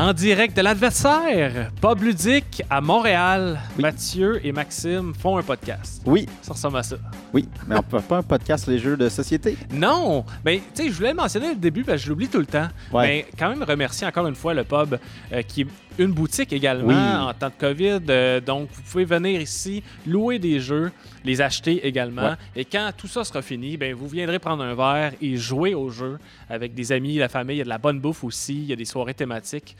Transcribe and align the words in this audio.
En 0.00 0.14
direct 0.14 0.56
de 0.56 0.62
l'adversaire, 0.62 1.70
Bob 1.82 2.02
Ludic 2.02 2.62
à 2.70 2.80
Montréal, 2.80 3.60
Mathieu 3.78 4.40
et 4.42 4.50
Maxime 4.50 5.12
font 5.12 5.36
un 5.36 5.42
podcast. 5.42 6.00
Oui, 6.06 6.26
Ça 6.40 6.54
ressemble 6.54 6.78
à 6.78 6.82
ça. 6.82 6.96
oui, 7.34 7.46
mais 7.68 7.76
on 7.76 7.82
peut 7.82 8.00
pas 8.00 8.16
un 8.16 8.22
podcast 8.22 8.66
les 8.66 8.78
jeux 8.78 8.96
de 8.96 9.10
société. 9.10 9.58
Non, 9.70 10.24
mais 10.42 10.62
tu 10.74 10.84
sais, 10.84 10.88
je 10.88 10.94
voulais 10.94 11.10
le 11.10 11.16
mentionner 11.16 11.50
au 11.50 11.54
début 11.54 11.84
parce 11.84 11.98
que 11.98 12.04
je 12.04 12.08
l'oublie 12.08 12.28
tout 12.28 12.38
le 12.38 12.46
temps. 12.46 12.68
Ouais. 12.90 13.06
Mais 13.06 13.26
quand 13.38 13.50
même 13.50 13.62
remercier 13.62 14.06
encore 14.06 14.26
une 14.26 14.34
fois 14.34 14.54
le 14.54 14.64
pub 14.64 14.98
euh, 15.34 15.42
qui 15.42 15.60
est 15.62 15.66
une 15.98 16.12
boutique 16.12 16.52
également 16.52 16.88
Oui. 16.88 16.94
en 17.28 17.32
temps 17.34 17.48
de 17.48 17.54
COVID. 17.58 18.00
Euh, 18.08 18.40
donc, 18.40 18.68
vous 18.72 18.82
pouvez 18.82 19.04
venir 19.04 19.40
ici, 19.40 19.82
louer 20.06 20.38
des 20.38 20.60
jeux, 20.60 20.90
les 21.24 21.40
acheter 21.40 21.86
également. 21.86 22.30
Ouais. 22.30 22.36
Et 22.56 22.64
quand 22.64 22.90
tout 22.96 23.06
ça 23.08 23.24
sera 23.24 23.42
fini, 23.42 23.76
ben, 23.76 23.94
vous 23.94 24.08
viendrez 24.08 24.38
prendre 24.38 24.62
un 24.62 24.74
verre 24.74 25.12
et 25.20 25.36
jouer 25.36 25.74
au 25.74 25.90
jeu 25.90 26.18
avec 26.48 26.74
des 26.74 26.92
amis, 26.92 27.16
la 27.16 27.28
famille. 27.28 27.56
Il 27.56 27.58
y 27.58 27.62
a 27.62 27.64
de 27.64 27.68
la 27.68 27.78
bonne 27.78 28.00
bouffe 28.00 28.24
aussi. 28.24 28.54
Il 28.54 28.64
y 28.66 28.72
a 28.72 28.76
des 28.76 28.84
soirées 28.84 29.14
thématiques. 29.14 29.76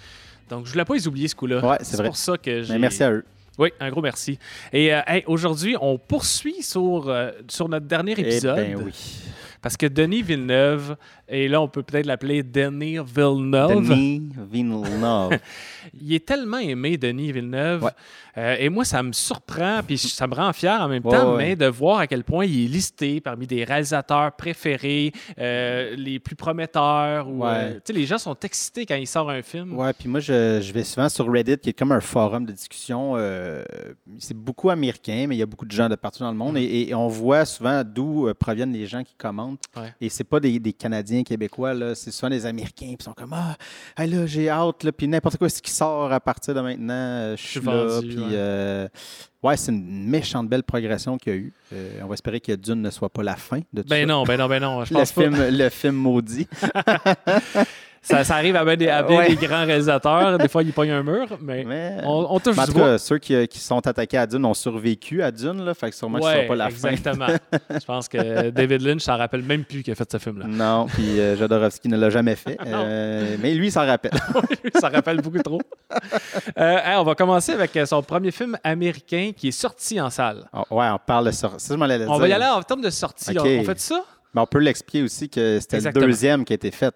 Donc, 0.48 0.66
je 0.66 0.72
voulais 0.72 0.84
pas 0.84 0.94
les 0.94 1.06
oublier 1.06 1.28
ce 1.28 1.34
coup-là. 1.36 1.64
Ouais, 1.64 1.78
c'est 1.82 2.02
pour 2.02 2.16
ça 2.16 2.36
que 2.36 2.62
j'ai. 2.62 2.72
Mais 2.72 2.78
merci 2.80 3.02
à 3.04 3.12
eux. 3.12 3.24
Oui, 3.58 3.70
un 3.78 3.90
gros 3.90 4.00
merci. 4.00 4.38
Et 4.72 4.92
euh, 4.94 5.00
hey, 5.06 5.22
aujourd'hui, 5.26 5.76
on 5.80 5.98
poursuit 5.98 6.62
sur, 6.62 7.08
euh, 7.08 7.30
sur 7.48 7.68
notre 7.68 7.86
dernier 7.86 8.14
Eh 8.16 8.20
épisode. 8.22 8.56
ben 8.56 8.82
oui. 8.84 8.92
Parce 9.62 9.76
que 9.76 9.84
Denis 9.84 10.22
Villeneuve, 10.22 10.96
et 11.30 11.48
là, 11.48 11.60
on 11.62 11.68
peut 11.68 11.82
peut-être 11.82 12.06
l'appeler 12.06 12.42
Denis 12.42 12.98
Villeneuve. 13.04 13.88
Denis 13.88 14.28
Villeneuve. 14.50 15.38
Il 16.00 16.12
est 16.14 16.26
tellement 16.26 16.58
aimé, 16.58 16.96
Denis 16.98 17.32
Villeneuve. 17.32 17.84
Ouais. 17.84 17.90
Euh, 18.36 18.56
et 18.58 18.68
moi, 18.68 18.84
ça 18.84 19.02
me 19.02 19.12
surprend, 19.12 19.80
puis 19.84 19.96
ça 19.98 20.26
me 20.26 20.34
rend 20.34 20.52
fier 20.52 20.80
en 20.80 20.88
même 20.88 21.04
Ouais, 21.04 21.16
temps, 21.16 21.32
ouais. 21.32 21.38
mais 21.48 21.56
de 21.56 21.66
voir 21.66 21.98
à 22.00 22.06
quel 22.06 22.22
point 22.22 22.44
il 22.44 22.64
est 22.64 22.68
listé 22.68 23.20
parmi 23.20 23.46
des 23.46 23.64
réalisateurs 23.64 24.32
préférés, 24.32 25.12
euh, 25.38 25.96
les 25.96 26.18
plus 26.20 26.36
prometteurs. 26.36 27.28
Ou, 27.28 27.42
Ouais. 27.44 27.48
euh, 27.88 27.92
les 27.92 28.06
gens 28.06 28.18
sont 28.18 28.36
excités 28.42 28.86
quand 28.86 28.94
il 28.94 29.06
sort 29.06 29.30
un 29.30 29.42
film. 29.42 29.76
Ouais, 29.76 29.92
puis 29.92 30.08
moi, 30.08 30.20
je, 30.20 30.60
je 30.62 30.72
vais 30.72 30.84
souvent 30.84 31.08
sur 31.08 31.30
Reddit, 31.30 31.58
qui 31.58 31.70
est 31.70 31.72
comme 31.72 31.92
un 31.92 32.00
forum 32.00 32.44
de 32.46 32.52
discussion. 32.52 33.14
euh, 33.16 33.64
c'est 34.18 34.36
beaucoup 34.36 34.70
américain, 34.70 35.26
mais 35.28 35.36
il 35.36 35.38
y 35.38 35.42
a 35.42 35.46
beaucoup 35.46 35.66
de 35.66 35.72
gens 35.72 35.88
de 35.88 35.94
partout 35.96 36.20
dans 36.20 36.30
le 36.30 36.36
monde. 36.36 36.56
Et, 36.56 36.88
et 36.90 36.94
on 36.94 37.08
voit 37.08 37.44
souvent 37.44 37.82
d'où 37.84 38.28
proviennent 38.38 38.72
les 38.72 38.86
gens 38.86 39.02
qui 39.02 39.14
commentent. 39.16 39.62
Ouais. 39.76 39.92
Et 40.00 40.08
c'est 40.08 40.24
pas 40.24 40.38
des, 40.40 40.58
des 40.58 40.72
Canadiens, 40.72 41.19
Québécois, 41.24 41.74
c'est 41.94 42.10
souvent 42.10 42.30
des 42.30 42.46
Américains. 42.46 42.86
Puis 42.86 42.96
ils 43.00 43.04
sont 43.04 43.12
comme 43.12 43.32
Ah, 43.32 43.56
hey, 43.96 44.08
là, 44.10 44.26
j'ai 44.26 44.48
hâte, 44.48 44.84
là, 44.84 44.92
puis 44.92 45.08
n'importe 45.08 45.36
quoi 45.36 45.48
ce 45.48 45.60
qui 45.62 45.70
sort 45.70 46.12
à 46.12 46.20
partir 46.20 46.54
de 46.54 46.60
maintenant, 46.60 46.94
euh, 46.94 47.36
je 47.36 47.42
suis 47.46 47.60
là. 47.60 48.00
Puis, 48.00 48.16
ouais. 48.16 48.24
euh, 48.32 48.88
ouais, 49.42 49.56
c'est 49.56 49.72
une 49.72 50.06
méchante 50.08 50.48
belle 50.48 50.62
progression 50.62 51.16
qu'il 51.18 51.32
y 51.32 51.36
a 51.36 51.38
eu. 51.38 51.52
Euh, 51.72 52.00
on 52.02 52.06
va 52.06 52.14
espérer 52.14 52.40
que 52.40 52.52
Dune 52.52 52.82
ne 52.82 52.90
soit 52.90 53.08
pas 53.10 53.22
la 53.22 53.36
fin 53.36 53.60
de 53.72 53.82
tout 53.82 53.88
Ben 53.88 54.00
ça. 54.00 54.06
non, 54.06 54.24
ben 54.24 54.36
non, 54.38 54.48
ben 54.48 54.60
non. 54.60 54.84
Je 54.84 54.92
Le 54.94 55.00
pense 55.00 55.12
pas. 55.12 55.22
film, 55.22 55.36
le 55.50 55.68
film 55.68 55.94
maudit. 55.96 56.48
Ça, 58.02 58.24
ça 58.24 58.36
arrive 58.36 58.56
à 58.56 58.64
bien 58.64 58.76
des, 58.76 58.88
à 58.88 59.02
bien 59.02 59.18
Ouais. 59.18 59.34
des 59.34 59.46
grands 59.46 59.66
réalisateurs. 59.66 60.38
Des 60.38 60.48
fois, 60.48 60.62
ils 60.62 60.72
pognent 60.72 60.90
un 60.92 61.02
mur, 61.02 61.26
mais, 61.42 61.64
Mais, 61.64 61.96
on, 62.04 62.26
on 62.30 62.40
touche 62.40 62.56
Mais 62.56 62.62
en 62.62 62.66
du 62.66 62.72
tout 62.72 62.78
bois. 62.78 62.86
cas, 62.92 62.98
ceux 62.98 63.18
qui, 63.18 63.46
qui 63.48 63.58
sont 63.58 63.86
attaqués 63.86 64.16
à 64.16 64.26
Dune 64.26 64.44
ont 64.46 64.54
survécu 64.54 65.22
à 65.22 65.30
Dune, 65.30 65.62
là, 65.64 65.74
fait 65.74 65.90
que 65.90 65.96
sûrement 65.96 66.18
que 66.18 66.24
ce 66.24 66.28
Ouais, 66.28 66.34
sera 66.36 66.46
pas 66.48 66.54
la 66.56 66.70
fin. 66.70 66.88
exactement. 66.88 67.26
Je 67.70 67.84
pense 67.84 68.08
que 68.08 68.48
David 68.50 68.80
Lynch 68.82 69.02
s'en 69.02 69.18
rappelle 69.18 69.42
même 69.42 69.64
plus 69.64 69.82
qu'il 69.82 69.92
a 69.92 69.96
fait 69.96 70.10
ce 70.10 70.16
film-là. 70.18 70.46
Non, 70.48 70.86
puis 70.86 71.20
euh, 71.20 71.36
Jodorowsky 71.36 71.88
ne 71.88 71.96
l'a 71.98 72.08
jamais 72.10 72.36
fait. 72.36 72.56
Euh, 72.66 73.36
mais 73.42 73.52
lui, 73.54 73.66
il 73.68 73.72
s'en 73.72 73.84
rappelle. 73.84 74.12
ça 74.80 74.88
rappelle 74.88 75.20
beaucoup 75.20 75.42
trop. 75.42 75.60
Euh, 76.58 76.78
hey, 76.84 76.96
on 76.96 77.02
va 77.04 77.14
commencer 77.14 77.52
avec 77.52 77.76
euh, 77.76 77.84
son 77.84 78.02
premier 78.02 78.30
film 78.30 78.56
américain 78.64 79.32
qui 79.36 79.48
est 79.48 79.52
sorti 79.52 80.00
en 80.00 80.08
salle. 80.10 80.44
Ah, 80.52 80.64
ouais, 80.70 80.86
on 80.90 80.98
parle 81.04 81.26
de 81.26 81.30
sortie. 81.32 81.64
Ça, 81.66 81.74
je 81.74 81.78
m'en 81.78 81.84
allais 81.84 82.04
On 82.06 82.12
dire. 82.12 82.18
va 82.18 82.28
y 82.28 82.32
aller 82.32 82.46
en 82.46 82.62
termes 82.62 82.80
de 82.82 82.90
sortie. 82.90 83.36
Ok. 83.38 83.44
On, 83.46 83.60
on 83.60 83.64
fait 83.64 83.78
ça? 83.80 84.02
Mais 84.34 84.40
on 84.40 84.46
peut 84.46 84.58
l'expliquer 84.60 85.02
aussi 85.04 85.28
que 85.28 85.58
c'était 85.60 85.80
le 85.80 85.92
deuxième 86.00 86.44
qui 86.44 86.52
a 86.52 86.56
été 86.56 86.70
fait. 86.70 86.94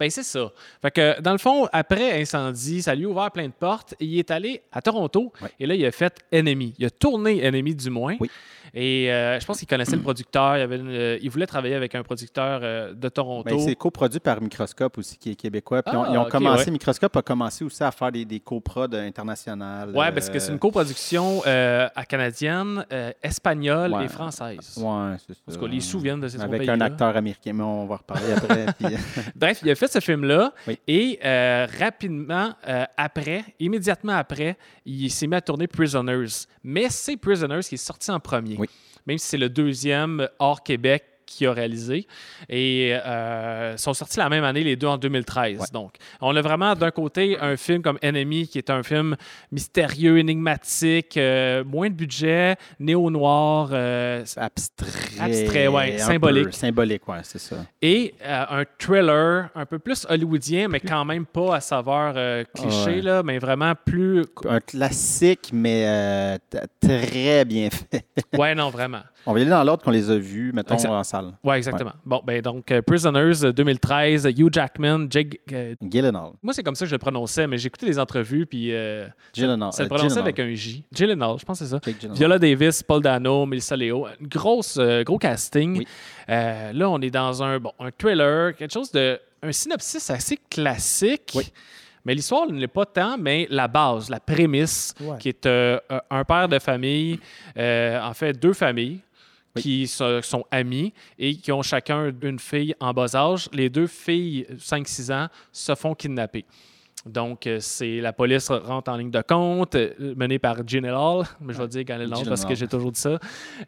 Ben, 0.00 0.08
c'est 0.10 0.22
ça. 0.22 0.50
Fait 0.80 0.90
que, 0.90 1.20
dans 1.20 1.32
le 1.32 1.38
fond, 1.38 1.68
après 1.72 2.20
Incendie, 2.22 2.80
ça 2.80 2.94
lui 2.94 3.04
a 3.04 3.08
ouvert 3.08 3.30
plein 3.30 3.46
de 3.46 3.52
portes. 3.52 3.94
Il 4.00 4.18
est 4.18 4.30
allé 4.30 4.62
à 4.72 4.80
Toronto 4.80 5.30
Ouais. 5.42 5.50
et 5.60 5.66
là, 5.66 5.74
il 5.74 5.84
a 5.84 5.92
fait 5.92 6.18
Enemy. 6.32 6.74
Il 6.78 6.86
a 6.86 6.90
tourné 6.90 7.46
Enemy 7.46 7.74
du 7.74 7.90
moins. 7.90 8.16
Oui. 8.18 8.30
Et 8.74 9.12
euh, 9.12 9.38
je 9.40 9.46
pense 9.46 9.58
qu'il 9.58 9.68
connaissait 9.68 9.96
le 9.96 10.02
producteur. 10.02 10.56
Il, 10.56 10.60
avait 10.62 10.76
une- 10.76 10.90
euh, 10.90 11.18
il 11.22 11.30
voulait 11.30 11.46
travailler 11.46 11.74
avec 11.74 11.94
un 11.94 12.02
producteur 12.02 12.60
euh, 12.62 12.92
de 12.94 13.08
Toronto. 13.08 13.48
Ben, 13.48 13.58
c'est 13.58 13.74
coproduit 13.74 14.20
par 14.20 14.40
Microscope 14.40 14.98
aussi, 14.98 15.16
qui 15.18 15.30
est 15.32 15.34
québécois. 15.34 15.82
Puis 15.82 15.94
Ah, 15.96 16.00
on- 16.08 16.12
ils 16.12 16.18
ont 16.18 16.22
ok, 16.22 16.30
commencé, 16.30 16.66
ouais. 16.66 16.70
Microscope 16.72 17.16
a 17.16 17.22
commencé 17.22 17.64
aussi 17.64 17.82
à 17.82 17.90
faire 17.90 18.12
des, 18.12 18.24
des 18.24 18.40
coprods 18.40 18.88
internationales. 18.94 19.90
Ouais, 19.96 20.12
parce 20.12 20.28
que 20.30 20.38
c'est 20.38 20.52
une 20.52 20.58
coproduction 20.58 21.42
à 21.44 22.04
canadienne, 22.06 22.84
espagnole 23.22 23.92
Ouais. 23.92 24.04
et 24.04 24.08
française. 24.08 24.76
Ouais, 24.78 25.16
c'est 25.26 25.34
ça. 25.34 25.40
Tout 25.58 25.60
cas, 25.66 25.66
les 25.72 25.80
sous 25.80 26.00
viennent 26.00 26.20
de 26.20 26.28
ces 26.28 26.40
Avec 26.40 26.68
un 26.68 26.80
acteur 26.80 27.16
américain, 27.16 27.52
mais 27.54 27.62
on 27.62 27.86
va 27.86 27.94
en 27.94 27.98
reparler 27.98 28.32
après. 28.32 28.66
puis- 28.78 28.96
Bref, 29.34 29.60
il 29.64 29.70
a 29.70 29.74
fait 29.74 29.88
ce 29.90 30.00
film-là 30.00 30.52
Oui. 30.66 30.78
et 30.86 31.18
rapidement 31.78 32.52
après, 32.96 33.44
immédiatement 33.58 34.12
après, 34.14 34.56
il 34.84 35.10
s'est 35.10 35.26
mis 35.26 35.36
à 35.36 35.40
tourner 35.40 35.66
Prisoners. 35.66 36.26
Mais 36.62 36.86
c'est 36.90 37.16
Prisoners 37.16 37.60
qui 37.62 37.74
est 37.76 37.78
sorti 37.78 38.10
en 38.10 38.20
premier, 38.20 38.56
Même 39.06 39.18
si 39.18 39.26
c'est 39.26 39.38
le 39.38 39.48
deuxième 39.48 40.28
hors 40.38 40.62
Québec 40.62 41.04
qu'il 41.30 41.46
a 41.46 41.52
réalisé. 41.52 42.06
Et 42.48 42.92
euh, 42.94 43.76
sont 43.76 43.94
sortis 43.94 44.18
la 44.18 44.28
même 44.28 44.44
année, 44.44 44.62
les 44.64 44.76
deux 44.76 44.86
en 44.86 44.98
2013. 44.98 45.58
Ouais. 45.60 45.66
Donc, 45.72 45.94
on 46.20 46.34
a 46.36 46.40
vraiment 46.42 46.74
d'un 46.74 46.90
côté 46.90 47.38
un 47.40 47.56
film 47.56 47.82
comme 47.82 47.98
Enemy, 48.02 48.48
qui 48.48 48.58
est 48.58 48.70
un 48.70 48.82
film 48.82 49.16
mystérieux, 49.52 50.18
énigmatique, 50.18 51.16
euh, 51.16 51.64
moins 51.64 51.88
de 51.88 51.94
budget, 51.94 52.56
néo-noir, 52.78 53.70
euh, 53.72 54.24
abstrait. 54.36 54.88
Abstrait, 55.20 55.68
ouais, 55.68 55.98
symbolique. 55.98 56.52
symbolique, 56.54 57.06
ouais, 57.08 57.18
c'est 57.22 57.38
ça. 57.38 57.56
et 57.80 58.14
euh, 58.24 58.44
un 58.50 58.64
thriller 58.78 59.48
un 59.54 59.66
peu 59.66 59.78
plus 59.78 60.06
hollywoodien, 60.08 60.68
mais 60.68 60.80
quand 60.80 61.04
même 61.04 61.26
pas 61.26 61.56
à 61.56 61.60
saveur 61.60 62.14
euh, 62.16 62.44
cliché, 62.54 62.90
Ouais. 62.90 63.00
là, 63.02 63.22
mais 63.22 63.38
vraiment 63.38 63.74
plus. 63.84 64.24
Un 64.48 64.60
classique, 64.60 65.50
mais 65.52 66.38
très 66.80 67.44
bien 67.44 67.68
fait. 67.70 68.04
Ouais, 68.36 68.54
non, 68.54 68.70
vraiment. 68.70 69.00
On 69.26 69.32
va 69.34 69.38
y 69.38 69.42
aller 69.42 69.50
dans 69.50 69.62
l'ordre 69.62 69.84
qu'on 69.84 69.90
les 69.90 70.10
a 70.10 70.16
vus, 70.16 70.50
mettons, 70.54 70.76
en 70.76 71.04
Ouais, 71.44 71.56
exactement. 71.56 71.92
Bon, 72.04 72.20
ben 72.24 72.40
donc, 72.42 72.70
euh, 72.70 72.82
Prisoners 72.82 73.44
euh, 73.44 73.52
2013, 73.52 74.26
Hugh 74.36 74.48
Jackman, 74.52 75.06
Jake. 75.10 75.40
euh, 75.52 75.74
Gyllenhaal. 75.82 76.32
moi, 76.42 76.52
c'est 76.52 76.62
comme 76.62 76.74
ça 76.74 76.84
que 76.84 76.88
je 76.90 76.94
le 76.94 76.98
prononçais, 76.98 77.46
mais 77.46 77.58
j'ai 77.58 77.66
écouté 77.68 77.86
les 77.86 77.98
entrevues, 77.98 78.46
puis 78.46 78.72
euh, 78.72 79.06
Gyllenhaal. 79.32 79.72
ça 79.72 79.82
le 79.82 79.86
euh, 79.86 79.88
prononçait 79.88 80.08
Gyllenhaal. 80.08 80.22
avec 80.24 80.38
un 80.40 80.54
J. 80.54 80.84
Gyllenhaal, 80.92 81.38
je 81.38 81.44
pense 81.44 81.58
que 81.60 81.64
c'est 81.64 81.70
ça. 81.70 81.80
Viola 82.14 82.38
Davis, 82.38 82.82
Paul 82.82 83.02
Dano, 83.02 83.46
Melissa 83.46 83.76
Leo. 83.76 84.06
Une 84.20 84.26
grosse, 84.28 84.76
euh, 84.78 85.02
gros 85.02 85.18
casting. 85.18 85.78
Oui. 85.78 85.86
Euh, 86.28 86.72
là, 86.72 86.90
on 86.90 87.00
est 87.00 87.10
dans 87.10 87.42
un, 87.42 87.58
bon, 87.58 87.72
un 87.78 87.90
thriller, 87.90 88.54
quelque 88.56 88.72
chose 88.72 88.90
de. 88.92 89.18
Un 89.42 89.52
synopsis 89.52 90.10
assez 90.10 90.38
classique. 90.50 91.32
Oui. 91.34 91.50
Mais 92.04 92.14
l'histoire 92.14 92.46
ne 92.46 92.58
l'est 92.58 92.66
pas 92.66 92.86
tant, 92.86 93.16
mais 93.18 93.46
la 93.50 93.68
base, 93.68 94.08
la 94.08 94.20
prémisse, 94.20 94.94
Ouais. 95.00 95.18
qui 95.18 95.28
est 95.28 95.44
euh, 95.46 95.78
euh, 95.90 95.98
un 96.10 96.24
père 96.24 96.48
de 96.48 96.58
famille, 96.58 97.18
euh, 97.58 98.00
en 98.02 98.14
fait, 98.14 98.32
deux 98.32 98.52
familles. 98.54 99.00
Oui. 99.56 99.62
qui 99.62 99.86
se- 99.88 100.20
sont 100.22 100.44
amis 100.50 100.92
et 101.18 101.34
qui 101.36 101.50
ont 101.50 101.62
chacun 101.62 102.12
une 102.22 102.38
fille 102.38 102.74
en 102.78 102.92
bas 102.92 103.14
âge. 103.16 103.48
Les 103.52 103.68
deux 103.68 103.86
filles, 103.88 104.46
5-6 104.58 105.10
ans, 105.10 105.26
se 105.50 105.74
font 105.74 105.94
kidnapper. 105.94 106.44
Donc, 107.06 107.46
euh, 107.46 107.56
c'est 107.60 107.98
la 108.00 108.12
police 108.12 108.50
rentre 108.50 108.90
en 108.92 108.96
ligne 108.98 109.10
de 109.10 109.22
compte, 109.22 109.74
euh, 109.74 109.94
menée 110.16 110.38
par 110.38 110.56
Gyllenhaal, 110.68 111.24
mais 111.40 111.54
je 111.54 111.58
vais 111.62 111.66
dire 111.68 111.82
Gyllenhaal 111.86 112.26
parce 112.28 112.44
que 112.44 112.54
j'ai 112.54 112.68
toujours 112.68 112.92
dit 112.92 113.00
ça. 113.00 113.18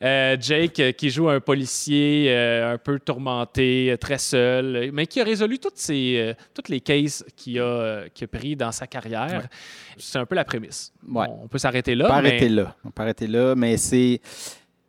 Euh, 0.03 0.37
Jake, 0.39 0.95
qui 0.99 1.09
joue 1.09 1.31
un 1.31 1.41
policier 1.41 2.27
euh, 2.29 2.75
un 2.75 2.79
peu 2.79 2.99
tourmenté, 3.01 3.97
très 3.99 4.19
seul, 4.19 4.91
mais 4.93 5.07
qui 5.07 5.19
a 5.21 5.25
résolu 5.25 5.59
toutes, 5.59 5.81
euh, 5.91 6.35
toutes 6.53 6.69
les 6.69 6.81
cases 6.83 7.25
qu'il 7.35 7.59
a, 7.59 8.03
qu'il 8.13 8.27
a 8.27 8.29
pris 8.29 8.55
dans 8.55 8.71
sa 8.71 8.87
carrière. 8.87 9.41
Ouais. 9.41 9.49
C'est 9.97 10.19
un 10.19 10.27
peu 10.27 10.35
la 10.35 10.45
prémisse. 10.45 10.93
Ouais. 11.09 11.27
On 11.43 11.49
peut 11.49 11.57
s'arrêter 11.59 11.95
On 11.95 11.99
là. 12.01 12.09
peut 12.17 12.23
mais- 12.23 12.29
arrêter 12.29 12.49
là. 12.51 12.77
On 12.85 12.91
peut 12.91 13.03
arrêter 13.03 13.27
là, 13.27 13.55
mais 13.57 13.79
c'est. 13.79 14.21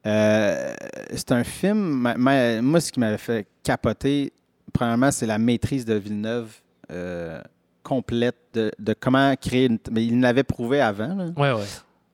Euh, 0.05 0.73
c'est 1.15 1.31
un 1.31 1.43
film. 1.43 1.77
ma- 1.77 2.15
ma- 2.17 2.61
moi, 2.61 2.81
ce 2.81 2.91
qui 2.91 2.99
m'avait 2.99 3.17
fait 3.17 3.47
capoter, 3.63 4.33
premièrement, 4.73 5.11
c'est 5.11 5.25
la 5.25 5.37
maîtrise 5.37 5.85
de 5.85 5.93
Villeneuve 5.95 6.53
euh, 6.91 7.41
complète 7.83 8.35
de, 8.53 8.71
de 8.79 8.93
comment 8.93 9.35
créer 9.35 9.65
une. 9.65 9.79
Mais 9.91 10.05
il 10.05 10.19
l'avait 10.19 10.43
prouvé 10.43 10.81
avant, 10.81 11.15
là. 11.15 11.25
Ouais, 11.37 11.51
ouais. 11.53 11.67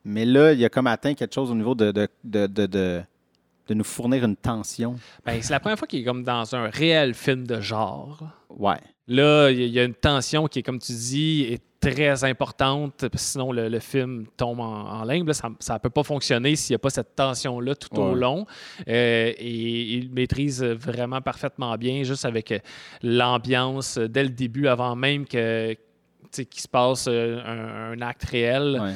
mais 0.06 0.26
là, 0.26 0.54
il 0.54 0.64
a 0.64 0.70
comme 0.70 0.88
atteint 0.88 1.14
quelque 1.14 1.34
chose 1.34 1.52
au 1.52 1.56
niveau 1.56 1.76
de, 1.76 1.92
de, 1.92 2.08
de, 2.24 2.48
de, 2.48 2.66
de- 2.66 3.02
de 3.68 3.74
nous 3.76 3.84
fournir 3.84 4.24
une 4.26 4.36
tension. 4.36 4.96
Ben, 5.24 5.40
c'est 5.44 5.54
la 5.54 5.60
première 5.60 5.78
fois 5.78 5.88
qu'il 5.88 6.00
est 6.00 6.04
comme 6.04 6.24
dans 6.24 6.56
un 6.56 6.70
réel 6.70 7.14
film 7.14 7.46
de 7.46 7.62
genre. 7.62 8.20
Ouais. 8.50 8.80
Là, 9.10 9.50
il 9.50 9.60
y 9.68 9.80
a- 9.80 9.84
une 9.84 9.94
tension 9.96 10.48
qui 10.48 10.60
est, 10.60 10.64
comme 10.64 10.80
tu 10.80 10.94
dis, 10.94 11.46
est 11.50 11.62
très 11.82 12.24
importante, 12.26 13.06
sinon 13.16 13.52
le, 13.52 13.70
le 13.70 13.80
film 13.80 14.26
tombe 14.38 14.60
en, 14.60 14.66
en. 15.00 15.04
Là, 15.04 15.16
ça 15.34 15.50
ne 15.74 15.80
peut 15.80 15.90
pas 15.90 16.04
fonctionner 16.04 16.56
s'il 16.56 16.74
n'y 16.74 16.76
a 16.76 16.80
pas 16.80 16.90
cette 16.90 17.16
tension-là 17.16 17.74
tout 17.76 17.88
au 18.00 18.14
long. 18.16 18.46
Euh, 18.88 19.34
et 19.38 19.94
il 19.98 20.12
maîtrise 20.12 20.64
vraiment 20.64 21.22
parfaitement 21.22 21.76
bien, 21.78 22.04
juste 22.04 22.26
avec 22.26 22.52
euh, 22.52 22.60
l'ambiance 23.02 23.98
dès 23.98 24.24
le 24.24 24.30
début, 24.30 24.68
avant 24.68 24.96
même 24.96 25.26
que 25.26 25.76
se 26.32 26.68
passe 26.68 27.08
euh, 27.10 27.40
un, 27.44 27.94
un 27.94 28.02
acte 28.02 28.26
réel. 28.26 28.78
ouais. 28.82 28.94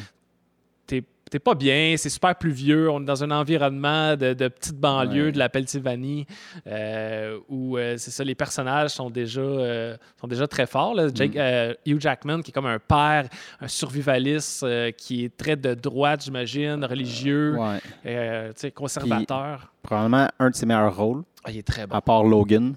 T'es 1.34 1.40
pas 1.40 1.56
bien, 1.56 1.96
c'est 1.98 2.12
super 2.12 2.36
pluvieux, 2.36 2.92
on 2.92 3.02
est 3.02 3.06
dans 3.06 3.24
un 3.24 3.32
environnement 3.32 4.16
de, 4.16 4.34
de 4.36 4.48
petite 4.50 4.76
banlieue 4.78 5.26
Ouais. 5.26 5.32
de 5.32 5.40
la 5.40 5.50
Pennsylvanie 5.50 6.28
euh, 6.68 7.40
où 7.50 7.76
euh, 7.76 7.96
c'est 7.98 8.12
ça, 8.12 8.24
les 8.24 8.36
personnages 8.36 8.92
sont 8.92 9.10
déjà, 9.10 9.42
euh, 9.42 9.98
sont 10.22 10.28
déjà 10.28 10.48
très 10.48 10.68
forts. 10.68 10.94
là. 10.94 11.08
Mm. 11.08 11.16
Jake- 11.16 11.78
Hugh 11.88 12.00
Jackman, 12.00 12.42
qui 12.44 12.52
est 12.52 12.54
comme 12.54 12.68
un 12.68 12.78
père, 12.78 13.30
un 13.60 13.68
survivaliste, 13.68 14.64
qui 14.96 15.26
est 15.26 15.36
très 15.36 15.56
de 15.56 15.74
droite, 15.74 16.24
j'imagine, 16.24 16.86
religieux, 16.86 17.56
Ouais. 17.58 18.52
conservateur. 18.76 19.72
Probablement 19.82 20.28
un 20.38 20.52
de 20.52 20.56
ses 20.56 20.68
meilleurs 20.68 20.96
rôles, 20.96 21.24
Ah, 21.46 21.52
il 21.52 21.58
est 21.58 21.68
très 21.68 21.86
bon. 21.88 21.96
à 21.96 22.02
part 22.02 22.24
Logan. 22.24 22.76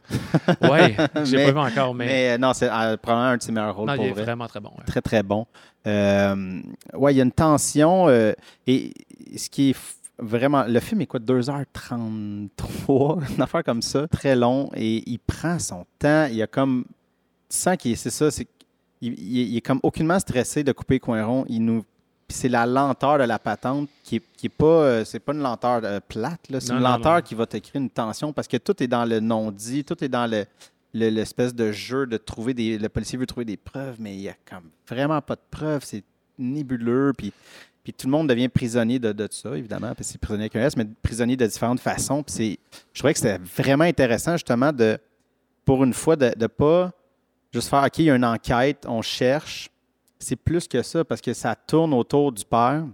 Ouais, 0.62 0.96
j'ai 1.24 1.44
pas 1.44 1.52
vu 1.52 1.58
encore, 1.58 1.94
mais, 1.94 2.06
Mais, 2.06 2.30
euh, 2.32 2.38
non, 2.38 2.52
c'est 2.52 2.68
euh, 2.68 2.96
probablement 2.96 3.30
un 3.32 3.36
de 3.36 3.42
ses 3.42 3.52
meilleurs 3.52 3.76
rôles 3.76 3.86
non, 3.88 3.94
pour 3.94 4.04
il 4.04 4.08
est 4.08 4.12
vrai. 4.12 4.22
vraiment 4.24 4.46
très 4.48 4.60
bon. 4.60 4.70
ouais. 4.70 4.84
Très, 4.86 5.00
très 5.00 5.22
bon. 5.22 5.46
Euh, 5.86 6.60
ouais, 6.94 7.14
il 7.14 7.16
y 7.16 7.20
a 7.20 7.24
une 7.24 7.30
tension. 7.32 8.08
euh, 8.08 8.32
et 8.66 8.92
ce 9.36 9.48
qui 9.48 9.70
est 9.70 9.76
vraiment. 10.18 10.64
Le 10.66 10.80
film 10.80 11.00
est 11.02 11.06
quoi 11.06 11.20
2h33, 11.20 13.18
une 13.36 13.42
affaire 13.42 13.64
comme 13.64 13.82
ça. 13.82 14.06
Très 14.08 14.34
long. 14.36 14.70
Et 14.74 15.08
il 15.08 15.18
prend 15.18 15.58
son 15.58 15.84
temps. 15.98 16.26
Il 16.30 16.36
y 16.36 16.42
a 16.42 16.46
comme. 16.46 16.84
Tu 17.48 17.56
sens 17.58 17.76
qu'il 17.76 17.92
est- 17.92 17.96
c'est 17.96 18.10
ça. 18.10 18.30
C'est, 18.30 18.46
il, 19.00 19.12
il- 19.12 19.48
il 19.52 19.56
est 19.56 19.60
comme 19.60 19.80
aucunement 19.82 20.18
stressé 20.18 20.64
de 20.64 20.72
couper 20.72 20.98
coin 20.98 21.24
rond. 21.24 21.44
Il 21.48 21.64
nous. 21.64 21.84
Puis 22.28 22.36
c'est 22.36 22.48
la 22.48 22.66
lenteur 22.66 23.18
de 23.18 23.24
la 23.24 23.38
patente 23.38 23.88
qui 24.02 24.16
est, 24.16 24.22
qui 24.36 24.46
est 24.46 24.50
pas. 24.50 24.64
euh, 24.66 25.04
c'est 25.04 25.20
pas 25.20 25.32
une 25.32 25.42
lenteur 25.42 25.80
euh, 25.84 26.00
plate. 26.06 26.40
C'est 26.48 26.70
une 26.70 26.76
non, 26.76 26.80
lenteur 26.90 27.16
non. 27.16 27.22
qui 27.22 27.34
va 27.34 27.46
te 27.46 27.56
créer 27.56 27.80
une 27.80 27.90
tension 27.90 28.32
parce 28.32 28.48
que 28.48 28.56
tout 28.56 28.82
est 28.82 28.88
dans 28.88 29.04
le 29.04 29.20
non-dit, 29.20 29.84
tout 29.84 30.02
est 30.02 30.08
dans 30.08 30.26
le 30.30 30.44
le- 30.94 31.08
l'espèce 31.10 31.54
de 31.54 31.72
jeu 31.72 32.06
de 32.06 32.16
trouver 32.16 32.54
des. 32.54 32.78
Le 32.78 32.88
policier 32.88 33.18
veut 33.18 33.26
trouver 33.26 33.44
des 33.44 33.56
preuves, 33.58 33.96
mais 33.98 34.14
il 34.14 34.20
n'y 34.20 34.28
a 34.28 34.34
comme 34.48 34.70
vraiment 34.88 35.20
pas 35.20 35.34
de 35.36 35.40
preuves. 35.50 35.82
C'est 35.84 36.02
nébuleux. 36.38 37.12
Puis, 37.16 37.32
puis 37.84 37.92
tout 37.92 38.06
le 38.06 38.10
monde 38.12 38.28
devient 38.28 38.48
prisonnier 38.48 38.98
de, 38.98 39.12
de 39.12 39.28
ça, 39.30 39.56
évidemment. 39.56 39.94
Puis 39.94 40.04
c'est 40.04 40.18
prisonnier 40.18 40.44
avec 40.44 40.56
un 40.56 40.62
S, 40.66 40.76
mais 40.76 40.86
prisonnier 41.02 41.36
de 41.36 41.46
différentes 41.46 41.80
façons. 41.80 42.22
Puis 42.22 42.34
c'est, 42.34 42.58
je 42.92 42.98
trouvais 43.00 43.12
que 43.12 43.18
c'était 43.20 43.38
vraiment 43.38 43.84
intéressant, 43.84 44.32
justement, 44.32 44.72
de, 44.72 44.98
pour 45.64 45.84
une 45.84 45.92
fois, 45.94 46.16
de 46.16 46.32
ne 46.38 46.46
pas 46.46 46.90
juste 47.52 47.68
faire 47.68 47.84
OK, 47.84 47.98
il 47.98 48.04
y 48.06 48.10
a 48.10 48.14
une 48.16 48.24
enquête, 48.24 48.84
on 48.88 49.02
cherche. 49.02 49.68
C'est 50.18 50.36
plus 50.36 50.66
que 50.66 50.82
ça, 50.82 51.04
parce 51.04 51.20
que 51.20 51.32
ça 51.34 51.54
tourne 51.54 51.92
autour 51.94 52.32
du 52.32 52.44
père, 52.44 52.84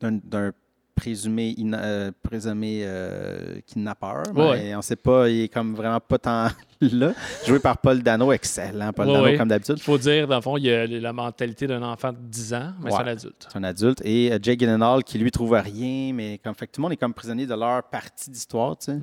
d'un, 0.00 0.52
présumé, 0.98 1.54
euh, 1.74 2.10
présumé 2.22 2.80
euh, 2.82 3.60
kidnappeur. 3.66 4.24
Ouais. 4.34 4.58
Mais 4.58 4.74
on 4.74 4.78
ne 4.78 4.82
sait 4.82 4.96
pas, 4.96 5.28
il 5.28 5.42
est 5.42 5.48
comme 5.48 5.74
vraiment 5.74 6.00
pas 6.00 6.18
tant 6.18 6.48
là. 6.80 7.12
Joué 7.46 7.60
par 7.60 7.78
Paul 7.78 8.02
Dano, 8.02 8.32
excellent. 8.32 8.92
Paul 8.92 9.06
Ouais, 9.06 9.12
Dano, 9.14 9.38
comme 9.38 9.48
d'habitude. 9.48 9.76
Il 9.78 9.82
faut 9.82 9.98
dire, 9.98 10.26
dans 10.26 10.36
le 10.36 10.42
fond, 10.42 10.56
il 10.56 10.64
y 10.64 10.70
a 10.72 10.86
la 10.86 11.12
mentalité 11.12 11.66
d'un 11.68 11.82
enfant 11.82 12.12
de 12.12 12.18
10 12.20 12.54
ans, 12.54 12.72
mais 12.82 12.90
c'est 12.90 12.96
un 12.96 13.06
adulte. 13.06 13.46
C'est 13.48 13.58
un 13.58 13.64
adulte. 13.64 14.02
Et 14.04 14.32
euh, 14.32 14.38
Jake 14.42 14.58
Gyllenhaal 14.58 15.04
qui 15.04 15.18
lui 15.18 15.30
trouve 15.30 15.52
rien, 15.52 16.12
mais 16.12 16.38
comme 16.42 16.54
fait 16.54 16.66
que 16.66 16.72
tout 16.72 16.80
le 16.80 16.82
monde 16.82 16.92
est 16.92 16.96
comme 16.96 17.14
prisonnier 17.14 17.46
de 17.46 17.54
leur 17.54 17.84
partie 17.84 18.30
d'histoire, 18.30 18.76
tu 18.76 18.86
sais. 18.92 18.98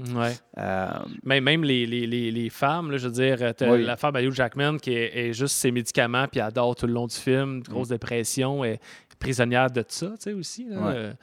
Euh, 0.57 0.87
Mais 1.23 1.39
même 1.41 1.63
les, 1.63 1.85
les, 1.85 2.05
les, 2.07 2.31
les 2.31 2.49
femmes, 2.49 2.91
là, 2.91 2.97
je 2.97 3.07
veux 3.07 3.13
dire, 3.13 3.37
la 3.61 3.95
femme 3.97 4.17
Hugh 4.17 4.33
Jackman 4.33 4.77
qui 4.77 4.91
est, 4.93 5.29
est 5.29 5.33
juste 5.33 5.55
ses 5.55 5.71
médicaments 5.71 6.27
puis 6.29 6.41
adore 6.41 6.75
tout 6.75 6.87
le 6.87 6.93
long 6.93 7.07
du 7.07 7.15
film, 7.15 7.61
grosse 7.63 7.87
dépression, 7.89 8.63
et 8.65 8.79
prisonnière 9.19 9.71
de 9.71 9.83
ça, 9.87 10.07
tu 10.07 10.15
sais, 10.19 10.33
aussi. 10.33 10.65
là. 10.69 11.13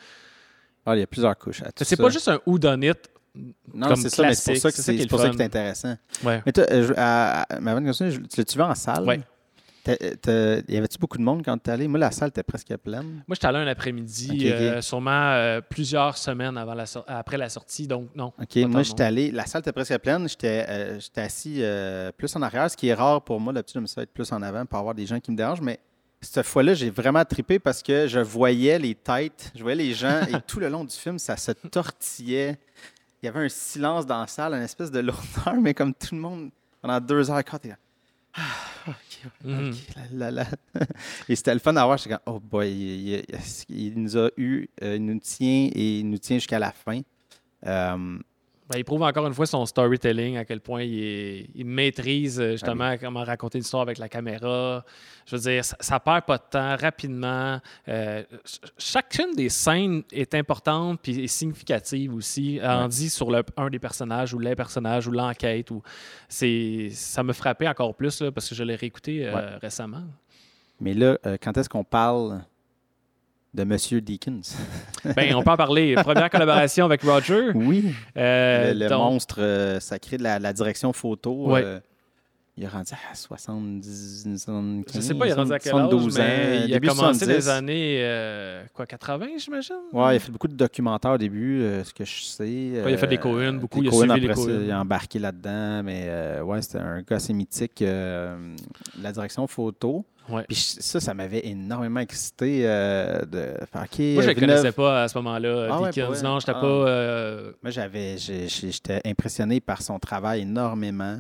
Ah, 0.85 0.97
il 0.97 1.01
y 1.01 1.03
a 1.03 1.07
plusieurs 1.07 1.37
couches 1.39 1.63
à 1.63 1.67
tout 1.73 1.85
C'est 1.85 1.97
ça. 1.97 2.03
pas 2.03 2.09
juste 2.11 2.29
un 2.29 2.41
whodunit. 2.47 2.93
Non, 3.73 3.87
comme 3.89 3.97
c'est 3.97 4.11
ça, 4.11 4.23
mais 4.25 4.35
c'est 4.35 4.53
pour 4.53 4.61
classique, 4.61 4.61
ça 4.61 4.93
que 4.93 4.99
c'est 4.99 5.07
pour 5.09 5.21
ça 5.21 5.31
que 5.31 5.37
c'est 5.37 5.45
intéressant. 5.45 5.97
Ouais. 6.23 6.43
Mais 6.45 6.53
toi, 6.53 6.65
euh, 6.71 6.87
je- 6.89 6.93
à- 6.97 7.43
à- 7.43 7.61
ma 7.61 7.73
bonne 7.75 7.87
question, 7.87 8.11
je- 8.11 8.19
tu 8.21 8.37
l'as-tu 8.37 8.57
vu 8.59 8.63
en 8.63 8.75
salle? 8.75 9.25
T'as- 9.85 10.61
Y 10.69 10.77
avait-tu 10.77 10.99
beaucoup 10.99 11.19
de 11.19 11.23
monde 11.25 11.43
quand 11.45 11.59
tu 11.59 11.69
es 11.69 11.73
allé? 11.73 11.89
Moi, 11.89 11.99
la 11.99 12.11
salle 12.13 12.29
était 12.29 12.43
presque 12.45 12.77
pleine. 12.77 13.25
Moi, 13.27 13.35
j'étais 13.35 13.47
allé 13.47 13.59
un 13.59 13.67
après-midi, 13.67 14.49
euh, 14.53 14.81
sûrement 14.81 15.11
euh, 15.33 15.61
plusieurs 15.61 16.17
semaines 16.19 16.57
avant 16.57 16.75
la 16.75 16.85
après 17.09 17.37
la 17.39 17.49
sortie, 17.49 17.89
donc 17.89 18.11
non. 18.15 18.33
OK, 18.41 18.57
moi, 18.69 18.83
j'étais 18.83 19.03
allé. 19.03 19.31
La 19.33 19.47
salle 19.47 19.61
était 19.63 19.73
presque 19.73 19.97
pleine. 19.99 20.29
J'étais 20.29 20.67
euh, 20.69 21.01
j'étais 21.01 21.23
assis 21.23 21.57
euh, 21.63 22.13
plus 22.13 22.35
en 22.37 22.43
arrière, 22.43 22.71
ce 22.71 22.77
qui 22.77 22.89
est 22.89 22.95
rare 22.95 23.23
pour 23.25 23.41
moi. 23.41 23.53
D'habitude, 23.53 23.75
j'aime 23.81 23.87
ça 23.89 24.03
être 24.03 24.13
plus 24.13 24.31
en 24.31 24.41
avant 24.43 24.65
pour 24.67 24.79
avoir 24.79 24.95
des 24.95 25.07
gens 25.07 25.19
qui 25.19 25.31
me 25.33 25.37
dérangent. 25.37 25.63
Mais 25.63 25.81
cette 26.23 26.47
fois-là, 26.47 26.75
j'ai 26.75 26.91
vraiment 26.91 27.25
trippé 27.25 27.59
parce 27.59 27.83
que 27.83 28.07
je 28.07 28.21
voyais 28.21 28.79
les 28.79 28.95
têtes, 28.95 29.51
je 29.55 29.63
voyais 29.63 29.77
les 29.77 29.93
gens 29.95 30.23
et 30.23 30.41
tout 30.47 30.61
le 30.61 30.69
long 30.69 30.85
du 30.85 30.95
film, 30.97 31.19
ça 31.19 31.37
se 31.37 31.53
tortillait. 31.53 32.59
Il 33.23 33.27
y 33.27 33.29
avait 33.29 33.45
un 33.45 33.49
silence 33.49 34.07
dans 34.07 34.21
la 34.21 34.27
salle, 34.27 34.55
une 34.55 34.63
espèce 34.63 34.91
de 34.91 35.01
lourdeur, 35.01 35.55
mais 35.61 35.75
comme 35.75 35.93
tout 35.95 36.15
le 36.15 36.21
monde, 36.21 36.51
pendant 36.81 37.01
deux 37.01 37.31
heures 37.31 37.39
et 37.39 37.45
quart, 37.45 37.61
Ah, 38.35 38.41
OK, 38.89 38.95
Mhm. 39.45 39.71
OK, 39.71 39.77
là, 40.15 40.31
là, 40.31 40.47
là. 40.75 40.85
Et 41.29 41.37
c'était 41.37 41.55
le 41.55 41.61
fun 41.61 41.73
d'avoir. 41.75 41.99
J'étais 41.99 42.11
comme, 42.17 42.35
oh 42.35 42.41
boy, 42.41 42.71
il, 42.71 43.09
il- 43.11 43.25
il 43.69 44.03
nous 44.03 44.17
a 44.17 44.31
eu, 44.37 44.67
euh, 44.83 44.97
il 44.97 45.05
nous 45.05 45.19
tient 45.21 45.69
et 45.73 45.99
il 46.01 46.09
nous 46.11 46.19
tient 46.19 46.39
jusqu'à 46.39 46.59
la 46.59 46.73
fin. 46.73 47.01
Euh, 47.67 48.19
Ben, 48.73 48.79
il 48.79 48.85
prouve 48.85 49.03
encore 49.03 49.27
une 49.27 49.35
fois 49.35 49.45
son 49.45 49.67
storytelling, 49.67 50.39
à 50.39 50.45
quel 50.47 50.61
point 50.61 50.83
il, 50.83 50.99
est- 51.03 51.47
il 51.55 51.67
maîtrise 51.67 52.41
euh, 52.41 52.53
justement 52.53 52.97
comment 52.99 53.23
raconter 53.23 53.59
une 53.59 53.65
histoire 53.65 53.83
avec 53.83 53.99
la 53.99 54.09
caméra. 54.09 54.83
Je 55.27 55.37
veux 55.37 55.43
dire, 55.43 55.65
ça, 55.65 55.77
ça 55.79 56.01
perd 56.01 56.23
pas 56.25 56.39
de 56.39 56.43
temps 56.51 56.77
rapidement. 56.77 57.61
Euh, 57.89 58.23
ch- 58.45 58.61
chacune 58.79 59.35
des 59.37 59.49
scènes 59.51 60.03
est 60.11 60.35
importante 60.35 61.01
puis 61.03 61.23
est 61.25 61.27
significative 61.27 62.15
aussi. 62.15 62.59
En 62.63 62.83
Ouais. 62.85 62.89
dit 62.89 63.11
sur 63.11 63.31
le, 63.31 63.43
un 63.57 63.69
des 63.69 63.79
personnages 63.79 64.33
ou 64.33 64.39
les 64.39 64.57
personnages 64.57 65.07
ou 65.07 65.11
l'enquête. 65.11 65.71
Ou 65.71 65.83
c'est, 66.29 66.89
ça 66.93 67.23
me 67.23 67.33
frappait 67.33 67.69
encore 67.69 67.95
plus 67.95 68.21
là, 68.23 68.33
parce 68.33 68.49
que 68.49 68.55
je 68.55 68.65
l'ai 68.65 68.75
réécouté 68.77 69.27
euh, 69.27 69.35
Ouais. 69.35 69.57
récemment. 69.61 70.03
Mais 70.81 70.95
là, 70.95 71.19
euh, 71.27 71.37
quand 71.41 71.57
est-ce 71.59 71.69
qu'on 71.69 71.85
parle 71.85 72.43
de 73.55 73.65
Monsieur 73.65 74.01
Deakins? 74.01 74.41
Ben, 75.17 75.35
on 75.35 75.43
peut 75.43 75.51
en 75.51 75.57
parler. 75.57 75.95
Première 75.97 76.31
collaboration 76.31 76.85
avec 76.85 77.03
Roger. 77.03 77.51
Oui. 77.55 77.93
Euh, 78.17 78.73
le 78.73 78.79
le 78.81 78.89
donc- 78.89 78.99
monstre 79.13 79.37
euh, 79.41 79.81
sacré 79.81 80.17
de 80.17 80.23
la, 80.23 80.39
la 80.39 80.53
direction 80.53 80.93
photo. 80.93 81.49
Ouais. 81.51 81.63
euh, 81.65 81.81
il 82.57 82.65
est 82.65 82.69
rendu 82.69 82.93
à 83.11 83.15
70, 83.15 84.23
75, 84.37 84.95
Je 84.95 85.01
sais 85.01 85.15
pas, 85.15 85.27
il 85.27 85.31
est 85.31 85.33
rendu 85.33 85.53
à 85.53 85.59
quel 85.59 85.73
âge, 85.75 85.81
72 85.91 86.21
ans. 86.21 86.23
il 86.67 86.75
a 86.75 86.81
commencé 86.81 87.25
70. 87.25 87.27
dans 87.27 87.33
les 87.35 87.49
années 87.49 87.97
euh, 88.03 88.63
quoi, 88.75 88.85
80, 88.87 89.27
j'imagine? 89.39 89.75
Ouais, 89.93 90.15
il 90.15 90.17
a 90.17 90.19
fait 90.19 90.31
beaucoup 90.33 90.49
de 90.49 90.55
documentaires 90.55 91.13
au 91.13 91.19
début, 91.19 91.63
euh, 91.63 91.83
ce 91.85 91.95
que 91.95 92.05
je 92.05 92.23
sais. 92.23 92.51
il 92.51 92.79
a 92.79 92.97
fait 92.99 93.07
des 93.07 93.17
Cohen, 93.19 93.55
beaucoup, 93.55 93.81
des 93.81 93.87
il 93.87 93.89
a 93.89 93.91
Cohen, 93.91 94.11
suivi 94.11 94.21
les 94.27 94.31
après 94.33 94.43
Cohen. 94.45 94.61
Il 94.65 94.71
a 94.71 94.81
embarqué 94.81 95.19
là-dedans, 95.19 95.83
mais 95.83 96.05
euh, 96.09 96.43
ouais, 96.43 96.61
c'était 96.63 96.79
un 96.79 97.01
gars 97.03 97.17
assez 97.17 97.33
mythique. 97.33 97.81
euh, 97.83 98.37
la 99.01 99.13
direction 99.13 99.47
photo. 99.47 100.05
Ouais. 100.29 100.45
Puis 100.47 100.55
ça, 100.79 101.01
ça 101.01 101.15
m'avait 101.15 101.45
énormément 101.47 101.99
excité 101.99 102.63
euh, 102.65 103.23
de 103.25 103.55
faire. 103.73 103.81
Moi, 103.81 104.23
je 104.23 104.29
euh, 104.29 104.35
ne 104.35 104.39
connaissais 104.39 104.71
pas 104.73 105.03
à 105.03 105.09
ce 105.09 105.19
moment-là, 105.19 105.69
Ah 105.69 105.81
ouais, 105.81 105.91
non, 106.23 106.39
j'étais 106.39 106.53
Ah. 106.55 106.61
pas. 106.61 106.67
euh, 106.67 107.53
Moi, 107.61 107.71
j'avais, 107.73 108.19
j'étais 108.19 109.01
impressionné 109.05 109.61
par 109.61 109.83
son 109.83 109.99
travail 109.99 110.43
énormément. 110.43 111.19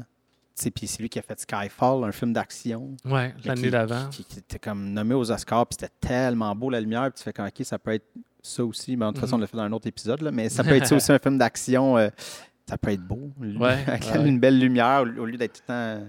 Puis 0.74 0.86
c'est 0.86 1.00
lui 1.00 1.08
qui 1.08 1.18
a 1.18 1.22
fait 1.22 1.38
Skyfall, 1.40 2.04
un 2.04 2.12
film 2.12 2.32
d'action. 2.32 2.96
ouais, 3.04 3.34
l'année 3.44 3.70
d'avant. 3.70 4.08
Qui, 4.10 4.24
qui 4.24 4.38
était 4.38 4.58
comme 4.58 4.92
nommé 4.92 5.14
aux 5.14 5.30
Oscars, 5.30 5.66
puis 5.66 5.76
c'était 5.80 5.92
tellement 6.00 6.54
beau 6.54 6.70
la 6.70 6.80
lumière, 6.80 7.04
puis 7.04 7.14
tu 7.18 7.22
fais 7.24 7.32
comme 7.32 7.46
OK, 7.46 7.64
ça 7.64 7.78
peut 7.78 7.92
être 7.92 8.06
ça 8.42 8.64
aussi. 8.64 8.96
Mais 8.96 9.06
de 9.06 9.10
toute 9.12 9.20
façon, 9.20 9.34
on 9.34 9.38
Mhm. 9.38 9.42
l'a 9.42 9.46
fait 9.48 9.56
dans 9.56 9.62
un 9.64 9.72
autre 9.72 9.86
épisode, 9.86 10.20
là, 10.22 10.30
mais 10.30 10.48
ça 10.48 10.62
peut 10.64 10.70
être 10.76 10.86
ça 10.86 10.96
aussi 10.96 11.12
un 11.12 11.18
film 11.18 11.38
d'action. 11.38 11.96
euh, 11.98 12.08
ça 12.68 12.78
peut 12.78 12.90
être 12.92 13.02
beau. 13.06 13.30
Ouais, 13.40 13.82
Avec 13.86 14.04
ouais, 14.04 14.28
une 14.28 14.38
belle 14.38 14.58
lumière 14.58 15.02
au 15.18 15.24
lieu 15.26 15.36
d'être 15.36 15.54
tout 15.54 15.62
le 15.68 15.98
temps 16.00 16.06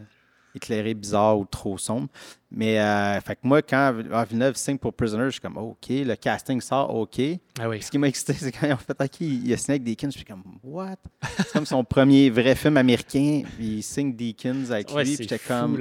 éclairé 0.55 0.93
bizarre 0.93 1.37
ou 1.39 1.45
trop 1.45 1.77
sombre. 1.77 2.07
Mais 2.51 2.79
euh, 2.79 3.19
fait 3.21 3.35
que 3.35 3.41
moi, 3.43 3.61
quand 3.61 3.93
Villeneuve 4.29 4.55
signe 4.55 4.77
pour 4.77 4.93
Prisoner, 4.93 5.25
je 5.25 5.31
suis 5.31 5.41
comme 5.41 5.57
OK, 5.57 5.87
le 5.89 6.15
casting 6.15 6.61
sort 6.61 6.93
OK. 6.95 7.19
Ah 7.59 7.67
oui. 7.69 7.81
Ce 7.81 7.89
qui 7.89 7.97
m'a 7.97 8.07
excité, 8.07 8.33
c'est 8.37 8.51
quand 8.51 8.67
ils 8.67 8.73
ont 8.73 8.77
fait 8.77 8.95
OK, 8.99 9.21
il 9.21 9.47
y 9.47 9.53
a 9.53 9.57
Snake 9.57 9.83
Deakins. 9.83 10.09
Je 10.11 10.17
suis 10.17 10.25
comme 10.25 10.43
What? 10.63 10.97
C'est 11.37 11.51
comme 11.53 11.65
son 11.65 11.83
premier 11.83 12.29
vrai 12.29 12.55
film 12.55 12.77
américain. 12.77 13.41
puis 13.57 13.77
Il 13.77 13.83
signe 13.83 14.13
Deakins 14.15 14.69
avec 14.71 14.91
Ouais, 14.93 15.03
lui. 15.03 15.15
j'étais 15.15 15.39
comme. 15.39 15.77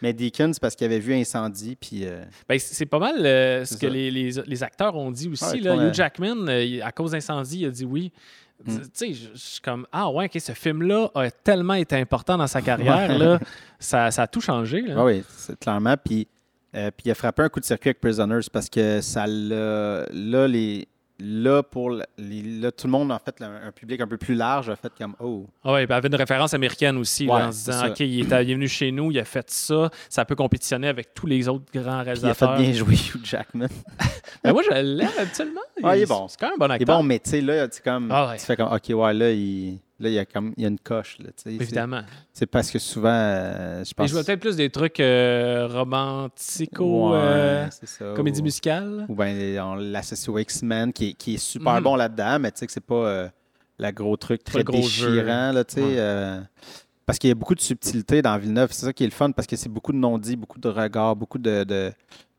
Mais 0.00 0.12
Deakins, 0.12 0.52
parce 0.60 0.76
qu'il 0.76 0.84
avait 0.86 1.00
vu 1.00 1.12
Incendie. 1.12 1.74
Puis. 1.76 2.04
euh, 2.04 2.24
Ben, 2.48 2.58
c'est 2.58 2.86
pas 2.86 3.00
mal 3.00 3.16
euh, 3.26 3.64
ce 3.64 3.76
que 3.76 3.86
les, 3.86 4.10
les- 4.12 4.30
les 4.46 4.62
acteurs 4.62 4.94
ont 4.94 5.10
dit 5.10 5.28
aussi. 5.28 5.44
Ouais, 5.44 5.58
là. 5.60 5.88
Hugh 5.88 5.92
Jackman, 5.92 6.46
à 6.82 6.92
cause 6.92 7.10
d'incendie, 7.10 7.60
il 7.60 7.66
a 7.66 7.70
dit 7.70 7.84
oui. 7.84 8.12
Mm. 8.64 8.78
Tu 8.78 8.88
sais, 8.92 9.12
je 9.12 9.28
suis 9.34 9.60
comme 9.60 9.86
Ah 9.92 10.10
ouais, 10.10 10.26
ok, 10.26 10.40
ce 10.40 10.52
film-là 10.52 11.10
a 11.14 11.30
tellement 11.30 11.74
été 11.74 11.96
important 11.96 12.36
dans 12.36 12.46
sa 12.46 12.60
carrière. 12.62 13.16
là. 13.18 13.38
Ça, 13.78 14.10
ça 14.10 14.22
a 14.22 14.26
tout 14.26 14.40
changé. 14.40 14.82
Là. 14.82 15.04
Oui, 15.04 15.18
oui, 15.18 15.24
c'est 15.28 15.56
clairement. 15.56 15.94
Puis, 15.96 16.26
euh, 16.74 16.90
puis 16.90 17.04
il 17.06 17.10
a 17.12 17.14
frappé 17.14 17.42
un 17.42 17.48
coup 17.48 17.60
de 17.60 17.64
circuit 17.64 17.90
avec 17.90 18.00
Prisoners 18.00 18.40
parce 18.52 18.68
que 18.68 19.00
ça 19.00 19.24
l'a. 19.24 20.04
Là, 20.12 20.48
les, 20.48 20.88
là, 21.20 21.62
pour 21.62 21.90
les- 21.90 22.42
là, 22.60 22.70
tout 22.70 22.86
le 22.86 22.92
monde, 22.92 23.10
en 23.10 23.18
fait, 23.18 23.40
un, 23.42 23.68
un 23.68 23.72
public 23.72 24.00
un 24.00 24.06
peu 24.06 24.16
plus 24.16 24.34
large, 24.34 24.70
a 24.70 24.76
fait 24.76 24.92
comme 24.98 25.14
Oh. 25.20 25.46
Ah 25.64 25.74
puis 25.74 25.84
il 25.88 25.92
avait 25.92 26.08
une 26.08 26.14
référence 26.14 26.54
américaine 26.54 26.96
aussi, 26.96 27.26
là, 27.26 27.48
en 27.48 27.52
se 27.52 27.58
disant, 27.58 27.72
ça. 27.72 27.88
OK, 27.90 28.00
il 28.00 28.20
est, 28.20 28.24
il 28.44 28.50
est 28.50 28.54
venu 28.54 28.68
chez 28.68 28.92
nous, 28.92 29.10
il 29.10 29.18
a 29.18 29.24
fait 29.24 29.50
ça, 29.50 29.90
ça 30.08 30.24
peut 30.24 30.36
compétitionner 30.36 30.88
avec 30.88 31.14
tous 31.14 31.26
les 31.26 31.48
autres 31.48 31.64
grands 31.72 31.82
Puis 31.82 31.84
il 31.84 31.88
a 31.88 32.02
réalisateurs. 32.02 32.56
fait 32.56 32.62
bien 32.62 32.72
jouer 32.72 32.94
Hugh 32.94 33.24
Jackman. 33.24 33.68
Mais 34.44 34.52
moi, 34.52 34.62
je 34.64 34.70
l'aime 34.74 35.08
habituellement. 35.18 35.60
Ah, 35.82 35.96
il 35.96 36.02
est 36.02 36.06
bon. 36.06 36.28
C'est 36.28 36.38
quand 36.38 36.46
même 36.50 36.54
un 36.54 36.58
bon 36.58 36.66
Il 36.66 36.70
est 36.70 36.74
acteur. 36.82 36.96
bon, 36.98 37.02
mais 37.02 37.18
tu 37.18 37.30
sais, 37.30 37.40
là, 37.40 37.68
tu, 37.68 37.82
comme, 37.82 38.08
Ah 38.12 38.28
ouais. 38.28 38.36
tu 38.38 38.44
fais 38.44 38.56
comme 38.56 38.72
OK, 38.72 38.88
ouais, 38.90 39.14
là, 39.14 39.30
il, 39.32 39.78
Là, 40.00 40.08
il 40.08 40.14
y 40.14 40.18
a, 40.18 40.24
comme, 40.24 40.54
il 40.56 40.62
y 40.62 40.64
a 40.64 40.68
une 40.68 40.78
coche. 40.78 41.18
Là, 41.18 41.26
tu 41.26 41.32
sais. 41.36 41.50
C'est- 41.50 41.54
Évidemment. 41.64 42.02
C'est 42.32 42.46
parce 42.46 42.70
que 42.70 42.78
souvent, 42.78 43.08
euh, 43.10 43.82
je 43.84 43.90
Mais 43.90 43.94
pense... 43.96 44.08
je 44.08 44.12
vois 44.14 44.22
peut-être 44.22 44.40
plus 44.40 44.54
des 44.56 44.70
trucs 44.70 45.00
euh, 45.00 45.66
romantico, 45.68 47.10
Ouais, 47.12 47.16
euh, 47.18 47.70
ça. 47.70 48.12
comédie 48.14 48.40
Ou- 48.40 48.44
musicale. 48.44 49.06
Ou 49.08 49.14
bien 49.14 49.64
on 49.66 49.74
l'associe 49.74 50.28
au 50.28 50.38
X-Men, 50.38 50.92
qui, 50.92 51.08
est- 51.10 51.12
qui 51.14 51.34
est 51.34 51.38
super 51.38 51.74
Mhm. 51.74 51.82
bon 51.82 51.96
là-dedans, 51.96 52.38
mais 52.38 52.52
tu 52.52 52.58
sais 52.58 52.66
que 52.66 52.72
c'est 52.72 52.80
pas 52.84 52.94
euh, 52.94 53.28
le 53.78 53.90
gros 53.90 54.16
truc 54.16 54.44
très 54.44 54.62
gros 54.64 54.76
déchirant, 54.76 55.52
là, 55.52 55.64
tu 55.64 55.74
sais. 55.76 55.82
Ouais. 55.82 56.40
parce 57.06 57.18
qu'il 57.18 57.28
y 57.28 57.30
a 57.30 57.34
beaucoup 57.34 57.54
de 57.54 57.60
subtilité 57.60 58.20
dans 58.20 58.36
Villeneuve. 58.36 58.70
C'est 58.72 58.84
ça 58.86 58.92
qui 58.92 59.02
est 59.02 59.06
le 59.06 59.12
fun, 59.12 59.30
parce 59.32 59.46
que 59.48 59.56
c'est 59.56 59.70
beaucoup 59.70 59.92
de 59.92 59.96
non-dits, 59.96 60.36
beaucoup 60.36 60.60
de 60.60 60.68
regards, 60.68 61.16
beaucoup 61.16 61.38
de, 61.38 61.64
de, 61.64 61.90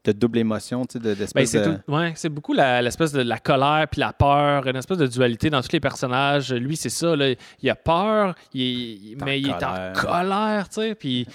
de 0.05 0.11
double 0.13 0.37
émotion, 0.39 0.85
tu 0.85 0.93
sais, 0.93 0.99
de- 0.99 1.13
Ben, 1.35 1.45
de... 1.59 1.65
tout- 1.85 1.91
ouais, 1.93 2.13
c'est 2.15 2.29
beaucoup 2.29 2.53
l'espèce 2.53 3.11
de 3.11 3.21
la 3.21 3.37
colère 3.37 3.85
puis 3.91 3.99
la 3.99 4.13
peur, 4.13 4.65
une 4.67 4.75
espèce 4.77 4.97
de 4.97 5.07
dualité 5.07 5.49
dans 5.49 5.61
tous 5.61 5.73
les 5.73 5.79
personnages. 5.81 6.53
Lui, 6.53 6.77
c'est 6.77 6.89
ça, 6.89 7.15
là, 7.15 7.33
il 7.61 7.69
a 7.69 7.75
peur, 7.75 8.33
il 8.53 9.17
en 9.21 9.25
mais 9.25 9.39
il 9.41 9.49
est 9.49 9.63
en 9.63 9.91
colère, 9.93 10.69
tu 10.69 10.81
sais. 10.81 10.95
Puis 10.95 11.27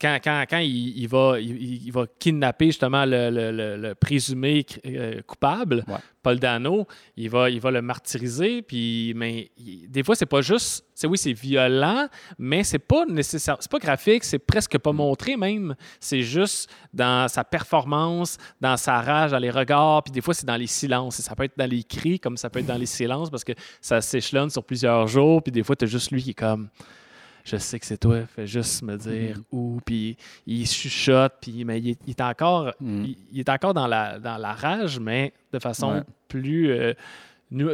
quand, 0.00 0.18
quand, 0.22 0.44
quand 0.48 0.58
il, 0.58 0.98
il 0.98 1.08
va, 1.08 1.40
il, 1.40 1.86
il 1.86 1.90
va 1.92 2.04
kidnapper 2.18 2.66
justement 2.66 3.04
le, 3.04 3.30
le- 3.30 3.50
le- 3.52 3.76
le 3.76 3.94
présumé 3.94 4.64
euh, 4.86 5.22
coupable, 5.26 5.84
Ouais. 5.88 5.96
Paul 6.22 6.40
Dano, 6.40 6.86
il 7.16 7.30
va, 7.30 7.48
il 7.50 7.60
va 7.60 7.70
le 7.70 7.80
martyriser. 7.82 8.60
Puis, 8.62 9.12
mais 9.14 9.52
des 9.88 10.02
fois, 10.02 10.16
c'est 10.16 10.26
pas 10.26 10.40
juste, 10.40 10.84
c'est 10.92 11.06
oui, 11.06 11.16
c'est 11.18 11.32
violent, 11.32 12.08
mais 12.36 12.64
c'est 12.64 12.80
pas 12.80 13.04
nécessaire, 13.06 13.56
c'est 13.60 13.70
pas 13.70 13.78
graphique, 13.78 14.24
c'est 14.24 14.40
presque 14.40 14.76
pas 14.78 14.90
montré 14.92 15.36
même. 15.36 15.76
C'est 16.00 16.22
juste 16.22 16.68
dans 16.92 17.28
sa 17.28 17.44
performance, 17.44 18.38
dans 18.60 18.76
sa 18.76 19.00
rage, 19.00 19.30
dans 19.30 19.38
les 19.38 19.50
regards, 19.50 20.02
puis 20.02 20.10
des 20.12 20.20
fois, 20.20 20.34
c'est 20.34 20.46
dans 20.46 20.56
les 20.56 20.66
silences. 20.66 21.20
Et 21.20 21.22
ça 21.22 21.36
peut 21.36 21.44
être 21.44 21.56
dans 21.56 21.70
les 21.70 21.84
cris, 21.84 22.18
comme 22.18 22.36
ça 22.36 22.50
peut 22.50 22.58
être 22.58 22.66
dans 22.66 22.76
les 22.78 22.86
silences, 22.86 23.30
parce 23.30 23.44
que 23.44 23.52
ça 23.80 24.00
s'échelonne 24.00 24.50
sur 24.50 24.64
plusieurs 24.64 25.06
jours, 25.06 25.42
puis 25.42 25.52
des 25.52 25.62
fois, 25.62 25.76
tu 25.76 25.84
as 25.84 25.88
juste 25.88 26.10
lui 26.10 26.22
qui 26.24 26.30
est 26.30 26.34
comme. 26.34 26.68
Je 27.46 27.56
sais 27.58 27.78
que 27.78 27.86
c'est 27.86 27.98
toi, 27.98 28.26
fais 28.26 28.46
juste 28.46 28.82
me 28.82 28.96
dire 28.96 29.38
où, 29.52 29.78
puis 29.86 30.16
il 30.48 30.66
chuchote, 30.66 31.34
puis 31.40 31.64
mais 31.64 31.78
il 31.78 31.90
est, 31.90 31.98
il 32.06 32.10
est 32.10 32.20
encore, 32.20 32.72
Mm. 32.80 33.04
il, 33.04 33.16
il 33.32 33.38
est 33.40 33.48
encore 33.48 33.72
dans 33.72 33.86
la, 33.86 34.18
dans 34.18 34.36
la 34.36 34.52
rage, 34.52 34.98
mais 34.98 35.32
de 35.52 35.58
façon 35.60 35.92
Ouais. 35.94 36.02
plus 36.26 36.70
euh, 36.72 36.92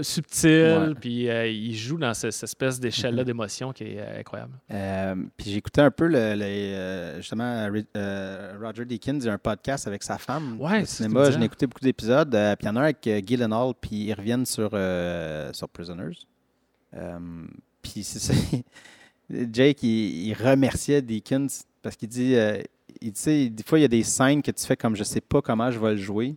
subtile, 0.02 0.94
puis 1.00 1.30
euh, 1.30 1.48
il 1.48 1.74
joue 1.74 1.96
dans 1.96 2.12
ce- 2.12 2.30
cette 2.30 2.42
espèce 2.44 2.78
d'échelle-là 2.78 3.24
d'émotion 3.24 3.72
qui 3.72 3.84
est 3.84 3.98
euh, 3.98 4.20
incroyable. 4.20 4.52
Puis 5.38 5.50
j'écoutais 5.50 5.80
un 5.80 5.90
peu 5.90 6.06
le, 6.06 7.14
justement 7.16 7.66
Roger 8.60 8.84
Deakins, 8.84 9.14
il 9.20 9.24
y 9.24 9.28
a 9.30 9.32
un 9.32 9.38
podcast 9.38 9.86
avec 9.86 10.02
sa 10.02 10.18
femme 10.18 10.60
Ouais, 10.60 10.80
tu 10.82 10.88
cinéma. 10.88 11.30
J'en 11.30 11.40
ai 11.40 11.46
écouté 11.46 11.66
beaucoup 11.66 11.80
d'épisodes. 11.80 12.30
puis 12.30 12.56
il 12.60 12.66
y 12.66 12.68
en 12.68 12.76
a 12.76 12.80
un 12.80 12.82
avec 12.84 13.08
Gyllenhaal, 13.26 13.72
puis 13.80 13.96
ils 14.08 14.12
reviennent 14.12 14.44
sur, 14.44 14.68
sur 15.54 15.68
Prisoners. 15.70 16.18
Puis 17.82 18.04
c'est 18.04 18.18
ça. 18.18 18.34
Jake, 19.52 19.82
il, 19.82 20.28
il 20.28 20.34
remerciait 20.34 21.02
Deakins 21.02 21.46
parce 21.82 21.96
qu'il 21.96 22.08
dit, 22.08 22.34
euh, 22.36 22.60
il, 23.00 23.12
tu 23.12 23.20
sais, 23.20 23.48
des 23.48 23.62
fois, 23.62 23.78
il 23.78 23.82
y 23.82 23.84
a 23.84 23.88
des 23.88 24.02
scènes 24.02 24.42
que 24.42 24.50
tu 24.50 24.64
fais 24.64 24.76
comme 24.76 24.94
je 24.96 25.04
sais 25.04 25.20
pas 25.20 25.40
comment 25.42 25.70
je 25.70 25.78
vais 25.78 25.92
le 25.92 25.96
jouer. 25.96 26.34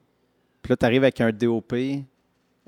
Puis 0.62 0.72
là, 0.72 0.78
tu 0.78 0.86
arrives 0.86 1.04
avec 1.04 1.22
un 1.22 1.32
DOP 1.32 1.74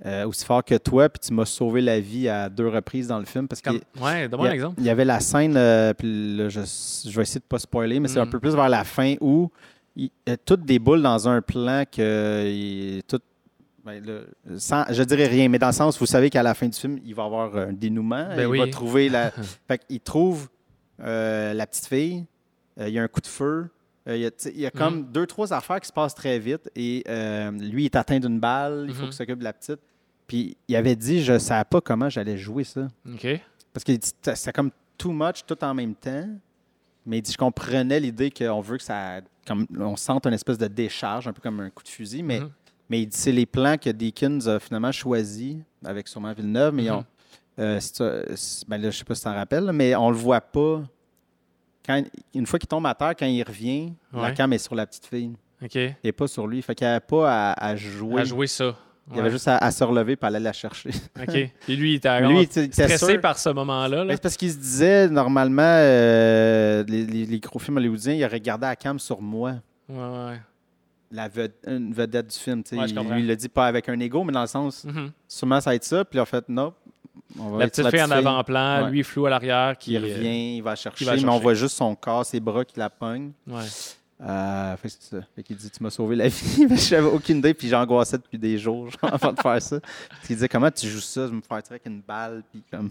euh, 0.06 0.28
aussi 0.28 0.46
fort 0.46 0.64
que 0.64 0.76
toi, 0.76 1.10
puis 1.10 1.20
tu 1.28 1.34
m'as 1.34 1.46
sauvé 1.46 1.82
la 1.82 2.00
vie 2.00 2.30
à 2.30 2.50
deux 2.50 2.68
reprises 2.68 3.08
dans 3.08 3.18
le 3.18 3.26
film 3.26 3.48
parce 3.48 3.62
que 3.62 3.72
ouais, 3.72 4.30
donne-moi 4.30 4.48
il 4.48 4.50
y 4.50 4.52
un 4.52 4.54
exemple. 4.54 4.76
Il 4.80 4.86
y 4.86 4.90
avait 4.92 5.06
la 5.06 5.20
scène, 5.20 5.56
euh, 5.58 5.94
puis 5.96 6.38
là, 6.38 6.50
je, 6.50 6.60
je 7.10 7.16
vais 7.16 7.24
essayer 7.24 7.40
de 7.40 7.46
ne 7.46 7.50
pas 7.50 7.58
spoiler, 7.60 8.00
mais 8.00 8.08
c'est 8.08 8.20
un 8.20 8.26
Mm. 8.26 8.30
peu 8.30 8.40
plus 8.40 8.54
vers 8.54 8.70
la 8.70 8.84
fin 8.84 9.16
où 9.22 9.50
il, 9.96 10.12
il 10.28 10.30
y 10.30 10.32
a 10.34 10.38
toutes 10.38 10.66
des 10.66 10.78
boules 10.78 11.02
dans 11.02 11.28
un 11.28 11.42
plan 11.42 11.84
que 11.92 12.44
il- 12.46 13.02
tout, 13.08 13.20
ben, 13.88 14.26
sans, 14.58 14.86
je 14.92 15.04
dirais 15.04 15.28
rien, 15.28 15.50
mais 15.50 15.60
dans 15.60 15.68
le 15.68 15.74
sens, 15.74 15.98
vous 16.00 16.06
savez 16.06 16.30
qu'à 16.30 16.44
la 16.44 16.54
fin 16.54 16.68
du 16.68 16.78
film, 16.78 17.00
il 17.04 17.16
va 17.16 17.24
y 17.24 17.26
avoir 17.26 17.56
un 17.56 17.74
dénouement. 17.74 18.28
Ben 18.36 18.42
il 18.42 18.48
oui. 18.48 18.60
va 18.60 18.68
trouver 18.68 19.10
la. 19.10 19.32
fait 19.68 19.80
qu'il 19.88 20.00
trouve 20.02 20.50
euh, 21.02 21.54
la 21.54 21.66
petite 21.68 21.86
fille, 21.88 22.26
euh, 22.80 22.88
il 22.88 22.94
y 22.94 23.00
a 23.00 23.04
un 23.04 23.08
coup 23.08 23.22
de 23.22 23.28
feu. 23.28 23.70
euh, 24.08 24.16
il 24.16 24.22
y 24.22 24.26
a, 24.26 24.32
il 24.54 24.62
y 24.66 24.72
comme 24.72 25.06
deux, 25.12 25.26
trois 25.28 25.54
affaires 25.54 25.80
qui 25.82 25.88
se 25.88 25.94
passent 25.94 26.16
très 26.16 26.40
vite 26.40 26.70
et 26.76 27.04
lui 27.60 27.84
il 27.84 27.86
est 27.86 27.96
atteint 27.96 28.20
d'une 28.20 28.40
balle, 28.40 28.86
il 28.88 28.94
faut 28.94 29.02
Mhm. 29.02 29.08
qu'il 29.10 29.14
s'occupe 29.18 29.40
de 29.40 29.44
la 29.44 29.54
petite. 29.54 29.80
Puis 30.28 30.58
il 30.68 30.76
avait 30.76 30.96
dit, 30.96 31.24
je 31.24 31.34
ne 31.34 31.40
savais 31.40 31.64
pas 31.66 31.80
comment 31.82 32.10
j'allais 32.10 32.38
jouer 32.38 32.64
ça. 32.66 32.88
Parce 33.74 33.84
que 33.86 33.94
c'était 34.02 34.52
comme 34.54 34.72
too 34.98 35.12
much 35.12 35.46
tout 35.46 35.62
en 35.64 35.74
même 35.74 35.94
temps. 35.96 36.28
Mais 37.06 37.20
il 37.20 37.22
dit, 37.22 37.32
je 37.32 37.38
comprenais 37.38 38.00
l'idée 38.02 38.30
qu'on 38.32 38.60
veut 38.60 38.78
que 38.78 38.84
ça. 38.84 39.22
Comme, 39.48 39.66
on 39.80 39.96
sente 39.96 40.26
une 40.28 40.34
espèce 40.34 40.58
de 40.58 40.68
décharge, 40.68 41.26
un 41.30 41.32
peu 41.32 41.42
comme 41.42 41.62
un 41.62 41.70
coup 41.70 41.84
de 41.84 41.88
fusil. 41.88 42.22
Mais, 42.24 42.42
Mhm. 42.42 42.50
Mais 42.90 43.02
il 43.02 43.08
dit, 43.08 43.18
c'est 43.18 43.32
les 43.32 43.46
plans 43.46 43.78
que 43.78 43.90
Deakins 43.90 44.40
a 44.48 44.60
finalement 44.60 44.92
choisis, 44.92 45.56
avec 45.86 46.08
sûrement 46.08 46.34
Villeneuve. 46.34 46.74
Mais 46.74 46.90
Mhm. 46.90 46.92
on, 46.96 47.06
euh, 47.60 47.80
ben 48.68 48.78
là, 48.82 48.90
je 48.92 48.98
sais 48.98 49.04
pas 49.04 49.16
si 49.16 49.22
tu 49.22 49.26
t'en 49.26 49.34
rappelles, 49.36 49.64
là, 49.66 49.74
mais 49.74 49.96
on 49.96 50.10
le 50.10 50.16
voit 50.18 50.42
pas. 50.42 50.84
Quand, 51.86 52.04
une 52.36 52.46
fois 52.46 52.60
qu'il 52.60 52.68
tombe 52.68 52.86
à 52.86 52.94
terre, 52.94 53.14
quand 53.18 53.26
il 53.26 53.42
revient, 53.44 53.94
la 54.14 54.32
cam 54.32 54.52
est 54.54 54.58
sur 54.58 54.76
la 54.76 54.86
petite 54.86 55.06
fille. 55.06 55.34
Et 56.04 56.12
pas 56.12 56.28
sur 56.28 56.46
lui. 56.48 56.62
Fait 56.62 56.76
qu'il 56.76 56.86
n'y 56.86 56.92
avait 56.92 57.00
pas 57.00 57.52
à, 57.54 57.66
à 57.70 57.76
jouer. 57.76 58.22
À 58.22 58.24
jouer 58.26 58.48
ça. 58.48 58.76
Il 59.14 59.18
avait 59.22 59.32
juste 59.32 59.48
à, 59.48 59.56
à 59.58 59.72
se 59.72 59.82
relever 59.86 60.18
et 60.22 60.26
aller 60.26 60.40
la 60.40 60.52
chercher. 60.52 60.90
OK. 61.18 61.34
Et 61.34 61.52
lui, 61.78 61.94
il 61.94 61.96
était 61.96 62.20
Lui, 62.28 62.40
il 62.40 62.42
était- 62.42 62.66
il 62.66 62.74
stressé 62.74 63.14
sûr. 63.14 63.22
par 63.22 63.40
ce 63.40 63.48
moment-là. 63.50 64.04
Là. 64.04 64.14
c'est 64.16 64.22
parce 64.22 64.36
qu'il 64.36 64.52
se 64.52 64.58
disait, 64.58 65.08
normalement, 65.08 65.62
euh, 65.64 66.84
les, 66.90 67.06
les- 67.06 67.26
les 67.26 67.40
gros 67.40 67.58
films 67.58 67.78
hollywoodiens, 67.78 68.26
auraient 68.28 68.42
gardé 68.42 68.66
la 68.68 68.76
cam 68.76 69.00
sur 69.00 69.22
moi, 69.22 69.54
Ouais, 69.88 69.96
ouais. 69.98 70.42
La 71.12 71.30
une 71.68 71.94
vedette 71.94 72.28
du 72.28 72.36
film. 72.38 72.64
tu 72.64 72.70
sais. 72.70 72.76
Ouais, 72.78 72.88
je 72.88 72.94
il, 72.94 73.20
il 73.20 73.28
l'a 73.28 73.36
dit 73.36 73.50
pas 73.50 73.68
avec 73.68 73.88
un 73.90 74.00
ego, 74.00 74.24
mais 74.24 74.34
dans 74.34 74.42
le 74.42 74.48
sens, 74.48 74.84
Mhm. 74.84 75.12
sûrement 75.28 75.62
ça 75.62 75.70
va 75.72 75.76
être 75.76 75.84
ça. 75.84 76.04
Puis 76.06 76.18
il 76.18 76.22
a 76.22 76.26
fait, 76.26 76.48
non. 76.50 76.74
on 77.40 77.50
va 77.52 77.60
La 77.60 77.68
petite 77.68 77.88
fille 77.90 78.02
en 78.04 78.12
avant-plan, 78.12 78.84
Ouais. 78.86 78.92
lui 78.92 79.04
flou 79.04 79.26
à 79.26 79.30
l'arrière. 79.30 79.78
Qui 79.78 79.92
Qui 79.92 79.98
euh, 79.98 80.02
revient, 80.02 80.58
il 80.58 80.62
va 80.62 80.76
chercher, 80.76 81.06
va 81.06 81.16
mais 81.16 81.30
on 81.30 81.40
voit 81.40 81.54
juste 81.54 81.76
son 81.78 81.96
corps, 81.96 82.26
ses 82.26 82.40
bras 82.40 82.64
qui 82.66 82.78
la 82.80 82.90
pognent. 82.90 83.32
Ouais. 83.48 83.64
Euh, 84.20 84.76
fait 84.78 84.90
c'est 84.90 85.04
ça. 85.04 85.18
Fait 85.36 85.44
qu'il 85.44 85.56
dit, 85.56 85.70
tu 85.70 85.84
m'as 85.84 85.92
sauvé 85.92 86.16
la 86.16 86.28
vie. 86.30 86.66
Mais 86.68 86.76
J'avais 86.78 87.08
aucune 87.08 87.38
idée, 87.38 87.54
puis 87.54 87.68
j'angoissais 87.68 88.18
depuis 88.18 88.38
des 88.40 88.58
jours 88.58 88.90
genre, 88.90 89.14
avant 89.14 89.32
de 89.32 89.40
faire 89.40 89.62
ça. 89.62 89.80
Puis 89.80 90.32
il 90.32 90.36
disait, 90.38 90.50
comment 90.50 90.72
tu 90.72 90.88
joues 90.88 91.00
ça? 91.02 91.28
Je 91.28 91.32
me 91.34 91.42
faire 91.42 91.62
tirer 91.62 91.76
avec 91.76 91.86
une 91.86 92.02
balle, 92.02 92.44
puis 92.52 92.64
comme. 92.72 92.90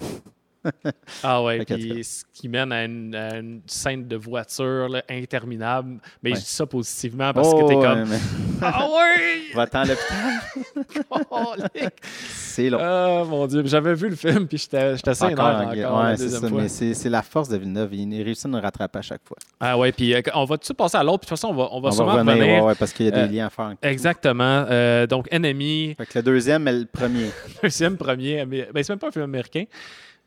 Ah 1.23 1.43
ouais, 1.43 1.65
puis 1.65 2.03
ce 2.05 2.25
qui 2.33 2.49
mène 2.49 2.73
à 2.73 2.85
une, 2.85 3.15
à 3.15 3.37
une 3.39 3.61
scène 3.67 4.07
de 4.07 4.17
voiture 4.17 4.89
là, 4.89 5.03
interminable. 5.09 5.99
Mais 6.23 6.31
Ouais. 6.31 6.37
je 6.37 6.41
dis 6.43 6.47
ça 6.51 6.67
positivement 6.67 7.33
parce 7.33 7.49
Oh, 7.53 7.63
que 7.63 7.69
t'es 7.69 7.75
ouais, 7.77 7.85
comme 7.85 8.09
mais- 8.09 8.19
Ah 8.63 8.87
ouais! 8.89 9.55
Va-t'en 9.55 9.81
à 9.81 9.85
l'hôpital. 9.85 11.71
C'est 12.29 12.71
long. 12.71 12.79
oh 12.81 13.25
mon 13.27 13.47
dieu, 13.47 13.63
j'avais 13.67 13.95
vu 13.95 14.09
le 14.09 14.17
film 14.17 14.47
puis 14.47 14.59
j'étais 14.59 14.79
assez 14.79 15.25
Encore 15.25 15.47
encore 15.61 15.67
Ouais, 16.05 16.17
c'est 16.17 16.23
deuxième 16.25 16.41
ça, 16.43 16.49
fois. 16.49 16.63
mais 16.63 16.69
c'est 16.69 17.09
la 17.11 17.23
force 17.23 17.49
de 17.49 17.57
Villeneuve. 17.59 17.95
Il 17.95 18.23
réussit 18.23 18.47
à 18.47 18.49
nous 18.49 18.61
rattraper 18.61 18.99
à 18.99 19.03
chaque 19.03 19.21
fois. 19.25 19.37
Ah 19.61 19.77
ouais, 19.79 19.93
puis 19.93 20.15
euh, 20.15 20.21
on 20.35 20.45
va 20.45 20.57
tout 20.57 20.61
de 20.61 20.65
suite 20.65 20.77
passer 20.79 20.97
à 20.97 21.03
l'autre? 21.05 21.21
Puis 21.21 21.27
de 21.27 21.29
toute 21.31 21.39
façon, 21.41 21.49
on 21.49 21.55
va, 21.55 21.69
on 21.73 21.81
va 21.81 21.89
On 21.89 21.93
sûrement 21.93 22.13
va 22.15 22.19
revenir, 22.21 22.35
revenir. 22.37 22.63
ouais, 22.63 22.69
ouais, 22.69 22.75
parce 22.79 22.93
qu'il 22.93 23.07
y 23.07 23.09
a 23.09 23.13
des 23.13 23.19
Euh, 23.21 23.27
liens 23.27 23.47
à 23.47 23.51
faire. 23.51 23.75
Exactement. 23.83 24.65
Euh, 24.71 25.07
donc, 25.07 25.29
Enemy, 25.33 25.95
Fait 25.99 26.07
que 26.07 26.19
le 26.19 26.23
deuxième, 26.23 26.63
mais 26.63 26.73
le 26.73 26.87
premier. 26.87 27.31
deuxième, 27.63 27.97
premier. 27.97 28.45
Ben, 28.47 28.67
c'est 28.83 28.91
même 28.91 28.99
pas 28.99 29.09
un 29.09 29.13
film 29.13 29.25
américain. 29.25 29.65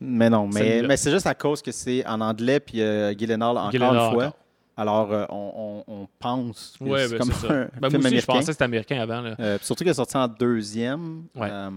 Mais 0.00 0.30
non, 0.30 0.48
mais, 0.48 0.96
c'est 0.96 1.10
juste 1.10 1.26
à 1.26 1.34
cause 1.34 1.60
que 1.60 1.72
c'est 1.72 2.06
en 2.06 2.20
anglais, 2.20 2.58
puis 2.60 2.80
euh, 2.80 3.12
Gyllenhaal 3.14 3.56
encore 3.58 3.70
Gyllenhaal 3.70 3.94
une 3.94 4.12
fois. 4.14 4.24
encore. 4.26 4.36
Alors, 4.76 5.12
euh, 5.12 5.24
on, 5.28 5.82
on- 5.86 5.92
on 6.02 6.08
pense 6.18 6.76
que 6.78 6.84
Ouais, 6.84 7.06
c'est 7.06 7.10
ben, 7.12 7.18
comme 7.18 7.32
ça. 7.32 7.48
un 7.48 7.50
Ben, 7.50 7.60
film 7.60 7.70
moi 7.80 7.86
aussi, 7.88 7.90
je 7.90 8.06
américain. 8.06 8.32
pensais 8.32 8.46
que 8.46 8.52
c'était 8.52 8.64
américain 8.64 9.00
avant. 9.00 9.20
là. 9.20 9.34
Euh, 9.38 9.58
surtout 9.60 9.84
qu'il 9.84 9.90
est 9.90 9.94
sorti 9.94 10.16
en 10.16 10.26
deuxième. 10.26 11.24
Ouais. 11.34 11.48
Euh, 11.50 11.70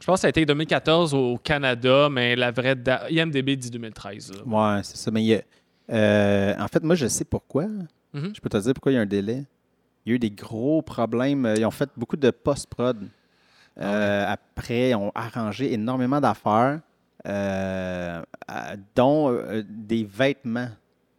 Je 0.00 0.06
pense 0.06 0.16
que 0.18 0.20
ça 0.20 0.26
a 0.26 0.30
été 0.30 0.46
2014 0.46 1.14
au 1.14 1.36
Canada, 1.38 2.08
mais 2.08 2.36
la 2.36 2.52
vraie 2.52 2.76
date. 2.76 3.10
IMDB 3.10 3.56
dit 3.56 3.70
2013. 3.70 4.32
là. 4.34 4.76
ouais, 4.76 4.80
c'est 4.84 4.96
ça. 4.96 5.10
Mais 5.10 5.24
il 5.24 5.26
y 5.26 5.34
a- 5.34 6.62
en 6.62 6.68
fait, 6.68 6.82
moi, 6.84 6.94
je 6.94 7.08
sais 7.08 7.24
pourquoi. 7.24 7.64
Mhm. 8.12 8.32
Je 8.36 8.40
peux 8.40 8.48
te 8.48 8.56
dire 8.58 8.72
pourquoi 8.74 8.92
il 8.92 8.94
y 8.94 8.98
a 8.98 9.00
un 9.00 9.06
délai. 9.06 9.44
Il 10.06 10.10
y 10.10 10.12
a 10.12 10.14
eu 10.14 10.18
des 10.20 10.30
gros 10.30 10.80
problèmes. 10.80 11.52
Ils 11.56 11.66
ont 11.66 11.72
fait 11.72 11.90
beaucoup 11.96 12.16
de 12.16 12.30
post-prod. 12.30 12.98
Ah 13.80 14.30
Après, 14.32 14.90
ils 14.90 14.94
ont 14.94 15.10
arrangé 15.14 15.72
énormément 15.72 16.20
d'affaires, 16.20 16.80
euh, 17.26 18.22
dont 18.94 19.30
euh, 19.30 19.62
des 19.68 20.04
vêtements 20.04 20.68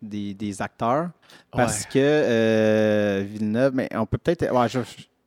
des, 0.01 0.33
des 0.33 0.61
acteurs. 0.61 1.09
Parce 1.51 1.81
Ouais. 1.81 1.87
que 1.93 1.99
euh, 1.99 3.23
Villeneuve, 3.27 3.73
mais 3.75 3.89
on 3.95 4.05
peut 4.05 4.17
peut-être. 4.17 4.51
ouais, 4.53 4.69
je, 4.69 4.79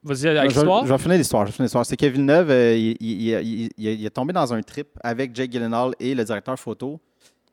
Vas-y, 0.04 0.28
avec 0.36 0.50
je, 0.50 0.56
l'histoire. 0.56 0.86
je 0.86 0.92
vais 0.92 0.98
finir 0.98 1.18
l'histoire. 1.18 1.48
C'est 1.86 1.96
que 1.96 2.06
Villeneuve, 2.06 2.50
il, 2.50 2.96
il- 3.00 3.28
il- 3.28 3.70
il- 3.76 4.06
est 4.06 4.10
tombé 4.10 4.32
dans 4.32 4.52
un 4.52 4.60
trip 4.62 4.88
avec 5.04 5.34
Jake 5.36 5.52
Gyllenhaal 5.52 5.94
et 6.00 6.14
le 6.14 6.24
directeur 6.24 6.58
photo. 6.58 6.98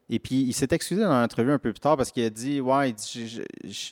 Et 0.09 0.17
puis, 0.17 0.41
il 0.41 0.53
s'est 0.53 0.67
excusé 0.71 1.03
dans 1.03 1.19
l'entrevue 1.21 1.51
un 1.51 1.59
peu 1.59 1.71
plus 1.71 1.79
tard 1.79 1.95
parce 1.97 2.11
qu'il 2.11 2.23
a 2.23 2.29
dit 2.31 2.59
Ouais, 2.61 2.89
il 2.89 2.93
dit, 2.95 3.27
je- 3.27 3.69
je- 3.69 3.91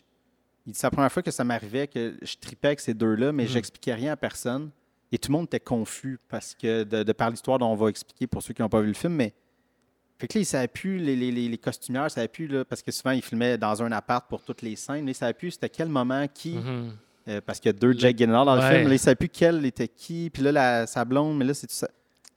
c'est 0.74 0.84
la 0.88 0.92
première 0.92 1.12
fois 1.12 1.22
que 1.22 1.30
ça 1.32 1.44
m'arrivait 1.44 1.86
que 1.88 2.16
je 2.22 2.36
tripais 2.42 2.70
avec 2.70 2.80
ces 2.80 2.94
deux-là, 2.94 3.32
mais 3.32 3.44
Mhm. 3.44 3.50
j'expliquais 3.50 3.94
rien 3.94 4.14
à 4.14 4.16
personne. 4.18 4.70
Et 5.12 5.18
tout 5.18 5.32
le 5.32 5.38
monde 5.38 5.46
était 5.46 5.60
confus 5.60 6.20
parce 6.28 6.54
que 6.56 6.84
de, 6.84 7.04
de 7.04 7.12
par 7.14 7.30
l'histoire 7.30 7.60
dont 7.60 7.68
on 7.72 7.76
va 7.76 7.90
expliquer 7.90 8.28
pour 8.28 8.42
ceux 8.42 8.54
qui 8.54 8.62
n'ont 8.62 8.70
pas 8.70 8.82
vu 8.82 8.88
le 8.88 8.94
film, 8.94 9.14
mais. 9.14 9.34
Fait 10.20 10.28
que 10.28 10.38
là, 10.38 10.42
il 10.42 10.46
savait 10.46 10.68
plus, 10.68 10.98
les, 10.98 11.16
les, 11.16 11.32
les, 11.32 11.48
ne 11.50 12.10
savaient 12.10 12.28
plus, 12.28 12.48
là, 12.48 12.66
parce 12.66 12.82
que 12.82 12.92
souvent, 12.92 13.12
ils 13.12 13.22
filmaient 13.22 13.58
dans 13.58 13.84
un 13.84 13.92
appart 13.92 14.28
pour 14.28 14.42
toutes 14.42 14.64
les 14.64 14.76
scènes. 14.76 15.06
Là, 15.06 15.12
ils 15.12 15.16
savaient 15.16 15.34
plus 15.34 15.52
c'était 15.52 15.70
quel 15.70 15.90
moment, 15.90 16.26
qui. 16.28 16.54
Mhm. 16.54 16.92
Euh, 17.28 17.42
parce 17.46 17.60
qu'il 17.60 17.70
y 17.70 17.76
a 17.76 17.78
deux 17.78 17.92
Jake 17.94 18.18
Gyllenhaal 18.18 18.46
dans 18.46 18.56
le 18.56 18.62
Ouais. 18.62 18.70
film. 18.70 18.84
Là, 18.84 18.90
il 18.90 18.94
ne 18.94 18.98
savait 18.98 19.16
plus 19.16 19.30
quel 19.30 19.64
était 19.66 19.88
qui. 19.88 20.30
Puis 20.32 20.42
là, 20.42 20.52
la, 20.52 20.88
sa 20.88 21.06
blonde, 21.06 21.38
mais 21.38 21.46
là, 21.46 21.54
c'est 21.54 21.68
tout 21.68 21.74
ça. 21.76 21.90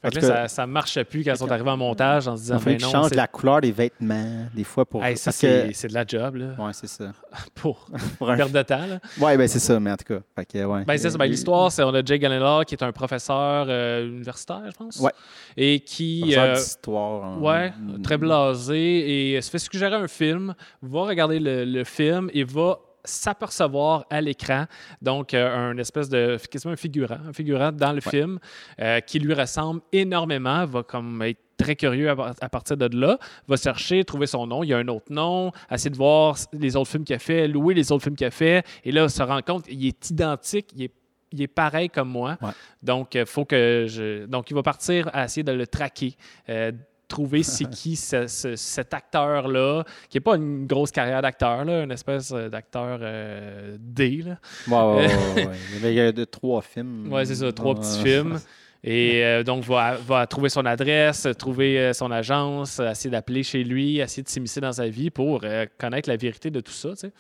Fait 0.03 0.11
que 0.11 0.15
là, 0.17 0.23
ça, 0.23 0.49
ça 0.49 0.67
marchait 0.67 1.05
plus 1.05 1.23
quand 1.25 1.33
ils 1.33 1.37
sont 1.37 1.51
arrivés 1.51 1.69
en 1.71 1.77
montage 1.77 2.27
en 2.27 2.35
se 2.37 2.43
disant, 2.43 2.57
Il 2.61 2.65
ben 2.65 2.77
qu'ils 2.79 2.87
non, 2.93 3.07
la 3.13 3.27
couleur 3.27 3.61
des 3.61 3.71
vêtements, 3.73 4.47
des 4.55 4.65
fois, 4.65 4.87
pour. 4.87 5.05
Hey, 5.05 5.17
ça, 5.17 5.31
c'est 5.31 5.69
que- 5.69 5.75
c'est 5.75 5.89
de 5.89 5.95
la 5.95 6.05
job, 6.07 6.37
là, 6.37 6.47
Ouais, 6.59 6.73
c'est 6.73 6.87
ça. 6.87 7.13
pour 7.55 7.87
Pour 8.19 8.31
un- 8.31 8.37
perdre 8.37 8.53
de 8.55 8.63
temps, 8.63 8.87
là. 8.87 8.99
Ouais, 9.21 9.37
ben 9.37 9.47
c'est 9.47 9.59
ça, 9.59 9.79
mais 9.79 9.91
en 9.93 9.97
tout 9.97 10.15
cas. 10.15 10.21
Fait 10.37 10.47
que, 10.47 10.65
ouais. 10.65 10.85
Ben, 10.87 10.97
c'est 10.97 11.11
ça. 11.11 11.19
Ben, 11.19 11.27
Il- 11.27 11.33
L'histoire, 11.33 11.71
c'est 11.71 11.83
on 11.83 11.93
a 11.95 12.03
Jake 12.05 12.23
Gyllenhaal 12.23 12.65
qui 12.65 12.75
est 12.75 12.83
un 12.83 12.93
professeur 12.93 13.67
euh, 13.69 14.07
universitaire, 14.07 14.63
je 14.71 14.77
pense. 14.77 15.01
Ouais. 15.01 15.13
Et 15.57 15.81
qui. 15.81 16.21
professeur 16.21 16.45
euh, 16.45 16.55
d'histoire. 16.55 17.25
hein. 17.25 17.39
ouais, 17.41 17.73
très 18.03 18.17
blasé 18.17 19.35
et 19.37 19.41
se 19.43 19.51
fait 19.51 19.59
suggérer 19.59 19.97
un 19.97 20.09
film, 20.09 20.55
va 20.83 21.03
regarder 21.03 21.39
le, 21.39 21.65
le 21.65 21.85
film 21.85 22.31
et 22.33 22.45
va 22.45 22.79
s'apercevoir 23.05 24.05
à 24.11 24.21
l'écran, 24.21 24.65
donc 25.01 25.35
euh, 25.35 25.71
un 25.71 25.77
espèce 25.79 26.09
de 26.09 26.37
quasiment 26.51 26.73
un 26.73 26.77
figurant, 26.77 27.19
un 27.29 27.33
figurant 27.33 27.73
dans 27.73 27.93
le 27.93 28.01
Ouais. 28.05 28.11
film 28.11 28.39
euh, 28.81 29.01
qui 29.01 29.19
lui 29.19 29.35
ressemble 29.35 29.81
énormément, 29.93 30.65
va 30.67 30.83
comme 30.83 31.23
être 31.23 31.39
très 31.57 31.77
curieux 31.77 32.09
à, 32.09 32.17
par- 32.17 32.35
à 32.41 32.49
partir 32.49 32.77
de 32.77 32.89
là, 32.99 33.19
va 33.47 33.57
chercher, 33.57 34.03
trouver 34.05 34.27
son 34.27 34.47
nom, 34.47 34.65
il 34.65 34.69
y 34.71 34.75
a 34.75 34.79
un 34.79 34.89
autre 34.89 35.13
nom, 35.13 35.53
essayer 35.71 35.91
de 35.91 35.97
voir 35.97 36.37
les 36.53 36.75
autres 36.77 36.91
films 36.91 37.05
qu'il 37.05 37.17
a 37.17 37.19
fait, 37.19 37.47
louer 37.47 37.75
les 37.75 37.93
autres 37.93 38.03
films 38.05 38.17
qu'il 38.17 38.27
a 38.27 38.31
fait, 38.31 38.65
et 38.85 38.91
là, 38.93 39.09
se 39.09 39.23
rend 39.23 39.43
compte 39.43 39.67
il 39.69 39.87
est 39.87 40.11
identique, 40.11 40.71
il 40.75 40.85
est, 40.85 40.93
il 41.33 41.43
est 41.43 41.47
pareil 41.49 41.89
comme 41.91 42.09
moi. 42.09 42.37
Ouais. 42.41 42.51
Donc, 42.83 43.15
il 43.15 43.27
faut 43.27 43.45
que 43.45 43.85
je. 43.89 44.27
Donc, 44.27 44.51
il 44.51 44.55
va 44.55 44.63
partir 44.65 45.09
à 45.13 45.27
essayer 45.27 45.45
de 45.45 45.53
le 45.53 45.67
traquer. 45.67 46.15
euh, 46.49 46.73
trouver 47.11 47.43
c'est 47.43 47.69
qui 47.71 47.97
ce- 47.97 48.27
ce- 48.27 48.57
cet 48.57 48.95
acteur-là, 48.95 49.85
qui 50.09 50.17
n'est 50.17 50.23
pas 50.23 50.37
une 50.37 50.67
grosse 50.67 50.91
carrière 50.91 51.21
d'acteur, 51.21 51.61
une 51.69 51.91
espèce 51.93 52.33
euh, 52.33 52.49
d'acteur 52.49 52.99
euh, 53.03 53.77
D. 53.79 54.23
Là. 54.25 54.39
Ouais, 54.69 55.07
ouais, 55.07 55.07
ouais, 55.37 55.47
ouais. 55.49 55.57
Il 55.83 55.93
y 55.93 56.01
avait 56.01 56.13
de 56.15 56.25
trois 56.25 56.63
films. 56.63 57.13
Ouais, 57.13 57.25
c'est 57.27 57.35
ça, 57.35 57.53
trois 57.53 57.75
petits 57.75 57.99
films. 58.03 58.39
Et 58.83 59.23
euh, 59.23 59.43
donc, 59.43 59.65
va, 59.65 59.97
va 59.97 60.27
trouver 60.27 60.49
son 60.49 60.65
adresse, 60.65 61.29
trouver 61.39 61.79
euh, 61.79 61.93
son 61.93 62.11
agence, 62.11 62.81
essayer 62.81 63.11
d'appeler 63.11 63.43
chez 63.43 63.63
lui, 63.63 63.99
essayer 63.99 64.23
de 64.23 64.29
s'immiscer 64.31 64.63
dans 64.63 64.73
sa 64.73 64.89
vie 64.89 65.11
pour 65.11 65.41
euh, 65.45 65.67
connaître 65.77 66.09
la 66.09 66.17
vérité 66.17 66.51
de 66.51 66.61
tout 66.61 66.73
ça. 66.73 66.91
tu 66.93 66.97
sais. 66.97 67.13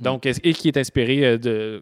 Donc, 0.00 0.24
et 0.24 0.54
qui 0.54 0.68
est 0.68 0.76
inspiré 0.78 1.36
de. 1.38 1.80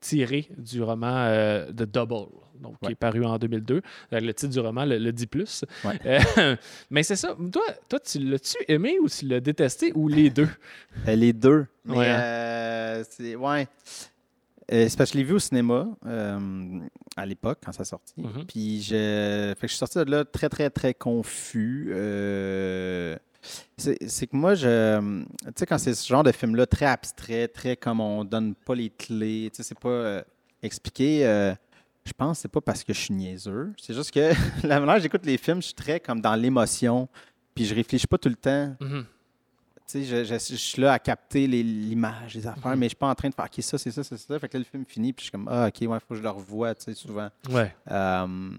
tiré 0.00 0.48
du 0.56 0.82
roman 0.82 1.28
The 1.68 1.82
Double, 1.84 2.26
donc, 2.62 2.76
qui 2.82 2.92
est 2.92 2.94
paru 2.94 3.24
en 3.24 3.36
2002. 3.38 3.82
Euh, 4.12 4.20
Le 4.20 4.32
titre 4.32 4.52
du 4.52 4.60
roman 4.60 4.84
le, 4.84 4.98
le 4.98 5.12
dit 5.12 5.26
plus. 5.26 5.64
Ouais. 5.84 5.98
Euh, 6.06 6.56
mais 6.90 7.02
c'est 7.02 7.16
ça. 7.16 7.36
Toi, 7.52 7.62
toi 7.88 8.00
tu 8.00 8.18
l'as-tu 8.20 8.56
aimé 8.68 8.96
ou 9.02 9.08
tu 9.08 9.26
l'as 9.26 9.40
détesté 9.40 9.92
ou 9.94 10.08
les 10.08 10.30
deux? 10.30 10.48
Euh, 11.08 11.16
les 11.16 11.32
deux. 11.32 11.66
Mais, 11.84 11.96
Ouais, 11.96 12.08
hein. 12.08 12.20
euh, 12.20 13.04
c'est, 13.08 13.34
ouais. 13.34 13.66
Euh, 14.72 14.86
c'est 14.88 14.96
parce 14.96 15.10
que 15.10 15.14
je 15.14 15.18
l'ai 15.18 15.24
vu 15.28 15.34
au 15.34 15.38
cinéma 15.38 15.88
euh, 16.06 16.78
à 17.16 17.26
l'époque, 17.26 17.58
quand 17.64 17.72
ça 17.72 17.84
sortit. 17.84 18.14
Mhm. 18.16 18.44
Puis 18.46 18.82
je, 18.82 19.52
fait 19.58 19.60
que 19.62 19.66
je 19.66 19.72
suis 19.72 19.78
sorti 19.78 19.98
de 19.98 20.04
là 20.10 20.24
très, 20.24 20.48
très, 20.48 20.70
très 20.70 20.94
confus. 20.94 21.90
Euh, 21.94 23.16
c'est, 23.76 23.98
c'est 24.08 24.26
que 24.28 24.36
moi, 24.36 24.54
je. 24.54 25.20
Tu 25.46 25.52
sais, 25.56 25.66
quand 25.66 25.78
c'est 25.78 25.94
ce 25.94 26.06
genre 26.06 26.22
de 26.22 26.30
film-là, 26.30 26.66
très 26.66 26.86
abstrait, 26.86 27.48
très 27.48 27.76
comme 27.76 28.00
on 28.00 28.24
donne 28.24 28.54
pas 28.54 28.74
les 28.76 28.90
clés, 28.90 29.50
tu 29.52 29.56
sais, 29.56 29.68
c'est 29.68 29.78
pas 29.78 29.88
euh, 29.88 30.22
expliqué. 30.62 31.26
euh, 31.26 31.52
je 32.04 32.12
pense 32.12 32.38
que 32.38 32.42
c'est 32.42 32.48
pas 32.52 32.60
parce 32.60 32.82
que 32.84 32.92
je 32.92 32.98
suis 33.00 33.14
niaiseux. 33.14 33.72
C'est 33.80 33.94
juste 33.94 34.10
que 34.12 34.32
la 34.66 34.80
manière 34.80 34.98
j'écoute 35.00 35.24
les 35.24 35.36
films, 35.38 35.60
je 35.60 35.66
suis 35.66 35.74
très 35.74 36.00
comme 36.00 36.20
dans 36.20 36.34
l'émotion. 36.34 37.08
Puis 37.54 37.64
je 37.66 37.74
réfléchis 37.74 38.06
pas 38.06 38.18
tout 38.18 38.28
le 38.30 38.34
temps. 38.36 38.74
Mhm. 38.80 39.04
Tu 39.86 40.04
sais, 40.04 40.04
je, 40.04 40.24
je- 40.24 40.34
je 40.54 40.56
suis 40.56 40.80
là 40.80 40.92
à 40.94 40.98
capter 40.98 41.46
l'image, 41.46 42.34
les 42.34 42.46
affaires, 42.46 42.72
Mhm. 42.72 42.78
mais 42.78 42.86
je 42.86 42.90
suis 42.90 42.96
pas 42.96 43.08
en 43.08 43.14
train 43.14 43.28
de 43.28 43.34
faire 43.34 43.44
OK, 43.44 43.62
ça, 43.62 43.76
c'est 43.76 43.90
ça, 43.90 44.02
c'est 44.02 44.16
ça. 44.16 44.38
Fait 44.38 44.48
que 44.48 44.56
là, 44.56 44.60
le 44.60 44.64
film 44.64 44.84
finit, 44.86 45.12
puis 45.12 45.22
je 45.22 45.24
suis 45.24 45.32
comme 45.32 45.48
Ah, 45.50 45.66
OK, 45.68 45.80
ouais, 45.86 45.98
faut 46.00 46.06
que 46.10 46.14
je 46.14 46.22
le 46.22 46.30
revoie, 46.30 46.74
tu 46.74 46.84
sais, 46.84 46.94
souvent. 46.94 47.28
Ouais. 47.50 47.74
Euh, 47.90 48.50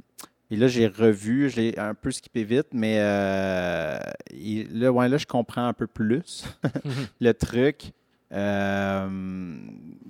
et 0.51 0.55
là, 0.57 0.67
j'ai 0.67 0.85
revu, 0.85 1.49
je 1.49 1.55
l'ai 1.55 1.79
un 1.79 1.95
peu 1.95 2.11
skippé 2.11 2.43
vite, 2.43 2.67
mais 2.73 2.97
euh, 2.99 3.97
et 4.31 4.65
là, 4.65 4.91
ouais, 4.91 5.09
là, 5.09 5.17
je 5.17 5.25
comprends 5.25 5.65
un 5.65 5.73
peu 5.73 5.87
plus 5.87 6.43
le 7.19 7.33
truc. 7.33 7.93
Euh, 8.33 9.09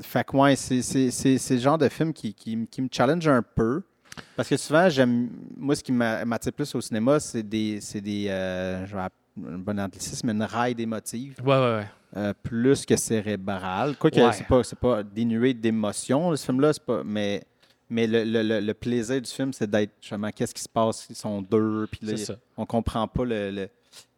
fait 0.01 0.23
que, 0.25 0.37
ouais, 0.37 0.55
c'est 0.55 0.81
c'est- 0.81 1.11
c'est- 1.11 1.37
c'est 1.37 1.53
le 1.55 1.59
genre 1.59 1.77
de 1.77 1.89
film 1.89 2.13
qui, 2.13 2.33
qui, 2.33 2.55
me 2.55 2.87
challenge 2.91 3.27
un 3.27 3.41
peu. 3.41 3.81
Parce 4.35 4.47
que 4.47 4.57
souvent, 4.57 4.89
j'aime. 4.89 5.29
Moi, 5.57 5.75
ce 5.75 5.83
qui 5.83 5.91
m'a- 5.91 6.23
m'attire 6.25 6.53
plus 6.53 6.73
au 6.75 6.81
cinéma, 6.81 7.19
c'est 7.19 7.43
des. 7.43 7.79
C'est 7.81 8.01
des. 8.01 8.27
euh, 8.29 8.85
je 8.85 8.95
vais 8.95 9.01
appeler 9.01 9.53
un 9.55 9.57
bon 9.57 9.79
anglicisme, 9.79 10.29
une 10.29 10.43
raille 10.43 10.75
d'émotifs. 10.75 11.35
Ouais, 11.43 11.55
ouais, 11.55 11.75
ouais. 11.77 11.87
Euh, 12.15 12.33
plus 12.43 12.85
que 12.85 12.95
cérébral. 12.95 13.95
Quoique, 13.97 14.19
Ouais. 14.19 14.31
c'est 14.33 14.45
pas, 14.45 14.63
c'est 14.63 14.77
pas 14.77 15.01
dénué 15.01 15.53
d'émotion, 15.55 16.35
ce 16.35 16.45
film-là, 16.45 16.71
c'est 16.73 16.83
pas. 16.85 17.01
Mais, 17.03 17.43
mais 17.89 18.05
le, 18.05 18.23
le- 18.23 18.43
le- 18.43 18.59
le 18.59 18.73
plaisir 18.75 19.19
du 19.19 19.29
film, 19.31 19.51
c'est 19.51 19.67
d'être 19.69 19.93
justement 19.99 20.29
qu'est-ce 20.29 20.53
qui 20.53 20.61
se 20.61 20.69
passe, 20.69 21.07
ils 21.09 21.15
sont 21.15 21.41
deux, 21.41 21.87
puis 21.91 22.01
là, 22.05 22.35
on 22.55 22.67
comprend 22.67 23.07
pas 23.07 23.25
le, 23.25 23.67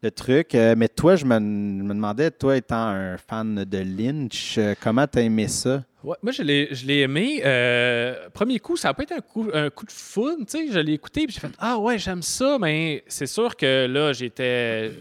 le- 0.02 0.12
truc. 0.12 0.54
Euh, 0.56 0.76
mais 0.78 0.88
toi, 0.88 1.16
je 1.16 1.26
me, 1.26 1.40
me 1.40 1.94
demandais, 1.94 2.30
toi 2.32 2.56
étant 2.58 2.76
un 2.88 3.18
fan 3.18 3.64
de 3.66 3.78
Lynch, 3.80 4.58
euh, 4.58 4.74
comment 4.82 5.08
t'as 5.08 5.22
aimé 5.22 5.48
ça? 5.48 5.84
Ouais, 6.04 6.16
moi, 6.22 6.32
je 6.32 6.44
l'ai, 6.44 6.68
je 6.72 6.86
l'ai 6.86 7.00
aimé. 7.00 7.42
Euh, 7.44 8.30
premier 8.34 8.60
coup, 8.60 8.78
ça 8.78 8.90
n'a 8.90 8.94
pas 8.94 9.04
été 9.04 9.16
un 9.16 9.20
coup, 9.22 9.50
un 9.54 9.70
coup 9.72 9.86
de 9.86 9.92
foudre. 9.92 10.46
tu 10.46 10.58
sais. 10.68 10.72
Je 10.72 10.80
l'ai 10.80 10.94
écouté 10.94 11.24
et 11.24 11.28
j'ai 11.28 11.40
fait 11.40 11.48
Ah 11.58 11.80
ouais, 11.80 11.98
j'aime 11.98 12.22
ça, 12.22 12.58
mais 12.60 13.04
c'est 13.08 13.26
sûr 13.28 13.56
que 13.56 13.88
là, 13.88 14.14
j'étais. 14.14 14.92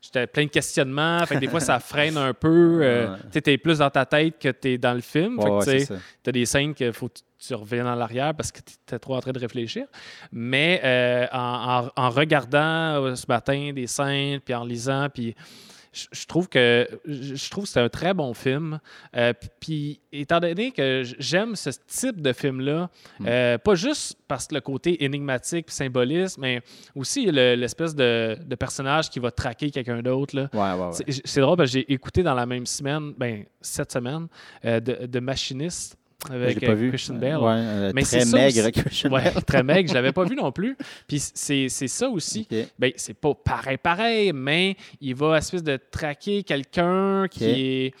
J'étais 0.00 0.26
plein 0.26 0.44
de 0.44 0.50
questionnements. 0.50 1.24
Fait 1.26 1.34
que 1.34 1.40
des 1.40 1.48
fois, 1.48 1.60
ça 1.60 1.78
freine 1.80 2.16
un 2.16 2.32
peu. 2.34 2.80
Euh, 2.82 3.08
Ouais. 3.34 3.40
Tu 3.42 3.50
es 3.50 3.58
plus 3.58 3.78
dans 3.78 3.90
ta 3.90 4.06
tête 4.06 4.38
que 4.40 4.48
tu 4.48 4.68
es 4.70 4.78
dans 4.78 4.94
le 4.94 5.00
film. 5.02 5.38
Ouais, 5.38 5.44
fait 5.44 5.50
que, 5.50 5.54
ouais, 5.56 5.64
tu 5.64 5.70
sais, 5.70 5.78
c'est 5.80 5.94
ça. 5.94 6.00
tu 6.24 6.28
as 6.30 6.32
des 6.32 6.46
scènes 6.46 6.74
qu'il 6.74 6.92
faut 6.92 7.10
tu 7.38 7.54
reviennes 7.54 7.86
en 7.86 8.00
arrière 8.00 8.34
parce 8.34 8.50
que 8.52 8.60
tu 8.60 8.94
es 8.94 8.98
trop 8.98 9.14
en 9.16 9.20
train 9.20 9.32
de 9.32 9.38
réfléchir. 9.38 9.86
Mais 10.32 10.80
euh, 10.84 11.26
en, 11.32 11.86
en- 11.96 12.02
en 12.04 12.10
regardant 12.10 13.02
euh, 13.04 13.14
ce 13.14 13.26
matin 13.28 13.72
des 13.74 13.86
scènes, 13.86 14.40
puis 14.40 14.54
en 14.54 14.64
lisant, 14.64 15.08
puis 15.12 15.34
je, 15.92 16.26
trouve 16.26 16.48
que 16.48 16.86
je 17.06 17.50
trouve 17.50 17.64
c'est 17.66 17.80
un 17.80 17.88
très 17.88 18.12
bon 18.12 18.34
film. 18.34 18.78
Euh, 19.16 19.32
puis 19.58 20.00
étant 20.12 20.38
donné 20.38 20.70
que 20.70 21.02
j'aime 21.18 21.56
ce 21.56 21.70
type 21.86 22.20
de 22.20 22.32
film-là, 22.32 22.90
Mm. 23.20 23.26
euh, 23.26 23.58
pas 23.58 23.74
juste 23.74 24.16
parce 24.28 24.46
que 24.46 24.54
le 24.54 24.60
côté 24.60 25.02
énigmatique 25.04 25.66
puis 25.66 25.74
symboliste, 25.74 26.38
mais 26.38 26.60
aussi 26.94 27.26
le- 27.26 27.54
l'espèce 27.54 27.94
de, 27.94 28.36
de 28.44 28.54
personnage 28.54 29.08
qui 29.10 29.18
va 29.18 29.30
traquer 29.30 29.70
quelqu'un 29.70 30.02
d'autre. 30.02 30.36
là. 30.36 30.48
Ouais, 30.52 30.80
ouais, 30.80 30.88
ouais. 30.88 31.20
C'est- 31.24 31.40
drôle 31.40 31.56
parce 31.56 31.70
que 31.72 31.78
j'ai 31.78 31.92
écouté 31.92 32.22
dans 32.22 32.34
la 32.34 32.46
même 32.46 32.66
semaine, 32.66 33.12
ben, 33.16 33.44
cette 33.60 33.90
semaine, 33.92 34.26
euh, 34.64 34.80
de, 34.80 35.06
de 35.06 35.20
Machiniste 35.20 35.96
avec 36.30 36.60
l'ai 36.60 36.66
pas 36.66 36.72
euh, 36.72 36.76
vu. 36.76 36.88
Christian 36.90 37.14
Euh, 37.16 37.18
Bale. 37.18 37.36
ouais, 37.38 37.46
euh, 37.52 37.92
Mais 37.94 38.02
très 38.02 38.20
ça 38.20 38.36
maigre, 38.36 38.60
aussi. 38.62 38.72
Christian 38.72 39.10
Ouais, 39.12 39.24
Bale. 39.32 39.44
très 39.44 39.62
maigre, 39.62 39.88
je 39.88 39.94
l'avais 39.94 40.12
pas 40.12 40.24
vu 40.28 40.34
non 40.36 40.50
plus. 40.52 40.76
Puis 41.06 41.20
c'est 41.20 41.68
ça 41.68 42.08
aussi. 42.08 42.46
Ok. 42.50 42.58
Ben, 42.78 42.92
c'est 42.96 43.14
pas 43.14 43.34
pareil, 43.34 43.76
pareil, 43.76 44.32
mais 44.32 44.76
il 45.00 45.14
va 45.14 45.38
espèce 45.38 45.62
de 45.62 45.78
traquer 45.90 46.42
quelqu'un 46.42 47.26
qui 47.30 47.44
est 47.44 47.94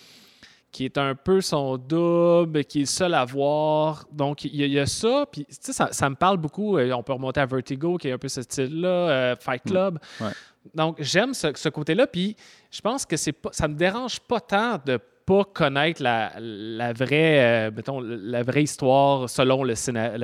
qui 0.70 0.84
est 0.84 0.98
un 0.98 1.14
peu 1.14 1.40
son 1.40 1.78
double, 1.78 2.62
qui 2.64 2.78
est 2.78 2.82
le 2.82 2.86
seul 2.86 3.14
à 3.14 3.24
voir. 3.24 4.04
Donc, 4.12 4.44
il 4.44 4.54
y, 4.54 4.62
a- 4.62 4.66
il 4.66 4.72
y 4.72 4.78
a 4.78 4.84
ça. 4.84 5.24
Puis, 5.32 5.46
tu 5.46 5.54
sais, 5.58 5.72
ça, 5.72 5.88
ça 5.92 6.10
me 6.10 6.14
parle 6.14 6.36
beaucoup. 6.36 6.76
Euh, 6.76 6.92
On 6.92 7.02
peut 7.02 7.14
remonter 7.14 7.40
à 7.40 7.46
Vertigo, 7.46 7.96
qui 7.96 8.08
est 8.08 8.12
un 8.12 8.18
peu 8.18 8.28
ce 8.28 8.42
style-là, 8.42 8.88
euh, 8.88 9.36
Fight 9.40 9.62
Club. 9.64 9.98
Ouais. 10.20 10.28
Donc, 10.74 10.96
j'aime 11.00 11.32
ce, 11.32 11.48
ce 11.54 11.70
côté-là. 11.70 12.06
Puis, 12.06 12.36
je 12.70 12.82
pense 12.82 13.06
que 13.06 13.16
c'est 13.16 13.32
pas, 13.32 13.48
ça 13.50 13.66
me 13.66 13.74
dérange 13.74 14.20
pas 14.20 14.40
tant 14.40 14.78
de 14.84 15.00
pas 15.28 15.44
connaître 15.44 16.02
la, 16.02 16.32
la 16.38 16.94
vraie, 16.94 17.68
euh, 17.68 17.70
mettons, 17.76 18.00
la 18.00 18.42
vraie 18.42 18.62
histoire 18.62 19.28
selon 19.28 19.62
le, 19.62 19.74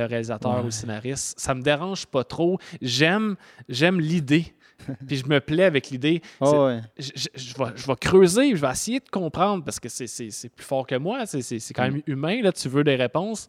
réalisateur 0.06 0.54
Ouais. 0.54 0.60
ou 0.62 0.64
le 0.64 0.70
scénariste. 0.70 1.38
Ça 1.38 1.54
me 1.54 1.60
dérange 1.60 2.06
pas 2.06 2.24
trop. 2.24 2.58
J'aime, 2.80 3.36
j'aime 3.68 4.00
l'idée. 4.00 4.54
Puis 5.06 5.16
je 5.18 5.26
me 5.26 5.40
plais 5.40 5.64
avec 5.64 5.90
l'idée. 5.90 6.22
Oh, 6.40 6.66
ouais. 6.66 6.80
je, 6.98 7.10
je- 7.14 7.28
je 7.36 7.54
vais, 7.58 7.70
je 7.76 7.86
vais 7.86 7.96
creuser, 8.00 8.56
je 8.56 8.60
vais 8.60 8.70
essayer 8.70 9.00
de 9.00 9.08
comprendre 9.10 9.62
parce 9.62 9.78
que 9.78 9.88
c'est- 9.90 10.48
plus 10.56 10.64
fort 10.64 10.86
que 10.86 10.94
moi. 10.96 11.26
C'est- 11.26 11.72
quand 11.74 11.82
même 11.84 12.00
humain, 12.06 12.40
là, 12.42 12.50
tu 12.52 12.68
veux 12.70 12.82
des 12.82 12.96
réponses. 12.96 13.46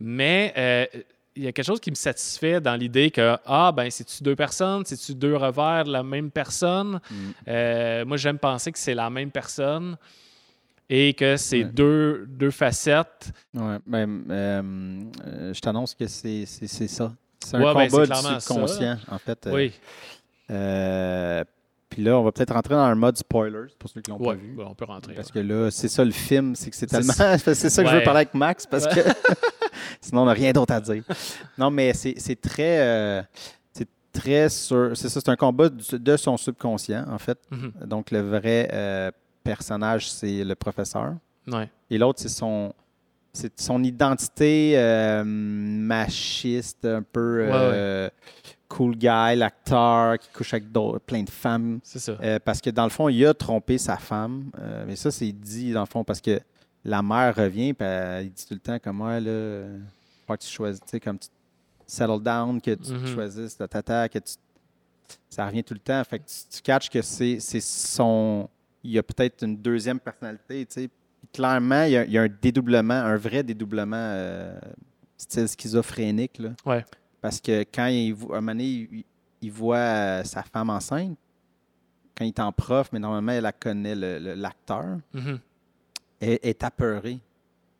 Mais 0.00 0.52
euh, 0.56 0.86
il 1.36 1.44
y 1.44 1.46
a 1.46 1.52
quelque 1.52 1.66
chose 1.66 1.80
qui 1.80 1.90
me 1.90 1.94
satisfait 1.96 2.60
dans 2.60 2.74
l'idée 2.74 3.10
que, 3.10 3.36
ah, 3.44 3.70
ben, 3.76 3.90
c'est-tu 3.90 4.22
deux 4.22 4.34
personnes, 4.36 4.82
c'est-tu 4.86 5.14
deux 5.14 5.36
revers 5.36 5.84
de 5.84 5.92
la 5.92 6.02
même 6.02 6.30
personne? 6.30 7.00
Mm. 7.10 7.14
Euh, 7.48 8.04
moi, 8.06 8.16
j'aime 8.16 8.38
penser 8.38 8.72
que 8.72 8.78
c'est 8.78 8.94
la 8.94 9.10
même 9.10 9.30
personne 9.30 9.96
et 10.88 11.14
que 11.14 11.36
c'est 11.36 11.64
Ouais. 11.64 11.70
deux, 11.72 12.26
deux 12.28 12.50
facettes. 12.50 13.32
Ouais, 13.54 13.78
ben, 13.86 14.22
euh, 14.30 15.52
je 15.52 15.60
t'annonce 15.60 15.94
que 15.94 16.06
c'est 16.06 16.46
ça. 16.46 17.12
C'est 17.44 17.56
un 17.56 17.60
Ouais, 17.62 17.74
ben, 17.74 17.88
combat 17.90 18.04
clairement 18.06 18.28
du 18.28 18.34
ça. 18.34 18.40
subconscient, 18.40 18.96
en 19.10 19.18
fait. 19.18 19.46
Euh, 19.46 19.54
Oui, 19.54 19.72
euh, 20.50 21.44
Puis 21.88 22.02
là, 22.02 22.18
on 22.18 22.24
va 22.24 22.32
peut-être 22.32 22.52
rentrer 22.52 22.74
dans 22.74 22.80
un 22.80 22.94
mode 22.94 23.16
spoilers 23.16 23.72
pour 23.78 23.88
ceux 23.88 24.00
qui 24.00 24.10
l'ont 24.10 24.18
ouais, 24.18 24.34
pas 24.34 24.40
vu. 24.40 24.54
ouais, 24.56 24.64
on 24.66 24.74
peut 24.74 24.84
rentrer. 24.84 25.14
Parce 25.14 25.30
que 25.30 25.38
là, 25.38 25.70
c'est 25.70 25.88
ça 25.88 26.04
le 26.04 26.10
film, 26.10 26.54
c'est 26.56 26.70
que 26.70 26.76
c'est 26.76 26.86
tellement. 26.86 27.12
C'est 27.38 27.54
ça 27.70 27.82
que 27.84 27.88
je 27.88 27.94
veux 27.96 28.02
parler 28.02 28.18
avec 28.20 28.34
Max 28.34 28.66
parce 28.66 28.86
que 28.86 29.00
sinon 30.00 30.22
on 30.22 30.26
n'a 30.26 30.32
rien 30.32 30.52
d'autre 30.52 30.74
à 30.74 30.80
dire. 30.80 31.02
Non, 31.58 31.70
mais 31.70 31.92
c'est 31.94 32.40
très. 32.40 32.80
euh, 32.80 33.22
sur. 34.48 34.96
C'est 34.96 35.08
ça, 35.08 35.20
c'est 35.20 35.28
un 35.28 35.36
combat 35.36 35.68
de 35.68 36.16
son 36.16 36.36
subconscient, 36.36 37.04
en 37.08 37.18
fait. 37.18 37.38
Mhm. 37.50 37.72
Donc 37.86 38.10
le 38.10 38.20
vrai 38.20 38.68
euh, 38.72 39.10
personnage, 39.46 40.10
c'est 40.10 40.44
le 40.44 40.54
professeur. 40.54 41.14
Ouais. 41.46 41.68
Et 41.90 41.98
l'autre, 41.98 42.20
c'est 42.20 42.28
son, 42.28 42.72
c'est 43.32 43.58
son 43.60 43.82
identité 43.84 44.72
euh, 44.76 45.22
machiste, 45.24 46.84
un 46.84 47.02
peu 47.02 47.44
Ouais, 47.46 47.50
euh, 47.52 48.10
cool 48.68 48.96
guy, 48.96 49.36
l'acteur 49.36 50.18
qui 50.18 50.28
couche 50.30 50.54
avec 50.54 50.66
plein 51.06 51.22
de 51.22 51.30
femmes. 51.30 51.78
C'est 51.82 51.98
ça. 51.98 52.12
Euh, 52.22 52.38
parce 52.44 52.60
que 52.60 52.70
dans 52.70 52.84
le 52.84 52.90
fond, 52.90 53.08
il 53.08 53.24
a 53.26 53.34
trompé 53.34 53.78
sa 53.78 53.96
femme. 53.96 54.50
Mais 54.86 54.96
ça, 54.96 55.10
c'est 55.10 55.32
dit 55.32 55.72
dans 55.72 55.80
le 55.80 55.86
fond 55.86 56.02
parce 56.04 56.20
que 56.20 56.40
la 56.84 57.02
mère 57.02 57.34
revient 57.34 57.70
et 57.70 57.82
elle 57.84 58.30
dit 58.30 58.46
tout 58.46 58.54
le 58.54 58.60
temps 58.60 58.78
comme 58.78 58.96
moi, 58.96 59.20
là, 59.20 59.64
que 60.28 60.36
tu 60.40 60.48
choisis, 60.48 60.80
tu 60.80 60.88
sais, 60.90 61.00
comme 61.00 61.18
tu 61.18 61.28
settle 61.86 62.20
down, 62.20 62.60
que 62.60 62.72
tu 62.74 62.92
Mhm. 62.92 63.06
choisisses 63.14 63.56
ta 63.56 63.68
tata, 63.68 64.08
que 64.08 64.18
tu. 64.18 64.34
Ça 65.28 65.46
revient 65.46 65.62
tout 65.62 65.74
le 65.74 65.80
temps. 65.80 66.02
Fait 66.04 66.18
que 66.18 66.24
tu, 66.24 66.56
tu 66.56 66.62
catches 66.62 66.90
que 66.90 67.00
c'est 67.02 67.38
c'est 67.38 67.60
son. 67.60 68.48
Il 68.86 68.92
y 68.92 68.98
a 68.98 69.02
peut-être 69.02 69.42
une 69.44 69.56
deuxième 69.56 69.98
personnalité. 70.00 70.66
Clairement, 71.32 71.82
il 71.84 71.92
y, 71.92 71.96
a, 71.96 72.04
il 72.04 72.12
y 72.12 72.18
a 72.18 72.22
un 72.22 72.28
dédoublement, 72.28 72.94
un 72.94 73.16
vrai 73.16 73.42
dédoublement 73.42 73.96
euh, 73.96 74.58
style 75.16 75.48
schizophrénique, 75.48 76.38
là. 76.38 76.50
Ouais. 76.64 76.84
Parce 77.20 77.40
que 77.40 77.62
quand 77.74 77.86
il, 77.86 78.12
un 78.12 78.16
moment 78.40 78.52
donné, 78.52 78.64
il, 78.64 79.04
il 79.42 79.50
voit 79.50 79.76
euh, 79.76 80.24
sa 80.24 80.42
femme 80.42 80.70
enceinte, 80.70 81.16
quand 82.16 82.24
il 82.24 82.28
est 82.28 82.40
en 82.40 82.52
prof, 82.52 82.88
mais 82.92 82.98
normalement, 82.98 83.32
elle 83.32 83.42
la 83.42 83.52
connaît, 83.52 83.94
l'acteur, 83.94 84.98
Mhm. 85.12 85.38
elle 86.20 86.38
est 86.42 86.62
apeurée. 86.64 87.18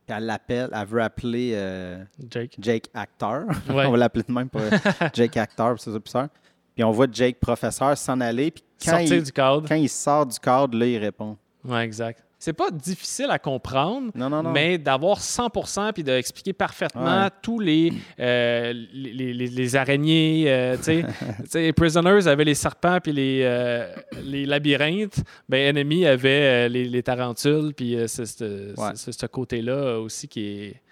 Puis 0.06 0.16
elle 0.16 0.26
l'appelle, 0.26 0.68
elle 0.72 0.86
veut 0.86 1.02
appeler 1.02 1.52
euh, 1.54 2.04
Jake. 2.30 2.56
Jake 2.60 2.88
Actor. 2.94 3.44
Ouais. 3.68 3.86
on 3.86 3.92
va 3.92 3.96
l'appeler 3.96 4.24
de 4.28 4.32
même 4.32 4.48
pour 4.48 4.60
euh, 4.60 4.70
Jake 5.14 5.36
Actor, 5.36 5.70
pour 5.70 5.80
ses 5.80 5.90
professeurs. 5.90 6.28
Puis 6.76 6.84
on 6.84 6.90
voit 6.92 7.06
Jake 7.10 7.40
professeur 7.40 7.96
s'en 7.98 8.20
aller. 8.20 8.52
Puis 8.52 8.62
quand 8.84 8.92
Sortir 8.98 9.16
il, 9.16 9.22
du 9.24 9.32
cadre. 9.32 9.66
quand 9.68 9.74
il 9.74 9.88
sort 9.88 10.26
du 10.26 10.38
cadre, 10.38 10.78
là, 10.78 10.86
il 10.86 10.98
répond. 10.98 11.36
Ouais, 11.64 11.82
exact. 11.84 12.22
C'est 12.38 12.52
pas 12.52 12.70
difficile 12.70 13.28
à 13.30 13.38
comprendre, 13.38 14.12
Non, 14.14 14.28
non, 14.28 14.42
non. 14.42 14.52
mais 14.52 14.76
d'avoir 14.76 15.18
100% 15.20 15.94
puis 15.94 16.04
d'expliquer 16.04 16.52
parfaitement 16.52 17.24
Ouais. 17.24 17.30
tous 17.40 17.58
les, 17.58 17.90
euh, 18.20 18.74
les, 18.92 19.32
les- 19.32 19.46
les 19.48 19.74
araignées. 19.76 20.44
euh, 20.48 20.76
tu 20.76 20.82
sais. 20.82 21.02
Tu 21.44 21.48
sais, 21.48 21.62
les 21.62 21.72
Prisoners 21.72 22.28
avaient 22.28 22.44
les 22.44 22.54
serpents 22.54 22.98
puis 23.02 23.12
les, 23.12 23.40
euh, 23.42 23.90
les 24.22 24.44
labyrinthes. 24.44 25.24
Ben, 25.48 25.74
Enemy 25.74 26.06
avait 26.06 26.66
euh, 26.66 26.68
les, 26.68 26.84
les 26.84 27.02
tarentules. 27.02 27.72
Puis 27.74 27.96
c'est 28.06 28.26
ce 28.26 29.26
côté-là 29.26 29.98
aussi 29.98 30.28
qui 30.28 30.40
est, 30.46 30.82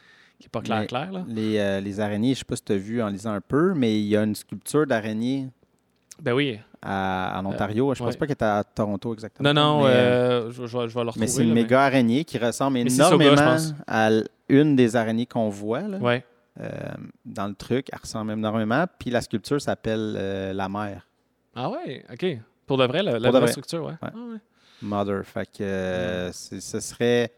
qui 0.41 0.47
est 0.47 0.51
pas 0.51 0.63
clair, 0.63 0.81
Mais 0.81 0.87
clair. 0.87 1.13
Là. 1.13 1.25
Les, 1.29 1.81
les 1.83 2.01
araignées, 2.01 2.33
je 2.33 2.39
sais 2.39 2.45
pas 2.47 2.57
si 2.57 2.65
tu 2.65 2.73
as 2.73 2.77
vu 2.79 3.03
en 3.03 3.09
lisant 3.09 3.33
un 3.33 3.43
peu, 3.43 3.75
mais 3.75 4.01
il 4.01 4.07
y 4.07 4.17
a 4.17 4.23
une 4.25 4.35
sculpture 4.35 4.87
d'araignée 4.87 5.49
Ben 6.23 6.33
oui. 6.33 6.59
à- 6.83 7.41
en 7.41 7.47
Ontario. 7.47 7.93
je 7.95 7.99
pense 7.99 8.13
ouais. 8.13 8.19
pas 8.19 8.27
qu'elle 8.27 8.37
est 8.37 8.43
à 8.43 8.63
Toronto 8.63 9.13
exactement. 9.15 9.53
Non, 9.53 9.79
non, 9.79 9.85
mais, 9.85 9.91
euh, 9.91 9.95
euh, 10.49 10.51
je, 10.53 10.67
je 10.67 10.67
je 10.67 10.77
vais 10.77 10.83
le 10.85 10.89
retrouver. 11.09 11.21
Mais 11.21 11.27
c'est 11.27 11.43
une 11.43 11.49
là, 11.49 11.55
méga 11.55 11.83
araignée 11.85 12.25
qui 12.25 12.39
ressemble 12.39 12.79
énormément 12.79 13.57
à 13.87 14.11
une 14.49 14.77
des 14.77 14.95
araignées 14.97 15.27
qu'on 15.27 15.49
voit 15.49 15.81
là, 15.83 15.99
Ouais. 15.99 16.25
euh, 16.61 16.69
dans 17.25 17.47
le 17.49 17.55
truc. 17.55 17.87
Elle 17.93 17.99
ressemble 18.01 18.33
énormément. 18.33 18.85
Puis 18.99 19.11
la 19.11 19.21
sculpture 19.23 19.61
s'appelle 19.61 20.15
euh, 20.19 20.53
La 20.53 20.69
Mère, 20.69 21.07
Ah 21.55 21.71
ouais, 21.71 22.05
OK. 22.13 22.27
Pour 22.67 22.79
de 22.79 22.85
vrai, 22.87 23.03
la, 23.03 23.13
la 23.13 23.19
Pour 23.19 23.23
de 23.25 23.29
vraie 23.31 23.41
vrai. 23.41 23.51
structure, 23.51 23.85
ouais. 23.85 23.93
Ouais. 24.03 24.11
Ah 24.15 24.33
ouais. 24.33 24.39
Mother. 24.83 25.25
Fait 25.25 25.47
que 25.47 25.63
euh, 25.63 26.33
ce 26.33 26.81
serait. 26.81 27.33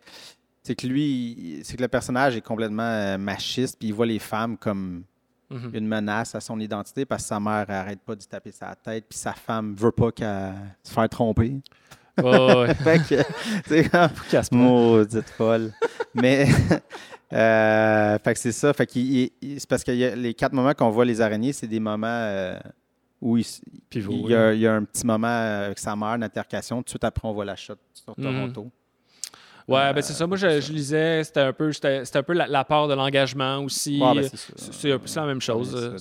C'est 0.63 0.75
que 0.75 0.87
lui, 0.89 1.61
c'est 1.63 1.77
que 1.77 1.83
le 1.83 1.89
personnage 1.89 2.37
est 2.37 2.41
complètement 2.41 2.83
euh, 2.83 3.19
machiste, 3.19 3.79
puis 3.79 3.89
il 3.89 3.95
voit 3.95 4.07
les 4.07 4.19
femmes 4.19 4.57
comme 4.57 5.05
Mhm. 5.51 5.71
une 5.75 5.87
menace 5.87 6.35
à 6.35 6.41
son 6.41 6.59
identité 6.59 7.05
parce 7.05 7.23
que 7.23 7.29
sa 7.29 7.39
mère 7.41 7.67
arrête 7.69 8.01
pas 8.01 8.17
de 8.17 8.23
taper 8.25 8.51
sa 8.53 8.75
tête, 8.75 9.05
puis 9.09 9.19
sa 9.19 9.33
femme 9.33 9.75
veut 9.77 9.93
pas 9.93 10.11
qu'elle 10.11 10.55
se 10.83 10.93
fasse 10.93 11.09
tromper. 11.11 11.61
Ouais, 12.19 12.55
ouais, 12.55 12.75
fait 12.75 12.99
que. 12.99 14.29
Casse 14.31 14.49
pas. 14.51 14.57
Maudite 14.57 15.29
folle. 15.31 15.73
Mais, 16.15 16.47
euh, 17.33 18.19
fait 18.19 18.35
que 18.35 18.41
c'est 18.41 18.53
ça. 18.53 18.73
Fait 18.73 18.87
qu'il- 18.87 19.13
il- 19.13 19.31
il- 19.43 19.61
c'est 19.61 19.69
parce 19.69 19.85
que 19.85 19.91
les 19.93 20.35
quatre 20.35 20.53
moments 20.53 20.75
qu'on 20.75 20.91
voit 20.91 21.05
les 21.05 21.21
araignées, 21.21 21.53
c'est 21.53 21.67
des 21.67 21.81
moments 21.81 22.07
euh, 22.09 22.59
où 23.21 23.37
il, 23.37 23.45
y, 23.95 24.35
a, 24.35 24.53
il 24.53 24.61
y 24.61 24.67
a 24.67 24.75
un 24.75 24.85
petit 24.85 25.07
moment 25.07 25.27
avec 25.27 25.79
sa 25.79 25.95
mère, 25.97 26.15
une 26.15 26.23
altercation. 26.23 26.79
Tout 26.79 26.85
de 26.85 26.89
suite 26.91 27.05
après, 27.05 27.27
on 27.29 27.33
voit 27.33 27.45
la 27.45 27.57
shot 27.57 27.75
sur 27.95 28.15
Mhm. 28.19 28.25
Toronto. 28.25 28.71
Ouais, 29.69 29.93
ben 29.93 30.01
c'est 30.01 30.13
ça. 30.13 30.27
Moi, 30.29 30.37
je, 30.37 30.61
je 30.61 30.73
lisais, 30.73 31.25
c'était 31.25 31.41
un 31.41 31.53
peu, 31.53 31.73
c'était 31.73 32.05
un 32.17 32.23
peu 32.23 32.35
la, 32.35 32.47
la 32.47 32.65
part 32.65 32.87
de 32.87 32.95
l'engagement 32.95 33.59
aussi. 33.59 34.01
Ouais, 34.01 34.15
ben, 34.15 34.31
c'est 34.55 34.93
un 34.93 34.99
peu 34.99 35.07
la 35.17 35.27
même 35.27 35.41
chose. 35.41 35.75
Euh, 35.75 35.97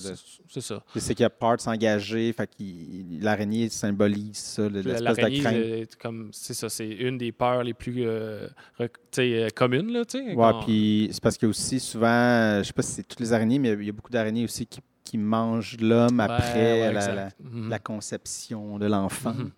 c'est 0.48 0.60
ça, 0.60 0.82
C'est 0.94 1.14
qu'il 1.16 1.24
y 1.24 1.26
a 1.26 1.30
peur 1.30 1.56
de 1.56 1.60
s'engager. 1.62 2.32
Fait 2.32 2.48
qu'il- 2.48 3.18
l'araignée 3.20 3.68
symbolise 3.68 4.36
ça, 4.36 4.68
l'espèce 4.68 5.16
de 5.16 5.40
crainte. 5.40 5.54
c'est 5.90 5.98
comme, 5.98 6.28
c'est 6.32 6.54
ça, 6.54 6.68
c'est 6.68 6.88
une 6.88 7.18
des 7.18 7.32
peurs 7.32 7.64
les 7.64 7.74
plus 7.74 8.04
euh, 8.06 8.46
euh, 8.80 9.48
communes, 9.54 9.92
là, 9.92 10.04
tu 10.04 10.18
sais. 10.18 10.34
Ouais, 10.34 10.52
puis 10.64 11.08
c'est 11.10 11.22
parce 11.22 11.36
qu'il 11.36 11.46
y 11.46 11.48
a 11.48 11.50
aussi 11.50 11.80
souvent, 11.80 12.06
euh, 12.06 12.58
je 12.62 12.68
sais 12.68 12.72
pas 12.72 12.82
si 12.82 12.92
c'est 12.92 13.02
toutes 13.08 13.20
les 13.20 13.32
araignées, 13.32 13.58
mais 13.58 13.72
il 13.72 13.84
y 13.84 13.90
a 13.90 13.92
beaucoup 13.92 14.12
d'araignées 14.12 14.44
aussi 14.44 14.64
qui, 14.66 14.78
qui 15.02 15.18
mangent 15.18 15.76
l'homme 15.80 16.18
Ouais, 16.20 16.24
après 16.24 16.82
ouais, 16.88 16.92
la- 16.92 17.28
Mhm. 17.42 17.68
la 17.68 17.78
conception 17.80 18.78
de 18.78 18.86
l'enfant. 18.86 19.34
Mhm. 19.34 19.50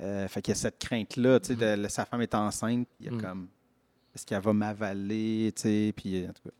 Euh, 0.00 0.28
fait 0.28 0.40
qu'il 0.42 0.52
y 0.52 0.56
a 0.56 0.60
cette 0.60 0.78
crainte-là, 0.78 1.40
tu 1.40 1.54
sais, 1.54 1.76
de- 1.76 1.88
sa 1.88 2.04
femme 2.06 2.22
est 2.22 2.34
enceinte, 2.34 2.88
il 3.00 3.06
y 3.06 3.08
a 3.08 3.12
Mhm. 3.12 3.20
comme, 3.20 3.48
est-ce 4.14 4.24
qu'elle 4.24 4.40
va 4.40 4.52
m'avaler, 4.52 5.52
tu 5.54 5.62
sais, 5.62 5.92
puis 5.94 6.26
en 6.26 6.32
tout 6.32 6.42
cas, 6.44 6.54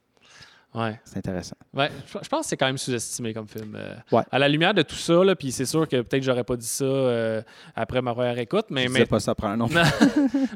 Ouais. 0.72 1.00
c'est 1.04 1.16
intéressant. 1.18 1.56
Ouais, 1.74 1.90
je 2.06 2.28
pense 2.28 2.42
que 2.42 2.46
c'est 2.46 2.56
quand 2.56 2.66
même 2.66 2.78
sous-estimé 2.78 3.34
comme 3.34 3.48
film. 3.48 3.74
euh, 3.76 3.94
Ouais. 4.12 4.22
À 4.30 4.38
la 4.38 4.48
lumière 4.48 4.72
de 4.72 4.82
tout 4.82 4.94
ça, 4.94 5.24
là, 5.24 5.34
puis 5.34 5.50
c'est 5.50 5.66
sûr 5.66 5.88
que 5.88 5.96
peut-être 5.96 6.20
que 6.20 6.26
j'aurais 6.26 6.44
pas 6.44 6.56
dit 6.56 6.66
ça 6.66 6.84
euh, 6.84 7.42
après 7.74 8.00
ma 8.02 8.14
première 8.14 8.38
écoute, 8.38 8.66
mais, 8.70 8.84
je 8.86 8.88
mais 8.92 9.04
pas 9.06 9.18
ça 9.20 9.34
prendre 9.34 9.56
non 9.56 9.68
Non. 9.68 9.82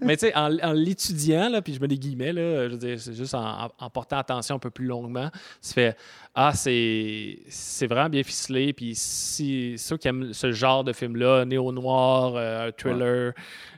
mais 0.02 0.16
tu 0.16 0.26
sais, 0.26 0.36
en, 0.36 0.56
en 0.58 0.72
l'étudiant, 0.72 1.60
puis 1.64 1.74
je 1.74 1.80
mets 1.80 1.88
des 1.88 1.98
guillemets, 1.98 2.32
là, 2.32 2.66
je 2.68 2.72
veux 2.72 2.78
dire, 2.78 3.00
c'est 3.00 3.14
juste 3.14 3.34
en, 3.34 3.68
portant 3.92 4.18
attention 4.18 4.54
un 4.56 4.58
peu 4.60 4.70
plus 4.70 4.86
longuement, 4.86 5.30
tu 5.62 5.72
fais 5.72 5.96
Ah, 6.34 6.52
c'est 6.54 7.38
c'est 7.48 7.86
vraiment 7.88 8.08
bien 8.08 8.22
ficelé, 8.22 8.72
puis 8.72 8.94
si 8.94 9.74
ceux 9.78 9.96
qui 9.96 10.06
aiment 10.08 10.32
ce 10.32 10.52
genre 10.52 10.84
de 10.84 10.92
film-là, 10.92 11.44
néo-noir, 11.44 12.34
euh, 12.36 12.68
un 12.68 12.72
thriller, 12.72 13.32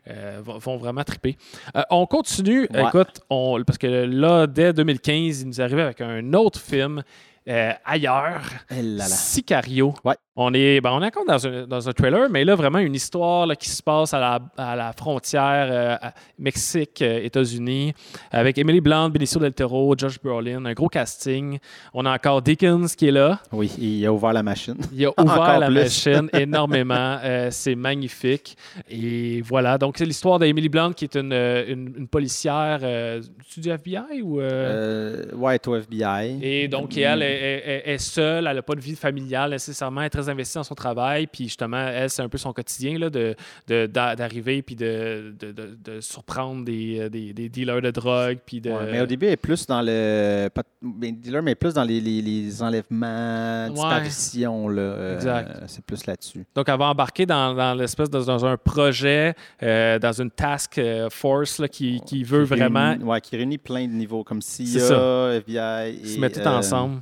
euh, 0.08 0.40
vont, 0.42 0.76
vraiment 0.76 1.04
triper. 1.04 1.36
Euh, 1.76 1.82
on 1.90 2.06
continue, 2.06 2.68
Ouais. 2.72 2.86
écoute, 2.88 3.20
on, 3.30 3.62
parce 3.64 3.78
que 3.78 3.86
là, 3.86 4.46
dès 4.46 4.72
2015, 4.72 5.42
il 5.42 5.48
nous 5.48 5.60
arrivait 5.60 5.82
avec 5.82 6.00
un 6.00 6.32
autre 6.34 6.60
film. 6.60 7.02
euh, 7.48 7.72
ailleurs, 7.84 8.42
Eh 8.70 8.82
là 8.82 8.98
là. 8.98 9.04
Sicario. 9.06 9.94
Ouais. 10.04 10.16
On 10.38 10.52
est, 10.52 10.82
ben, 10.82 10.90
on 10.92 11.02
est 11.02 11.06
encore 11.06 11.24
dans 11.26 11.46
un, 11.46 11.66
dans 11.66 11.88
un 11.88 11.92
trailer, 11.92 12.28
mais 12.28 12.44
là, 12.44 12.54
vraiment 12.54 12.78
une 12.78 12.94
histoire 12.94 13.46
là, 13.46 13.56
qui 13.56 13.70
se 13.70 13.82
passe 13.82 14.12
à 14.12 14.20
la, 14.20 14.38
à 14.58 14.76
la 14.76 14.92
frontière 14.92 15.68
euh, 15.70 15.96
à 16.00 16.12
Mexique, 16.38 17.00
euh, 17.00 17.20
États-Unis, 17.24 17.94
avec 18.30 18.58
Emily 18.58 18.82
Blunt, 18.82 19.08
Benicio 19.08 19.40
Del 19.40 19.54
Toro, 19.54 19.94
Josh 19.96 20.20
Brolin, 20.22 20.64
un 20.66 20.72
gros 20.74 20.88
casting. 20.88 21.58
On 21.94 22.04
a 22.04 22.12
encore 22.14 22.42
Dickens 22.42 22.94
qui 22.94 23.08
est 23.08 23.12
là. 23.12 23.40
Oui, 23.50 23.72
il 23.78 24.04
a 24.04 24.12
ouvert 24.12 24.34
la 24.34 24.42
machine. 24.42 24.76
Il 24.92 25.06
a 25.06 25.10
ouvert 25.18 25.58
la 25.58 25.66
plus. 25.68 25.74
machine 25.74 26.28
énormément. 26.38 27.16
Euh, 27.24 27.48
c'est 27.50 27.74
magnifique. 27.74 28.56
Et 28.90 29.40
voilà. 29.42 29.78
Donc, 29.78 29.96
c'est 29.96 30.04
l'histoire 30.04 30.38
d'Emily 30.38 30.68
Blunt, 30.68 30.92
qui 30.92 31.04
est 31.04 31.14
une, 31.16 31.32
une, 31.32 31.94
une 31.96 32.08
policière 32.08 32.80
euh, 32.82 33.22
du 33.56 33.70
FBI 33.70 34.20
ou. 34.22 34.36
ouais, 34.40 35.58
au 35.66 35.76
FBI. 35.76 36.38
et 36.42 36.68
donc, 36.68 36.96
elle 36.98 37.22
est- 37.22 37.82
est 37.86 37.98
seule, 37.98 38.46
elle 38.46 38.56
n'a 38.56 38.62
pas 38.62 38.74
de 38.74 38.80
vie 38.80 38.96
familiale 38.96 39.50
nécessairement, 39.50 40.00
elle 40.02 40.06
est 40.08 40.10
très 40.10 40.25
investie 40.28 40.54
dans 40.54 40.64
son 40.64 40.74
travail. 40.74 41.26
Puis 41.26 41.44
justement, 41.44 41.86
elle, 41.88 42.10
c'est 42.10 42.22
un 42.22 42.28
peu 42.28 42.38
son 42.38 42.52
quotidien 42.52 42.98
là, 42.98 43.10
de, 43.10 43.34
de- 43.68 43.86
d'a- 43.86 44.14
d'arriver 44.16 44.62
puis 44.62 44.76
de, 44.76 45.34
de, 45.38 46.00
surprendre 46.00 46.64
des, 46.64 46.98
euh, 47.00 47.08
des, 47.08 47.32
des 47.32 47.48
dealers 47.48 47.80
de 47.82 47.90
drogue. 47.90 48.38
Puis 48.44 48.60
de... 48.60 48.70
Ouais, 48.70 48.92
mais 48.92 49.00
au 49.00 49.06
début, 49.06 49.26
elle 49.26 49.32
est 49.32 49.36
plus 49.36 49.66
dans 49.66 49.82
le. 49.82 50.48
Pas, 50.52 50.62
dealer, 50.82 51.42
mais 51.42 51.54
plus 51.54 51.74
dans 51.74 51.84
les, 51.84 52.00
les, 52.00 52.22
les 52.22 52.62
enlèvements, 52.62 53.64
Ouais. 53.66 53.70
disparitions. 53.72 54.68
Là, 54.68 54.82
euh, 54.82 55.14
Exact. 55.16 55.50
c'est 55.66 55.84
plus 55.84 56.06
là-dessus. 56.06 56.44
Donc, 56.54 56.68
elle 56.68 56.78
va 56.78 56.86
embarquer 56.86 57.26
dans, 57.26 57.54
dans 57.54 57.74
l'espèce 57.74 58.10
de, 58.10 58.20
dans 58.22 58.44
un 58.44 58.56
projet, 58.56 59.34
euh, 59.62 59.98
dans 59.98 60.12
une 60.20 60.30
task 60.30 60.80
force 61.10 61.58
là, 61.58 61.68
qui, 61.68 62.00
qui 62.06 62.22
veut 62.24 62.42
Qui 62.44 62.48
vraiment 62.50 62.92
réunit- 62.94 63.02
ouais, 63.04 63.20
qui 63.20 63.36
réunit 63.36 63.58
plein 63.58 63.86
de 63.86 63.92
niveaux, 63.92 64.24
comme 64.24 64.40
CIA, 64.42 65.34
FBI. 65.36 66.00
Et, 66.02 66.06
se 66.06 66.20
mettre 66.20 66.40
tout 66.40 66.48
ensemble. 66.48 67.00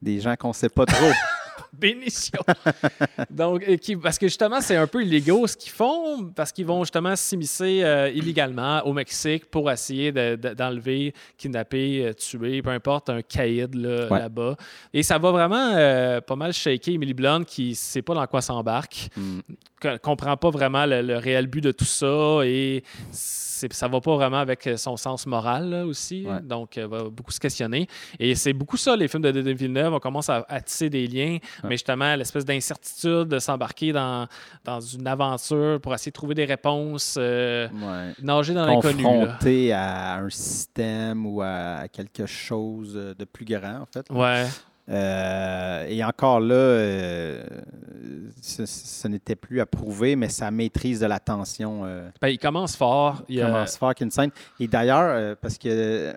Des 0.00 0.20
gens 0.20 0.34
qu'on 0.36 0.52
sait 0.52 0.68
pas 0.68 0.84
trop. 0.86 1.06
Bénition. 1.78 2.40
Donc, 3.30 3.64
qui- 3.78 3.96
parce 3.96 4.18
que 4.18 4.26
justement, 4.26 4.60
c'est 4.60 4.76
un 4.76 4.86
peu 4.86 5.02
illégaux 5.02 5.46
ce 5.46 5.56
qu'ils 5.56 5.72
font, 5.72 6.24
parce 6.34 6.52
qu'ils 6.52 6.66
vont 6.66 6.82
justement 6.84 7.14
s'immiscer 7.16 7.82
euh, 7.82 8.10
illégalement 8.14 8.80
au 8.86 8.92
Mexique 8.92 9.46
pour 9.50 9.70
essayer 9.70 10.12
de- 10.12 10.36
de- 10.36 10.54
d'enlever, 10.54 11.12
kidnapper, 11.36 12.06
euh, 12.06 12.12
tuer, 12.12 12.62
peu 12.62 12.70
importe, 12.70 13.10
un 13.10 13.22
caïd 13.22 13.74
Ouais. 13.76 14.08
là-bas. 14.18 14.56
Et 14.92 15.02
ça 15.02 15.18
va 15.18 15.30
vraiment 15.30 15.72
euh, 15.74 16.20
pas 16.20 16.36
mal 16.36 16.52
shaker 16.52 16.94
Emily 16.94 17.14
Blunt 17.14 17.44
qui 17.44 17.74
sait 17.74 18.02
pas 18.02 18.14
dans 18.14 18.26
quoi 18.26 18.40
s'embarque, 18.42 19.08
Mm. 19.16 19.40
co- 19.80 19.98
comprend 20.02 20.36
pas 20.36 20.50
vraiment 20.50 20.86
le, 20.86 21.02
le 21.02 21.16
réel 21.18 21.46
but 21.46 21.60
de 21.62 21.72
tout 21.72 21.84
ça 21.84 22.40
et 22.44 22.82
ça 23.70 23.88
va 23.88 24.00
pas 24.00 24.14
vraiment 24.16 24.38
avec 24.38 24.68
son 24.76 24.96
sens 24.96 25.26
moral 25.26 25.70
là, 25.70 25.86
aussi. 25.86 26.24
Ouais. 26.26 26.40
Donc, 26.42 26.76
elle 26.76 26.86
va 26.86 27.04
beaucoup 27.04 27.30
se 27.32 27.40
questionner. 27.40 27.86
Et 28.18 28.34
c'est 28.34 28.52
beaucoup 28.52 28.76
ça, 28.76 28.96
les 28.96 29.08
films 29.08 29.22
de 29.22 29.30
Denis 29.32 29.54
Villeneuve. 29.54 29.94
On 29.94 29.98
commence 30.00 30.28
à, 30.28 30.44
à 30.48 30.60
tisser 30.60 30.90
des 30.90 31.06
liens 31.06 31.38
Mais 31.64 31.72
justement, 31.72 32.14
l'espèce 32.16 32.44
d'incertitude 32.44 33.28
de 33.28 33.38
s'embarquer 33.38 33.92
dans, 33.92 34.26
dans 34.64 34.80
une 34.80 35.06
aventure 35.06 35.80
pour 35.80 35.94
essayer 35.94 36.10
de 36.10 36.14
trouver 36.16 36.34
des 36.34 36.44
réponses, 36.44 37.16
euh, 37.18 37.68
Ouais. 37.68 38.12
nager 38.22 38.54
dans 38.54 38.66
l'inconnu. 38.66 39.02
Confronté 39.02 39.72
à 39.72 40.16
un 40.16 40.30
système 40.30 41.26
ou 41.26 41.42
à 41.42 41.86
quelque 41.92 42.26
chose 42.26 42.94
de 42.94 43.24
plus 43.24 43.44
grand, 43.44 43.80
en 43.80 43.86
fait. 43.86 44.06
Ouais. 44.10 44.46
Euh, 44.88 45.84
et 45.88 46.04
encore 46.04 46.38
là, 46.40 46.54
euh, 46.54 47.42
ce, 48.40 48.66
ce 48.66 49.08
n'était 49.08 49.34
plus 49.36 49.60
à 49.60 49.66
prouver, 49.66 50.14
mais 50.16 50.28
sa 50.28 50.50
maîtrise 50.50 51.00
de 51.00 51.06
la 51.06 51.18
tension 51.18 51.82
euh, 51.84 52.08
Ben, 52.20 52.28
il 52.28 52.38
commence 52.38 52.76
fort. 52.76 53.22
Il 53.28 53.40
commence 53.40 53.76
fort 53.76 53.94
qu'une 53.94 54.10
scène. 54.10 54.30
Et 54.60 54.68
d'ailleurs, 54.68 55.36
parce 55.38 55.58
que, 55.58 56.14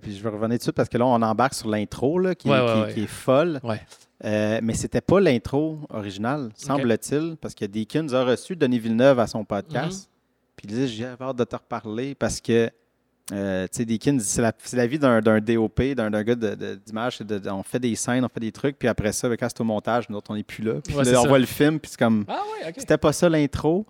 puis 0.00 0.16
je 0.16 0.22
vais 0.22 0.28
revenir 0.30 0.58
dessus 0.58 0.72
parce 0.72 0.88
que 0.88 0.98
là, 0.98 1.06
on 1.06 1.20
embarque 1.20 1.54
sur 1.54 1.68
l'intro 1.68 2.18
là, 2.18 2.34
qui, 2.34 2.48
Ouais, 2.48 2.60
ouais, 2.60 2.92
qui- 2.94 3.00
ouais. 3.00 3.04
est 3.04 3.06
folle. 3.08 3.60
Ouais. 3.64 3.80
Mais 4.62 4.74
c'était 4.74 5.00
pas 5.00 5.20
l'intro 5.20 5.80
originale, 5.90 6.50
semble-t-il, 6.54 7.36
parce 7.40 7.54
que 7.54 7.64
Deakins 7.64 8.12
a 8.12 8.24
reçu 8.24 8.54
Denis 8.56 8.78
Villeneuve 8.78 9.18
à 9.18 9.26
son 9.26 9.44
podcast. 9.44 10.08
Puis 10.56 10.68
il 10.68 10.70
disait 10.70 10.86
J'ai 10.86 11.04
hâte 11.20 11.36
de 11.36 11.44
te 11.44 11.56
reparler 11.56 12.14
parce 12.14 12.40
que, 12.40 12.70
euh, 13.32 13.66
tu 13.72 13.84
sais, 13.84 14.18
c'est 14.20 14.76
la, 14.76 14.86
vie 14.86 14.98
d'un 14.98 15.20
d'un 15.20 15.40
DOP, 15.40 15.82
d'un 15.94 16.10
d'un 16.10 16.22
gars 16.22 16.34
de- 16.36 16.74
d'image. 16.76 17.18
c'est 17.18 17.26
de- 17.26 17.38
de- 17.38 17.50
on 17.50 17.62
fait 17.64 17.80
des 17.80 17.94
scènes, 17.96 18.24
on 18.24 18.28
fait 18.28 18.40
des 18.40 18.52
trucs, 18.52 18.78
puis 18.78 18.86
après 18.88 19.12
ça, 19.12 19.28
quand 19.36 19.48
c'est 19.48 19.60
au 19.60 19.64
montage, 19.64 20.08
nous 20.08 20.16
autres, 20.16 20.30
on 20.30 20.36
n'est 20.36 20.42
plus 20.44 20.62
là. 20.62 20.74
Puis 20.84 20.94
Ouais, 20.94 21.04
là, 21.04 21.18
on 21.20 21.22
ça. 21.24 21.28
voit 21.28 21.38
le 21.40 21.46
film, 21.46 21.80
puis 21.80 21.90
c'est 21.90 21.98
comme 21.98 22.24
Ah 22.28 22.40
ouais. 22.64 22.72
C'était 22.76 22.98
pas 22.98 23.12
ça 23.12 23.28
l'intro. 23.28 23.84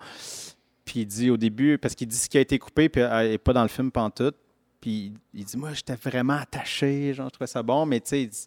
Puis 0.85 1.01
il 1.01 1.07
dit 1.07 1.31
au 1.31 1.37
début, 1.37 1.79
parce 1.79 1.94
qu'il 1.94 2.07
dit 2.09 2.16
ce 2.16 2.29
qui 2.29 2.38
a 2.38 2.40
été 2.40 2.59
coupé, 2.59 2.88
puis 2.88 3.03
euh, 3.03 3.29
n'est 3.31 3.38
pas 3.38 3.53
dans 3.53 3.62
le 3.62 3.68
film 3.68 3.90
pantoute. 3.90 4.37
Puis 4.81 5.12
il 5.35 5.44
dit 5.44 5.57
Moi, 5.57 5.72
j'étais 5.75 5.96
vraiment 5.96 6.35
attaché, 6.35 7.12
genre, 7.12 7.27
je 7.27 7.33
trouvais 7.33 7.49
ça 7.49 7.62
bon, 7.62 7.85
mais 7.87 8.01
tu 8.01 8.09
sais, 8.11 8.22
il 8.22 8.29
dit, 8.29 8.46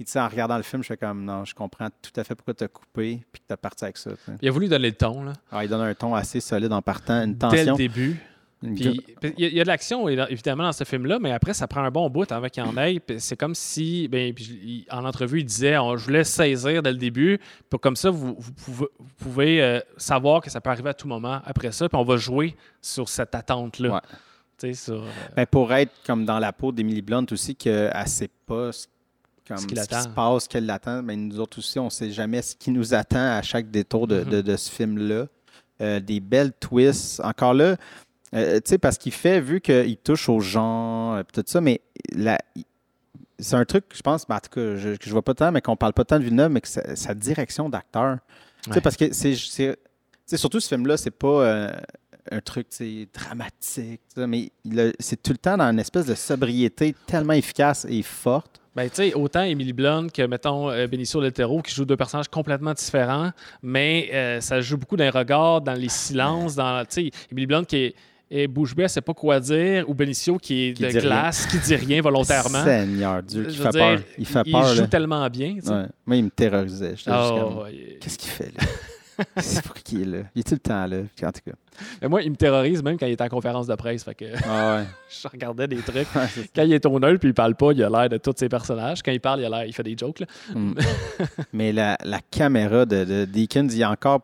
il 0.00 0.04
dit 0.04 0.10
ça 0.10 0.24
en 0.24 0.28
regardant 0.28 0.56
le 0.56 0.62
film, 0.64 0.82
je 0.82 0.88
fais 0.88 0.96
comme 0.96 1.24
Non, 1.24 1.44
je 1.44 1.54
comprends 1.54 1.88
tout 2.02 2.10
à 2.16 2.24
fait 2.24 2.34
pourquoi 2.34 2.54
tu 2.54 2.64
as 2.64 2.68
coupé, 2.68 3.20
puis 3.32 3.40
que 3.40 3.46
tu 3.46 3.52
as 3.52 3.56
parti 3.56 3.84
avec 3.84 3.96
ça. 3.98 4.10
Il 4.42 4.48
a 4.48 4.50
voulu 4.50 4.66
donner 4.68 4.88
le 4.90 4.96
ton, 4.96 5.22
là, 5.22 5.32
Alors, 5.50 5.62
il 5.62 5.68
donne 5.68 5.80
un 5.82 5.94
ton 5.94 6.14
assez 6.14 6.40
solide 6.40 6.72
en 6.72 6.82
partant, 6.82 7.22
une 7.22 7.34
dès 7.36 7.46
le 7.46 7.56
tension. 7.56 7.76
début. 7.76 8.18
Puis, 8.62 9.00
il 9.22 9.28
y, 9.38 9.44
a- 9.44 9.48
il 9.48 9.54
y 9.54 9.60
a 9.60 9.62
de 9.64 9.68
l'action 9.68 10.06
évi- 10.06 10.26
évidemment 10.28 10.64
dans 10.64 10.72
ce 10.72 10.84
film-là, 10.84 11.18
mais 11.18 11.32
après, 11.32 11.54
ça 11.54 11.66
prend 11.66 11.82
un 11.82 11.90
bon 11.90 12.10
bout 12.10 12.30
avant 12.30 12.48
qu'il 12.48 12.62
en. 12.62 12.72
Puis 12.74 13.00
C'est 13.18 13.36
comme 13.36 13.54
si, 13.54 14.06
ben, 14.08 14.34
puis 14.34 14.44
je- 14.44 14.52
il- 14.52 14.86
en 14.90 15.04
entrevue, 15.06 15.40
il 15.40 15.44
disait 15.46 15.78
on, 15.78 15.96
Je 15.96 16.04
voulais 16.04 16.24
saisir 16.24 16.82
dès 16.82 16.92
le 16.92 16.98
début, 16.98 17.38
pour 17.70 17.80
comme 17.80 17.96
ça, 17.96 18.10
vous, 18.10 18.36
vous 18.38 18.52
pouvez, 18.52 18.86
vous 18.98 19.14
pouvez, 19.16 19.62
euh, 19.62 19.80
savoir 19.96 20.42
que 20.42 20.50
ça 20.50 20.60
peut 20.60 20.68
arriver 20.70 20.90
à 20.90 20.94
tout 20.94 21.08
moment 21.08 21.40
après 21.46 21.72
ça, 21.72 21.88
puis 21.88 21.98
on 21.98 22.04
va 22.04 22.16
jouer 22.18 22.54
sur 22.82 23.08
cette 23.08 23.34
attente-là. 23.34 23.94
Ouais. 24.62 24.74
Sur. 24.74 25.02
euh, 25.04 25.08
Ben, 25.36 25.46
pour 25.46 25.72
être 25.72 25.92
comme 26.06 26.26
dans 26.26 26.38
la 26.38 26.52
peau 26.52 26.70
d'Emily 26.70 27.00
Blunt 27.00 27.24
aussi, 27.32 27.56
qu'elle 27.56 27.90
ne 27.98 28.06
sait 28.06 28.28
pas 28.46 28.72
ce, 28.72 28.86
comme, 29.48 29.56
Ce 29.56 29.62
ce 29.62 29.68
qui 29.68 29.74
se 30.02 30.08
passe, 30.08 30.46
qu'elle 30.46 30.66
l'attend. 30.66 31.02
Ben, 31.02 31.18
nous 31.18 31.40
autres 31.40 31.58
aussi, 31.60 31.78
on 31.78 31.86
ne 31.86 31.90
sait 31.90 32.10
jamais 32.10 32.42
ce 32.42 32.54
qui 32.54 32.70
nous 32.70 32.92
attend 32.92 33.36
à 33.38 33.40
chaque 33.40 33.70
détour 33.70 34.06
de, 34.06 34.20
Mhm. 34.20 34.28
de- 34.28 34.40
de 34.42 34.56
ce 34.56 34.70
film-là. 34.70 35.26
Euh, 35.80 35.98
des 35.98 36.20
belles 36.20 36.52
twists. 36.52 37.20
Encore 37.24 37.54
là, 37.54 37.76
euh, 38.34 38.56
tu 38.56 38.70
sais, 38.70 38.78
parce 38.78 38.98
qu'il 38.98 39.12
fait, 39.12 39.40
vu 39.40 39.60
qu'il 39.60 39.96
touche 39.96 40.28
aux 40.28 40.40
gens, 40.40 41.16
euh, 41.16 41.22
tout 41.32 41.42
ça, 41.46 41.60
mais 41.60 41.80
la- 42.14 42.38
c'est 43.38 43.56
un 43.56 43.64
truc, 43.64 43.84
je 43.94 44.02
pense, 44.02 44.26
ben, 44.28 44.36
en 44.36 44.40
tout 44.40 44.50
cas, 44.50 44.76
je, 44.76 44.96
que 44.96 45.04
je 45.06 45.10
vois 45.10 45.22
pas 45.22 45.34
tant, 45.34 45.50
mais 45.50 45.60
qu'on 45.62 45.76
parle 45.76 45.92
pas 45.94 46.04
tant 46.04 46.18
de 46.18 46.24
Villeneuve, 46.24 46.50
mais 46.52 46.60
que 46.60 46.68
sa, 46.68 46.94
sa 46.94 47.14
direction 47.14 47.68
d'acteur. 47.68 48.18
Tu 48.64 48.72
sais, 48.72 48.80
parce 48.82 48.96
que 48.96 49.12
c'est. 49.12 49.34
surtout 50.36 50.60
ce 50.60 50.68
film-là, 50.68 50.96
c'est 50.98 51.10
pas 51.10 51.26
euh, 51.44 51.72
un 52.30 52.40
truc 52.40 52.66
dramatique, 53.14 54.02
mais 54.16 54.50
c'est 54.98 55.22
tout 55.22 55.32
le 55.32 55.38
temps 55.38 55.56
dans 55.56 55.64
une 55.70 55.78
espèce 55.78 56.06
de 56.06 56.14
sobriété 56.14 56.94
tellement 57.06 57.32
efficace 57.32 57.86
et 57.88 58.02
forte. 58.02 58.60
Ben, 58.76 58.88
tu 58.88 58.96
sais, 58.96 59.14
autant 59.14 59.42
Emily 59.42 59.72
Blunt 59.72 60.08
que, 60.08 60.22
mettons, 60.22 60.68
Benicio 60.86 61.20
del 61.20 61.32
Toro, 61.32 61.60
qui 61.62 61.74
jouent 61.74 61.84
deux 61.86 61.96
personnages 61.96 62.28
complètement 62.28 62.72
différents, 62.74 63.32
mais 63.62 64.10
euh, 64.12 64.40
ça 64.40 64.60
joue 64.60 64.76
beaucoup 64.76 64.96
dans 64.96 65.04
les 65.04 65.10
regards, 65.10 65.60
dans 65.60 65.72
les 65.74 65.88
silences, 65.88 66.54
dans, 66.54 66.84
tu 66.84 67.06
sais, 67.06 67.10
Emily 67.32 67.46
Blunt 67.46 67.64
qui 67.64 67.76
est, 67.76 67.94
est 68.30 68.46
bouche 68.46 68.74
elle 68.78 68.88
sait 68.88 69.00
pas 69.00 69.14
quoi 69.14 69.40
dire, 69.40 69.88
ou 69.88 69.94
Benicio 69.94 70.38
qui 70.38 70.68
est 70.68 70.72
Qui 70.74 70.82
de 70.82 70.88
rien. 70.88 71.00
glace, 71.00 71.46
qui 71.46 71.58
dit 71.58 71.74
rien 71.74 72.00
volontairement. 72.00 72.64
Seigneur 72.64 73.22
Dieu, 73.22 73.44
qui 73.44 73.56
fait 73.56 73.70
peur. 73.70 74.00
Il 74.18 74.26
fait 74.26 74.42
il 74.46 74.52
peur. 74.52 74.64
joue 74.66 74.80
là. 74.82 74.86
tellement 74.86 75.28
bien, 75.28 75.54
tu 75.56 75.62
sais. 75.62 75.70
Ouais. 75.72 75.86
Moi, 76.06 76.16
il 76.16 76.24
me 76.24 76.30
terrorisait. 76.30 76.94
Ah, 77.06 77.34
ouais. 77.34 77.98
Qu'est-ce 78.00 78.18
qu'il 78.18 78.30
fait 78.30 78.52
là? 78.56 78.64
c'est 79.36 79.62
pour 79.62 79.74
qui 79.74 79.96
il 79.96 80.02
est 80.14 80.18
là? 80.18 80.24
Il 80.34 80.40
est 80.40 80.44
tout 80.44 80.54
le 80.54 80.60
temps 80.60 80.86
là. 80.86 80.98
Puis 81.14 81.26
En 81.26 81.32
tout 81.32 81.40
cas. 81.44 81.52
Mais 82.00 82.08
moi, 82.08 82.22
il 82.22 82.30
me 82.30 82.36
terrorise 82.36 82.82
même 82.82 82.96
quand 82.98 83.06
il 83.06 83.12
est 83.12 83.20
en 83.20 83.28
conférence 83.28 83.66
de 83.66 83.74
presse. 83.74 84.04
Fait 84.04 84.14
que 84.14 84.24
Ah 84.48 84.76
ouais. 84.76 84.84
je 85.22 85.28
regardais 85.28 85.68
des 85.68 85.76
trucs. 85.76 86.08
Ouais. 86.14 86.26
Quand 86.54 86.62
il 86.62 86.72
est 86.72 86.86
au 86.86 86.98
nul 86.98 87.18
puis 87.18 87.28
il 87.28 87.34
parle 87.34 87.54
pas, 87.54 87.72
il 87.72 87.82
a 87.82 87.90
l'air 87.90 88.08
de 88.08 88.16
tous 88.16 88.34
ses 88.36 88.48
personnages. 88.48 89.02
Quand 89.02 89.12
il 89.12 89.20
parle, 89.20 89.40
il 89.40 89.44
a 89.46 89.48
l'air, 89.50 89.64
il 89.64 89.72
fait 89.74 89.82
des 89.82 89.96
jokes. 89.96 90.20
Là. 90.20 90.26
Mm. 90.54 90.74
Mais 91.52 91.72
la, 91.72 91.96
la 92.04 92.20
caméra 92.30 92.86
de, 92.86 93.04
de 93.04 93.28
il 93.34 93.76
y 93.76 93.82
a 93.82 93.90
encore. 93.90 94.22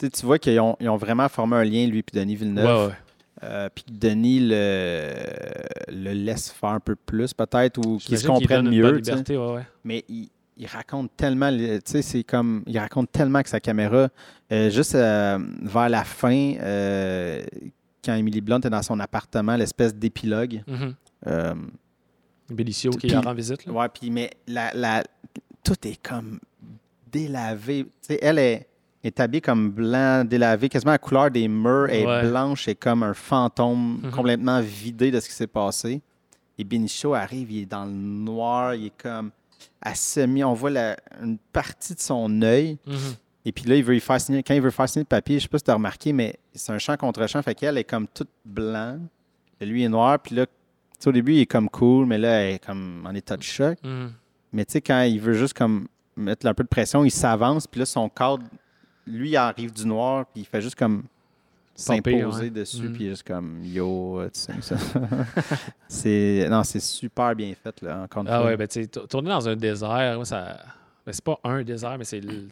Tu 0.00 0.06
sais, 0.06 0.10
tu 0.10 0.26
vois 0.26 0.38
qu'ils 0.38 0.58
ont, 0.60 0.76
vraiment 0.96 1.28
formé 1.28 1.56
un 1.56 1.64
lien, 1.64 1.86
lui 1.86 1.98
et 2.00 2.04
Denis 2.18 2.34
Villeneuve. 2.36 2.66
Ouais, 2.66 2.86
ouais. 2.88 2.94
Euh, 3.42 3.68
puis 3.74 3.84
que 3.84 3.92
Denis 3.92 4.40
le, 4.40 5.14
le 5.88 6.12
laisse 6.12 6.50
faire 6.50 6.70
un 6.70 6.80
peu 6.80 6.94
plus, 6.96 7.32
peut-être, 7.32 7.78
ou 7.78 7.98
qu'ils 7.98 8.18
se 8.18 8.26
comprennent 8.26 8.68
mieux. 8.68 8.96
liberté, 8.96 9.36
ouais. 9.36 9.62
Mais 9.84 10.04
il, 10.08 10.28
il 10.58 10.66
raconte 10.66 11.10
tellement, 11.16 11.50
le- 11.50 11.78
tu 11.80 11.92
sais, 11.92 12.02
c'est 12.02 12.22
comme, 12.24 12.62
il 12.66 12.78
raconte 12.78 13.10
tellement 13.12 13.42
que 13.42 13.48
sa 13.48 13.60
caméra, 13.60 14.08
euh, 14.52 14.68
juste 14.70 14.94
euh, 14.94 15.38
vers 15.62 15.88
la 15.88 16.04
fin, 16.04 16.54
quand 18.04 18.14
Emily 18.14 18.40
Blunt 18.40 18.60
est 18.60 18.70
dans 18.70 18.82
son 18.82 18.98
appartement, 19.00 19.56
l'espèce 19.56 19.94
d'épilogue. 19.94 20.62
Mhm. 20.66 20.94
euh, 21.26 21.54
Benicio 22.50 22.90
qui 22.90 22.98
Puis- 23.06 23.10
leur 23.10 23.22
rend 23.24 23.32
visite. 23.34 23.64
là. 23.64 23.72
ouais, 23.72 23.88
puis 23.88 24.10
mais 24.10 24.30
la, 24.48 24.72
la, 24.74 25.04
tout 25.62 25.76
est 25.86 26.02
comme 26.02 26.40
délavé. 27.12 27.84
Tu 27.84 27.90
sais, 28.02 28.18
elle 28.20 28.38
est, 28.38 28.66
est 29.02 29.18
habillée 29.20 29.40
comme 29.40 29.70
blanc, 29.70 30.24
délavé, 30.24 30.68
quasiment 30.68 30.92
la 30.92 30.98
couleur 30.98 31.30
des 31.30 31.48
murs 31.48 31.88
est 31.88 32.04
Ouais. 32.06 32.28
blanche 32.28 32.68
et 32.68 32.74
comme 32.74 33.02
un 33.02 33.14
fantôme 33.14 34.00
Mhm. 34.02 34.10
complètement 34.10 34.60
vidé 34.60 35.10
de 35.10 35.18
ce 35.20 35.28
qui 35.28 35.34
s'est 35.34 35.46
passé. 35.46 36.02
Et 36.58 36.64
Benicio 36.64 37.14
arrive, 37.14 37.50
il 37.50 37.62
est 37.62 37.66
dans 37.66 37.84
le 37.86 37.90
noir, 37.92 38.74
il 38.74 38.86
est 38.86 39.02
comme 39.02 39.30
à 39.80 39.94
semi, 39.94 40.44
on 40.44 40.52
voit 40.52 40.70
la- 40.70 40.96
une 41.22 41.38
partie 41.52 41.94
de 41.94 42.00
son 42.00 42.42
œil. 42.42 42.78
Mhm. 42.86 42.94
Et 43.46 43.52
puis 43.52 43.64
là, 43.64 43.76
il 43.76 43.82
veut 43.84 43.96
y 43.96 44.00
faire 44.00 44.20
signer, 44.20 44.42
quand 44.42 44.52
il 44.52 44.60
veut 44.60 44.70
faire 44.70 44.86
signer 44.88 45.04
le 45.04 45.08
papier, 45.08 45.38
je 45.38 45.44
sais 45.44 45.48
pas 45.48 45.56
si 45.56 45.64
tu 45.64 45.70
as 45.70 45.74
remarqué, 45.74 46.12
mais 46.12 46.36
c'est 46.54 46.72
un 46.72 46.78
champ 46.78 46.96
contre 46.98 47.26
champ, 47.26 47.40
fait 47.42 47.54
qu'elle 47.54 47.78
est 47.78 47.84
comme 47.84 48.06
toute 48.06 48.28
blanc, 48.44 48.98
et 49.58 49.64
lui 49.66 49.82
est 49.82 49.88
noir, 49.88 50.18
puis 50.18 50.34
là, 50.34 50.44
au 51.06 51.12
début, 51.12 51.32
il 51.32 51.40
est 51.40 51.46
comme 51.46 51.70
cool, 51.70 52.04
mais 52.04 52.18
là, 52.18 52.42
elle 52.42 52.54
est 52.56 52.58
comme 52.66 53.06
en 53.08 53.14
état 53.14 53.38
de 53.38 53.42
choc. 53.42 53.78
Mhm. 53.82 54.12
Mais 54.52 54.64
tu 54.66 54.72
sais, 54.72 54.80
quand 54.82 55.00
il 55.02 55.18
veut 55.18 55.32
juste 55.32 55.54
comme 55.54 55.88
mettre 56.16 56.46
un 56.46 56.52
peu 56.52 56.62
de 56.64 56.68
pression, 56.68 57.02
il 57.04 57.10
s'avance, 57.10 57.66
puis 57.66 57.78
là, 57.78 57.86
son 57.86 58.10
cadre, 58.10 58.42
lui, 59.10 59.30
il 59.30 59.36
arrive 59.36 59.72
du 59.72 59.86
noir, 59.86 60.26
puis 60.26 60.42
il 60.42 60.46
fait 60.46 60.60
juste 60.62 60.74
comme 60.76 61.04
s'imposer 61.74 62.44
ouais. 62.44 62.50
dessus, 62.50 62.82
Mhm. 62.82 62.92
puis 62.92 63.04
il 63.04 63.06
est 63.06 63.10
juste 63.10 63.26
comme 63.26 63.60
yo, 63.64 64.22
tu 64.32 64.40
sais, 64.40 64.52
ça. 64.60 64.76
c'est 65.88 66.46
non, 66.50 66.62
c'est 66.64 66.80
super 66.80 67.34
bien 67.34 67.52
fait 67.54 67.80
là, 67.82 68.02
encore 68.02 68.22
une 68.22 68.28
Ah 68.28 68.38
fois. 68.40 68.46
ouais, 68.50 68.56
ben 68.56 68.68
tu 68.68 68.86
tourner 68.88 69.30
dans 69.30 69.48
un 69.48 69.56
désert, 69.56 70.16
moi, 70.16 70.24
ça. 70.24 70.58
Ben, 71.06 71.12
c'est 71.12 71.24
pas 71.24 71.38
un 71.44 71.62
désert, 71.62 71.96
mais 71.96 72.04
c'est 72.04 72.20
du 72.20 72.48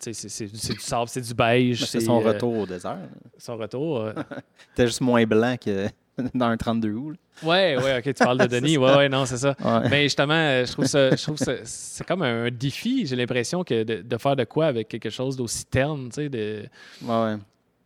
sable, 0.78 1.08
c'est 1.08 1.20
du 1.20 1.34
beige. 1.34 1.84
C'est 1.84 2.00
son 2.00 2.20
euh, 2.22 2.28
retour 2.32 2.56
au 2.60 2.66
désert. 2.66 2.98
son 3.36 3.56
retour. 3.58 4.00
euh. 4.00 4.12
C'était 4.70 4.86
juste 4.86 5.02
moins 5.02 5.24
blanc 5.26 5.56
que 5.62 5.86
dans 6.34 6.46
un 6.46 6.56
32 6.56 6.92
août. 6.92 7.16
Ouais, 7.42 7.76
ouais, 7.76 7.98
ok, 7.98 8.04
tu 8.04 8.12
parles 8.14 8.38
de 8.38 8.46
Denis. 8.60 8.76
Ouais, 8.78 8.96
ouais, 8.96 9.08
non, 9.08 9.24
c'est 9.26 9.36
ça. 9.36 9.54
Ouais. 9.64 9.88
Mais 9.90 10.02
justement, 10.04 10.34
euh, 10.34 10.66
je 10.66 10.72
trouve 10.72 10.86
ça, 10.86 11.10
je 11.14 11.22
trouve 11.22 11.36
ça, 11.36 11.52
c'est 11.64 12.06
comme 12.06 12.22
un 12.22 12.50
défi, 12.50 13.06
j'ai 13.06 13.16
l'impression, 13.16 13.62
que 13.64 13.84
de, 13.84 14.02
de 14.02 14.18
faire 14.18 14.36
de 14.36 14.44
quoi 14.44 14.66
avec 14.66 14.88
quelque 14.88 15.10
chose 15.10 15.36
d'aussi 15.36 15.64
terne, 15.66 16.08
tu 16.08 16.22
sais, 16.22 16.28
de. 16.28 16.64
Ouais, 17.02 17.22
ouais. 17.24 17.36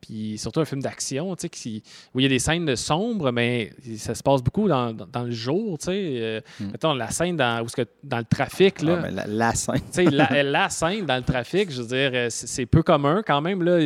Puis 0.02 0.36
surtout 0.36 0.60
un 0.60 0.64
film 0.64 0.82
d'action, 0.82 1.34
tu 1.36 1.42
sais, 1.42 1.48
qui- 1.48 1.82
où 2.12 2.20
il 2.20 2.24
y 2.24 2.26
a 2.26 2.28
des 2.28 2.40
scènes 2.40 2.66
de 2.66 2.74
sombres, 2.74 3.30
mais 3.30 3.72
ça 3.96 4.14
se 4.16 4.22
passe 4.22 4.42
beaucoup 4.42 4.66
dans, 4.68 4.92
dans- 4.92 5.06
dans 5.06 5.22
le 5.22 5.30
jour, 5.30 5.78
tu 5.78 5.84
sais. 5.86 5.92
Euh, 5.94 6.40
Mm. 6.60 6.66
Mettons, 6.72 6.92
la 6.94 7.10
scène 7.10 7.36
dans, 7.36 7.62
où 7.62 7.66
que, 7.66 7.82
dans 8.02 8.18
le 8.18 8.24
trafic, 8.24 8.82
là. 8.82 9.00
Ah, 9.04 9.10
la, 9.10 9.26
la 9.26 9.54
scène. 9.54 9.76
Tu 9.76 9.82
sais, 9.92 10.04
la, 10.04 10.42
la 10.42 10.68
scène 10.68 11.06
dans 11.06 11.16
le 11.16 11.22
trafic, 11.22 11.70
je 11.70 11.80
veux 11.82 11.88
dire, 11.88 12.10
euh, 12.14 12.26
c'est 12.30 12.46
c'est 12.48 12.66
peu 12.66 12.82
commun 12.82 13.22
quand 13.26 13.40
même. 13.40 13.62
là. 13.62 13.78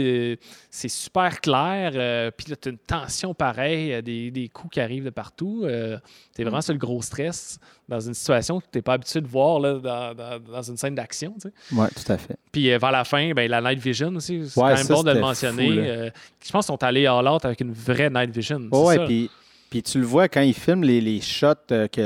C'est 0.71 0.89
super 0.89 1.41
clair. 1.41 1.93
euh, 1.95 2.31
Puis 2.37 2.47
là, 2.51 2.57
tu 2.57 2.69
as 2.69 2.73
une 2.73 2.79
tension 2.79 3.35
pareille, 3.35 4.03
des, 4.03 4.31
des 4.31 4.49
coups 4.49 4.75
qui 4.75 4.81
arrivent 4.81 5.05
de 5.05 5.11
partout. 5.11 5.63
euh, 5.65 5.99
tu 6.35 6.41
es 6.41 6.45
vraiment 6.45 6.61
sur 6.63 6.73
le 6.73 6.79
gros 6.79 7.03
stress 7.03 7.59
dans 7.89 8.01
une 8.01 8.15
situation 8.15 8.59
que 8.61 8.65
tu 8.73 8.79
n'es 8.79 8.83
pas 8.83 8.95
habitué 8.95 9.21
de 9.21 9.27
voir 9.29 9.61
là, 9.61 9.75
dans, 9.75 10.15
dans- 10.15 10.41
dans 10.41 10.63
une 10.63 10.77
scène 10.77 10.95
d'action. 10.97 11.35
tu 11.41 11.49
sais. 11.49 11.77
Ouais, 11.81 11.89
tout 11.89 12.13
à 12.13 12.19
fait. 12.19 12.37
Puis 12.51 12.71
euh, 12.73 12.79
vers 12.79 12.91
la 12.93 13.05
fin, 13.05 13.31
ben, 13.33 13.49
la 13.51 13.61
night 13.61 13.79
vision 13.79 14.09
aussi, 14.17 14.43
c'est 14.49 14.61
Ouais, 14.61 14.71
quand 14.71 14.77
même 14.77 14.87
ça, 14.87 14.95
bon 14.95 15.03
de 15.05 15.11
le 15.13 15.21
mentionner. 15.21 15.67
fou, 15.69 15.79
euh, 15.79 16.11
je 16.45 16.51
pense 16.51 16.67
qu'ils 16.67 16.73
sont 16.75 16.83
allés 16.85 17.07
all 17.07 17.29
out 17.29 17.45
avec 17.45 17.61
une 17.61 17.73
vraie 17.73 18.11
night 18.11 18.31
vision. 18.35 18.61
Oh, 18.73 18.91
ça. 18.93 19.05
puis, 19.05 19.31
puis 19.71 19.83
tu 19.83 19.99
le 19.99 20.05
vois 20.07 20.29
quand 20.29 20.41
ils 20.41 20.55
filment 20.55 20.85
les, 20.85 21.01
les 21.01 21.21
shots 21.21 21.47
euh, 21.73 21.89
que 21.89 22.01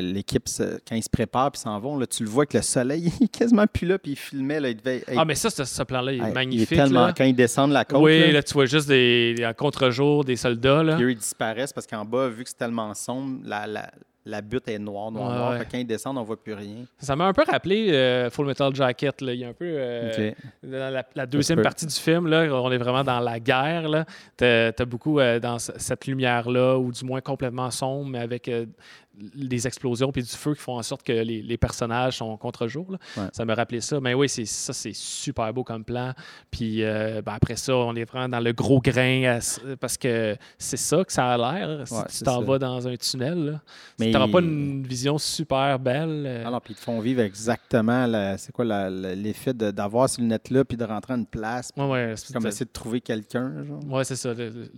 l'équipe, 0.00 0.44
quand 0.88 0.94
ils 0.96 1.02
se 1.02 1.10
préparent 1.10 1.52
puis 1.52 1.60
s'en 1.60 1.78
vont, 1.78 1.96
là, 1.98 2.06
tu 2.06 2.22
le 2.24 2.28
vois 2.30 2.46
que 2.46 2.56
le 2.56 2.62
soleil 2.62 3.12
il 3.20 3.24
est 3.24 3.28
quasiment 3.28 3.66
plus 3.66 3.86
là, 3.86 3.98
puis 3.98 4.12
il 4.12 4.16
filmait. 4.16 4.60
Là, 4.60 4.68
il 4.70 4.76
devait 4.76 5.04
Ah, 5.16 5.24
mais 5.24 5.34
ça, 5.34 5.50
ce, 5.50 5.64
ce 5.64 5.82
plan-là, 5.82 6.12
il 6.12 6.22
est 6.22 6.32
magnifique. 6.32 6.70
Il 6.70 6.74
est 6.74 6.82
tellement, 6.82 7.06
là. 7.06 7.12
Quand 7.16 7.24
ils 7.24 7.34
descendent 7.34 7.72
la 7.72 7.84
côte, 7.84 8.00
oui, 8.02 8.20
là, 8.20 8.32
là, 8.32 8.42
tu 8.42 8.54
vois 8.54 8.66
juste 8.66 8.88
des, 8.88 9.34
des- 9.34 9.46
en 9.46 9.52
contre-jour 9.54 10.24
des 10.24 10.36
soldats. 10.36 10.82
Là. 10.82 10.96
puis 10.96 11.04
eux, 11.04 11.10
ils 11.12 11.18
disparaissent 11.18 11.72
parce 11.72 11.86
qu'en 11.86 12.04
bas, 12.04 12.28
vu 12.28 12.42
que 12.44 12.50
c'est 12.50 12.56
tellement 12.58 12.92
sombre, 12.94 13.40
la, 13.44 13.66
la- 13.66 13.90
la 14.24 14.40
butte 14.40 14.68
est 14.68 14.78
noire, 14.78 15.10
noire, 15.10 15.30
Ouais, 15.30 15.36
noire. 15.56 15.68
quand 15.70 15.78
ils 15.78 15.84
descendent, 15.86 16.18
on 16.18 16.22
voit 16.22 16.40
plus 16.40 16.54
rien. 16.54 16.84
Ça 16.98 17.16
m'a 17.16 17.26
un 17.26 17.32
peu 17.32 17.42
rappelé 17.42 17.90
euh, 17.92 18.30
Full 18.30 18.46
Metal 18.46 18.74
Jacket. 18.74 19.20
Là. 19.20 19.32
Il 19.34 19.40
y 19.40 19.44
a 19.44 19.48
un 19.48 19.52
peu. 19.52 19.64
euh. 19.66 20.32
Dans 20.62 20.92
la, 20.94 21.04
la 21.14 21.26
deuxième 21.26 21.60
partie 21.62 21.86
du 21.86 21.94
film, 21.94 22.28
là, 22.28 22.42
on 22.52 22.70
est 22.70 22.78
vraiment 22.78 23.02
dans 23.02 23.18
la 23.20 23.40
guerre. 23.40 24.04
T'as 24.36 24.68
as 24.78 24.84
beaucoup 24.84 25.18
euh, 25.18 25.40
dans 25.40 25.58
cette 25.58 26.06
lumière-là, 26.06 26.78
ou 26.78 26.92
du 26.92 27.04
moins 27.04 27.20
complètement 27.20 27.70
sombre, 27.70 28.10
mais 28.10 28.20
avec 28.20 28.48
des 29.14 29.66
explosions 29.66 30.10
puis 30.10 30.22
du 30.22 30.28
feu 30.30 30.54
qui 30.54 30.60
font 30.60 30.78
en 30.78 30.82
sorte 30.82 31.02
que 31.02 31.12
les, 31.12 31.42
les 31.42 31.56
personnages 31.58 32.16
sont 32.18 32.36
contre-jour. 32.38 32.96
Ouais. 33.16 33.24
Ça 33.32 33.44
me 33.44 33.54
rappelait 33.54 33.80
ça. 33.82 34.00
Mais 34.00 34.14
oui, 34.14 34.28
c'est 34.28 34.44
ça, 34.46 34.72
c'est 34.72 34.94
super 34.94 35.52
beau 35.52 35.64
comme 35.64 35.84
plan. 35.84 36.12
Puis 36.50 36.82
euh, 36.82 37.20
ben, 37.20 37.32
après 37.34 37.56
ça, 37.56 37.76
on 37.76 37.94
est 37.94 38.04
vraiment 38.04 38.28
dans 38.28 38.40
le 38.40 38.52
gros 38.52 38.80
grain 38.80 39.38
à 39.38 39.76
parce 39.76 39.96
que 39.98 40.36
c'est 40.58 40.76
ça 40.78 41.04
que 41.04 41.12
ça 41.12 41.32
a 41.34 41.36
l'air. 41.36 41.86
Si 41.86 41.94
Ouais, 41.94 42.00
tu 42.10 42.24
t'en 42.24 42.40
vas 42.42 42.58
dans 42.58 42.88
un 42.88 42.96
tunnel, 42.96 43.44
là. 43.44 43.60
Mais 44.00 44.06
tu 44.06 44.12
n'auras 44.12 44.28
pas 44.28 44.40
une 44.40 44.86
vision 44.86 45.18
super 45.18 45.78
belle. 45.78 46.24
euh, 46.26 46.46
Alors, 46.46 46.62
puis 46.62 46.72
ils 46.72 46.76
te 46.76 46.82
font 46.82 47.00
vivre 47.00 47.20
exactement 47.20 48.06
c'est 48.38 48.52
quoi 48.52 48.64
l'effet 48.88 49.52
d'avoir 49.52 50.08
ces 50.08 50.22
lunettes-là 50.22 50.64
puis 50.64 50.76
de 50.76 50.84
rentrer 50.84 51.12
à 51.12 51.16
une 51.16 51.26
place. 51.26 51.70
ouais, 51.76 52.14
Comme 52.32 52.46
essayer 52.46 52.66
de 52.66 52.70
trouver 52.72 53.00
quelqu'un. 53.00 53.52
Ouais, 53.88 54.04
c'est 54.04 54.16
ça. 54.16 54.32
Le, 54.32 54.48
le- 54.48 54.70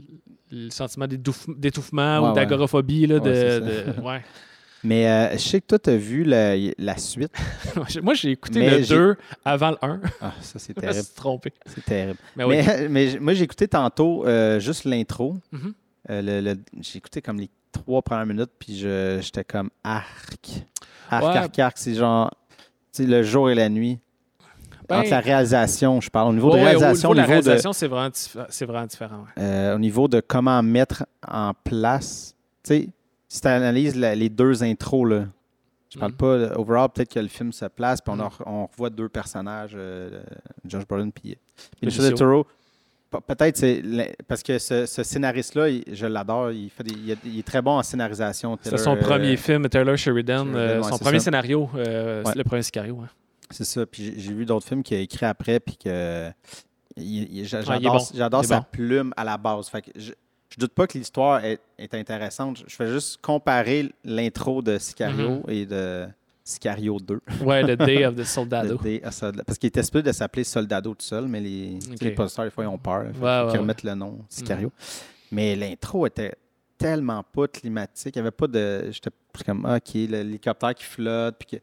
le 0.54 0.70
sentiment 0.70 1.06
d'étouffe- 1.06 1.48
d'étouffement 1.58 2.20
Ouais, 2.22 2.30
ou 2.30 2.32
d'agoraphobie. 2.32 3.06
Ouais, 3.06 3.20
de, 3.20 3.20
de- 3.20 4.00
ouais. 4.02 4.22
Mais 4.86 5.08
euh, 5.08 5.32
je 5.32 5.38
sais 5.38 5.60
que 5.62 5.66
toi, 5.66 5.78
tu 5.78 5.90
as 5.90 5.96
vu 5.96 6.24
la, 6.24 6.54
la 6.76 6.96
suite. 6.98 7.32
Moi, 8.02 8.14
j'ai 8.14 8.32
écouté 8.32 8.58
Mais 8.60 8.70
le 8.78 8.82
j'ai- 8.82 8.94
2 8.94 9.16
avant 9.44 9.70
le 9.70 9.76
1. 9.80 10.00
Ah, 10.20 10.32
ça, 10.42 10.58
c'est 10.58 10.72
Je 10.76 10.76
me 10.76 10.80
terrible. 10.82 11.04
suis 11.04 11.14
trompé. 11.14 11.52
C'est 11.66 11.84
terrible. 11.84 12.18
Mais 12.36 12.44
oui. 12.44 12.56
Mais, 12.90 13.18
moi, 13.18 13.32
j'ai 13.32 13.44
écouté 13.44 13.66
tantôt 13.66 14.26
euh, 14.26 14.60
juste 14.60 14.84
l'intro. 14.84 15.38
Mhm. 15.52 15.74
Euh, 16.10 16.20
le- 16.22 16.40
le- 16.52 16.60
j'ai 16.82 16.98
écouté 16.98 17.22
comme 17.22 17.38
les 17.40 17.48
trois 17.72 18.02
premières 18.02 18.26
minutes, 18.26 18.50
puis 18.58 18.76
je- 18.78 19.20
j'étais 19.22 19.44
comme 19.44 19.70
arc. 19.82 20.66
Arc, 21.08 21.24
arc, 21.36 21.58
arc. 21.58 21.78
C'est 21.78 21.94
genre, 21.94 22.30
le 22.98 23.22
jour 23.22 23.48
et 23.50 23.54
la 23.54 23.70
nuit. 23.70 23.98
Ben, 24.88 24.98
Entre 25.00 25.10
la 25.10 25.20
réalisation, 25.20 26.00
je 26.00 26.10
parle. 26.10 26.28
Au 26.28 26.32
niveau 26.34 26.52
ouais, 26.52 26.60
de 26.60 26.64
réalisation, 26.64 27.10
au 27.10 27.14
niveau 27.14 27.14
de 27.14 27.18
la 27.18 27.24
au 27.24 27.26
niveau 27.26 27.40
de, 27.40 27.44
réalisation, 27.46 27.72
c'est 27.72 27.86
vraiment, 27.88 28.08
diffé- 28.10 28.46
c'est 28.50 28.66
vraiment 28.66 28.86
différent. 28.86 29.16
ouais. 29.36 29.42
euh, 29.42 29.74
au 29.76 29.78
niveau 29.78 30.08
de 30.08 30.20
comment 30.20 30.62
mettre 30.62 31.06
en 31.26 31.52
place, 31.64 32.34
tu 32.62 32.68
sais, 32.74 32.88
si 33.28 33.40
tu 33.40 33.48
analyses 33.48 33.96
la- 33.96 34.14
les 34.14 34.28
deux 34.28 34.62
intros, 34.62 35.08
là, 35.08 35.24
je 35.88 35.98
parle 35.98 36.12
Mhm. 36.12 36.16
pas, 36.18 36.26
euh, 36.26 36.54
overall, 36.56 36.88
peut-être 36.90 37.14
que 37.14 37.20
le 37.20 37.28
film 37.28 37.52
se 37.52 37.64
place, 37.66 38.00
puis 38.00 38.12
on, 38.14 38.30
on 38.46 38.66
revoit 38.66 38.90
deux 38.90 39.08
personnages, 39.08 39.72
euh, 39.74 40.22
Josh 40.66 40.86
Brolin 40.86 41.10
puis 41.10 41.36
Benicio. 41.80 42.02
Benicio 42.02 42.02
del 42.02 42.14
Toro. 42.14 42.46
Pe- 43.10 43.20
Peut-être 43.34 43.56
c'est 43.56 43.82
parce 44.26 44.42
que 44.42 44.58
ce, 44.58 44.86
ce 44.86 45.02
scénariste-là, 45.04 45.68
je 45.92 46.06
l'adore, 46.06 46.50
il, 46.50 46.68
fait 46.68 46.82
des- 46.82 46.92
il, 46.94 47.10
est- 47.12 47.18
il 47.24 47.38
est 47.38 47.46
très 47.46 47.62
bon 47.62 47.78
en 47.78 47.82
scénarisation. 47.84 48.58
C'est 48.60 48.76
son 48.76 48.96
euh, 48.96 49.00
premier 49.00 49.36
film, 49.36 49.68
Taylor 49.68 49.96
Sheridan, 49.96 50.44
Sheridan, 50.44 50.58
euh, 50.58 50.82
ouais, 50.82 50.90
son 50.90 50.98
premier 50.98 51.20
ça. 51.20 51.26
scénario. 51.26 51.70
euh, 51.76 52.22
Ouais. 52.24 52.30
C'est 52.32 52.38
le 52.38 52.44
premier 52.44 52.62
scénario. 52.62 52.94
ouais. 52.96 53.06
C'est 53.50 53.64
ça. 53.64 53.84
Puis 53.86 54.14
j'ai- 54.18 54.32
vu 54.34 54.44
d'autres 54.46 54.66
films 54.66 54.82
qu'il 54.82 54.96
a 54.96 55.00
écrit 55.00 55.26
après, 55.26 55.60
puis 55.60 55.76
que 55.76 56.28
Ouais, 56.96 57.02
est 57.40 57.44
j'adore 57.44 58.42
bon. 58.42 58.46
sa 58.46 58.60
bon. 58.60 58.66
plume 58.70 59.12
à 59.16 59.24
la 59.24 59.36
base. 59.36 59.68
Fait 59.68 59.82
que 59.82 59.90
je, 59.96 60.12
je 60.48 60.56
doute 60.58 60.72
pas 60.72 60.86
que 60.86 60.96
l'histoire 60.96 61.44
est, 61.44 61.60
est 61.78 61.92
intéressante. 61.94 62.62
Je, 62.66 62.74
fais 62.74 62.86
juste 62.92 63.20
comparer 63.20 63.90
l'intro 64.04 64.62
de 64.62 64.78
Sicario 64.78 65.30
Mhm. 65.30 65.42
et 65.48 65.66
de 65.66 66.06
Sicario 66.44 66.98
2. 67.00 67.20
Ouais, 67.44 67.62
le 67.66 67.76
Day 67.76 68.04
of 68.06 68.14
the 68.14 68.24
Soldado. 68.24 68.78
Parce 69.46 69.58
qu'il 69.58 69.68
était 69.68 69.82
supposé 69.82 70.02
de 70.04 70.12
s'appeler 70.12 70.44
Soldado 70.44 70.90
tout 70.94 71.04
seul, 71.04 71.26
mais 71.26 71.40
les, 71.40 71.78
tu 71.80 71.86
sais, 71.86 71.92
Ok. 71.94 72.00
les 72.02 72.10
posters, 72.12 72.44
des 72.44 72.50
fois, 72.50 72.64
ils 72.64 72.68
ont 72.68 72.78
peur. 72.78 73.04
Ouais, 73.16 73.20
ouais, 73.20 73.58
remettent 73.58 73.82
le 73.82 73.94
nom 73.94 74.18
Sicario. 74.28 74.70
Mais 75.32 75.56
l'intro 75.56 76.06
était 76.06 76.34
tellement 76.78 77.22
pas 77.24 77.48
climatique. 77.48 78.14
Il 78.14 78.18
n'y 78.18 78.28
avait 78.28 78.30
pas 78.36 78.46
de. 78.46 78.88
J'étais 78.92 79.10
plus 79.32 79.42
comme, 79.42 79.64
ah, 79.66 79.76
OK, 79.76 79.94
l'hélicoptère 79.94 80.74
qui 80.74 80.84
flotte. 80.84 81.36
Puis 81.38 81.58
que, 81.58 81.62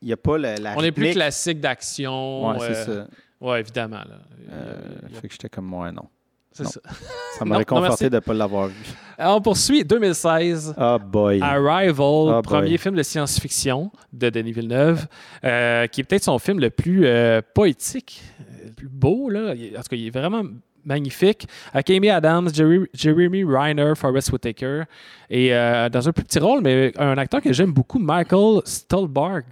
il 0.00 0.06
n'y 0.06 0.12
a 0.12 0.16
pas 0.16 0.38
la, 0.38 0.56
la 0.56 0.74
On 0.76 0.82
est 0.82 0.92
plus 0.92 1.10
classique 1.12 1.60
d'action. 1.60 2.48
Ouais, 2.50 2.56
c'est 2.60 2.88
euh, 2.90 3.04
ça. 3.04 3.08
Ouais, 3.40 3.60
évidemment. 3.60 3.96
là. 3.98 4.18
Euh, 4.50 4.74
a- 5.06 5.20
fait 5.20 5.28
que 5.28 5.34
j'étais 5.34 5.48
comme 5.48 5.66
moi, 5.66 5.90
non. 5.92 6.04
c'est 6.52 6.66
ça. 6.66 6.80
Ça 7.38 7.44
m'a 7.44 7.58
réconforté 7.58 8.10
de 8.10 8.16
ne 8.16 8.20
pas 8.20 8.34
l'avoir 8.34 8.66
vu. 8.68 8.74
Alors, 9.16 9.36
on 9.36 9.40
poursuit 9.40 9.84
2016. 9.84 10.74
Oh 10.76 10.98
boy. 10.98 11.40
Arrival, 11.40 12.34
Ah, 12.34 12.42
premier 12.42 12.68
boy. 12.70 12.78
film 12.78 12.94
de 12.96 13.02
science-fiction 13.02 13.92
de 14.12 14.30
Denis 14.30 14.52
Villeneuve, 14.52 15.06
euh, 15.44 15.86
qui 15.86 16.00
est 16.00 16.04
peut-être 16.04 16.24
son 16.24 16.38
film 16.40 16.58
le 16.58 16.70
plus 16.70 17.06
euh, 17.06 17.40
poétique, 17.54 18.22
euh, 18.40 18.66
le 18.66 18.72
plus 18.72 18.88
beau. 18.88 19.28
Là. 19.28 19.52
En 19.52 19.82
tout 19.82 19.88
cas, 19.90 19.96
il 19.96 20.06
est 20.08 20.10
vraiment 20.10 20.42
magnifique. 20.88 21.46
Avec 21.72 21.88
Amy 21.90 22.10
Adams, 22.10 22.48
Jerry- 22.52 22.88
Jeremy 22.94 23.44
Reiner, 23.44 23.92
Forrest 23.94 24.32
Whitaker, 24.32 24.82
et 25.30 25.54
euh, 25.54 25.88
dans 25.88 26.08
un 26.08 26.12
plus 26.12 26.24
petit 26.24 26.40
rôle, 26.40 26.60
mais 26.62 26.92
un 26.98 27.16
acteur 27.18 27.40
que 27.40 27.52
j'aime 27.52 27.72
beaucoup, 27.72 27.98
Michael 28.00 28.62
Stolberg, 28.64 29.44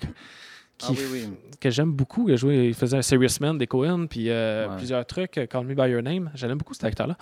qui 0.79 0.87
Ah 0.88 0.92
oui, 0.92 1.05
oui. 1.12 1.29
que 1.61 1.70
j'aime 1.70 1.92
beaucoup. 1.92 2.29
Il, 2.29 2.35
il 2.64 2.75
faisait 2.75 2.96
un 2.96 3.03
Serious 3.03 3.38
Man 3.40 3.57
des 3.59 3.66
Cohen, 3.66 4.07
puis 4.09 4.31
euh, 4.31 4.68
Ouais. 4.68 4.77
plusieurs 4.77 5.07
trucs, 5.07 5.40
Call 5.49 5.64
Me 5.64 5.75
By 5.75 5.90
Your 5.90 6.03
Name. 6.03 6.31
J'aime 6.35 6.57
beaucoup 6.59 6.75
cet 6.75 6.85
acteur-là. 6.85 7.16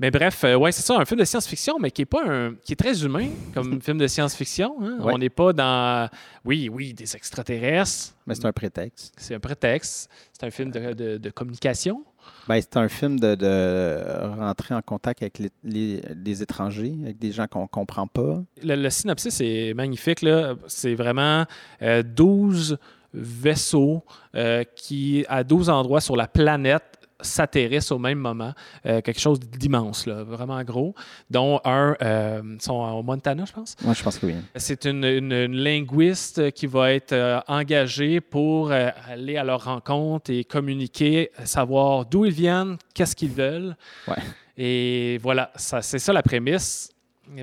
Mais 0.00 0.12
bref, 0.12 0.44
euh, 0.44 0.54
ouais, 0.54 0.70
c'est 0.70 0.82
ça, 0.82 0.96
un 0.96 1.04
film 1.04 1.18
de 1.18 1.24
science-fiction, 1.24 1.76
mais 1.80 1.90
qui 1.90 2.02
est 2.02 2.06
pas 2.06 2.22
un, 2.24 2.54
qui 2.64 2.72
est 2.72 2.76
très 2.76 3.02
humain 3.04 3.28
comme 3.52 3.80
film 3.82 3.98
de 3.98 4.06
science-fiction. 4.06 4.76
hein. 4.80 4.96
Ouais. 5.00 5.12
On 5.12 5.18
n'est 5.18 5.28
pas 5.28 5.52
dans, 5.52 6.08
oui, 6.44 6.68
oui, 6.72 6.94
des 6.94 7.16
extraterrestres. 7.16 8.14
Mais 8.24 8.36
c'est 8.36 8.44
un 8.46 8.52
prétexte. 8.52 9.12
C'est 9.16 9.34
un 9.34 9.40
prétexte. 9.40 10.08
C'est 10.32 10.46
un 10.46 10.50
film 10.52 10.70
de, 10.70 10.92
de- 10.92 11.16
de 11.18 11.30
communication. 11.30 12.04
Ben, 12.48 12.60
c'est 12.60 12.76
un 12.76 12.88
film 12.88 13.18
de, 13.20 13.34
de 13.34 13.98
rentrer 14.38 14.74
en 14.74 14.82
contact 14.82 15.22
avec 15.22 15.38
les, 15.38 15.50
les- 15.64 16.42
étrangers, 16.42 16.94
avec 17.02 17.18
des 17.18 17.32
gens 17.32 17.46
qu'on 17.46 17.62
ne 17.62 17.66
comprend 17.66 18.06
pas. 18.06 18.42
Le, 18.62 18.74
le 18.76 18.90
synopsis 18.90 19.40
est 19.40 19.74
magnifique. 19.74 20.24
C'est 20.66 20.94
vraiment 20.94 21.44
euh, 21.82 22.02
12 22.02 22.78
vaisseaux 23.14 24.04
euh, 24.34 24.64
qui, 24.76 25.24
à 25.28 25.44
12 25.44 25.70
endroits 25.70 26.00
sur 26.00 26.16
la 26.16 26.26
planète, 26.26 26.97
s'atterrissent 27.20 27.90
au 27.92 27.98
même 27.98 28.18
moment. 28.18 28.52
Euh, 28.86 29.00
quelque 29.00 29.20
chose 29.20 29.40
d'immense, 29.40 30.06
là, 30.06 30.22
vraiment 30.24 30.62
gros, 30.62 30.94
dont 31.30 31.60
un, 31.64 31.96
euh, 32.02 32.42
sont 32.60 32.74
au 32.74 33.02
Montana, 33.02 33.44
je 33.44 33.52
pense. 33.52 33.76
Moi, 33.82 33.94
je 33.94 34.02
pense 34.02 34.18
que 34.18 34.26
oui. 34.26 34.34
C'est 34.56 34.84
une, 34.84 35.04
une- 35.04 35.32
une 35.32 35.56
linguiste 35.56 36.50
qui 36.52 36.66
va 36.66 36.92
être 36.92 37.12
euh, 37.12 37.40
engagée 37.48 38.20
pour 38.20 38.70
euh, 38.70 38.90
aller 39.08 39.36
à 39.36 39.44
leur 39.44 39.64
rencontre 39.64 40.30
et 40.30 40.44
communiquer, 40.44 41.30
savoir 41.44 42.06
d'où 42.06 42.24
ils 42.24 42.32
viennent, 42.32 42.76
qu'est-ce 42.94 43.16
qu'ils 43.16 43.30
veulent. 43.32 43.76
Ouais. 44.06 44.16
Et 44.56 45.18
voilà, 45.22 45.50
ça, 45.56 45.82
c'est 45.82 45.98
ça 45.98 46.12
la 46.12 46.22
prémisse. 46.22 46.90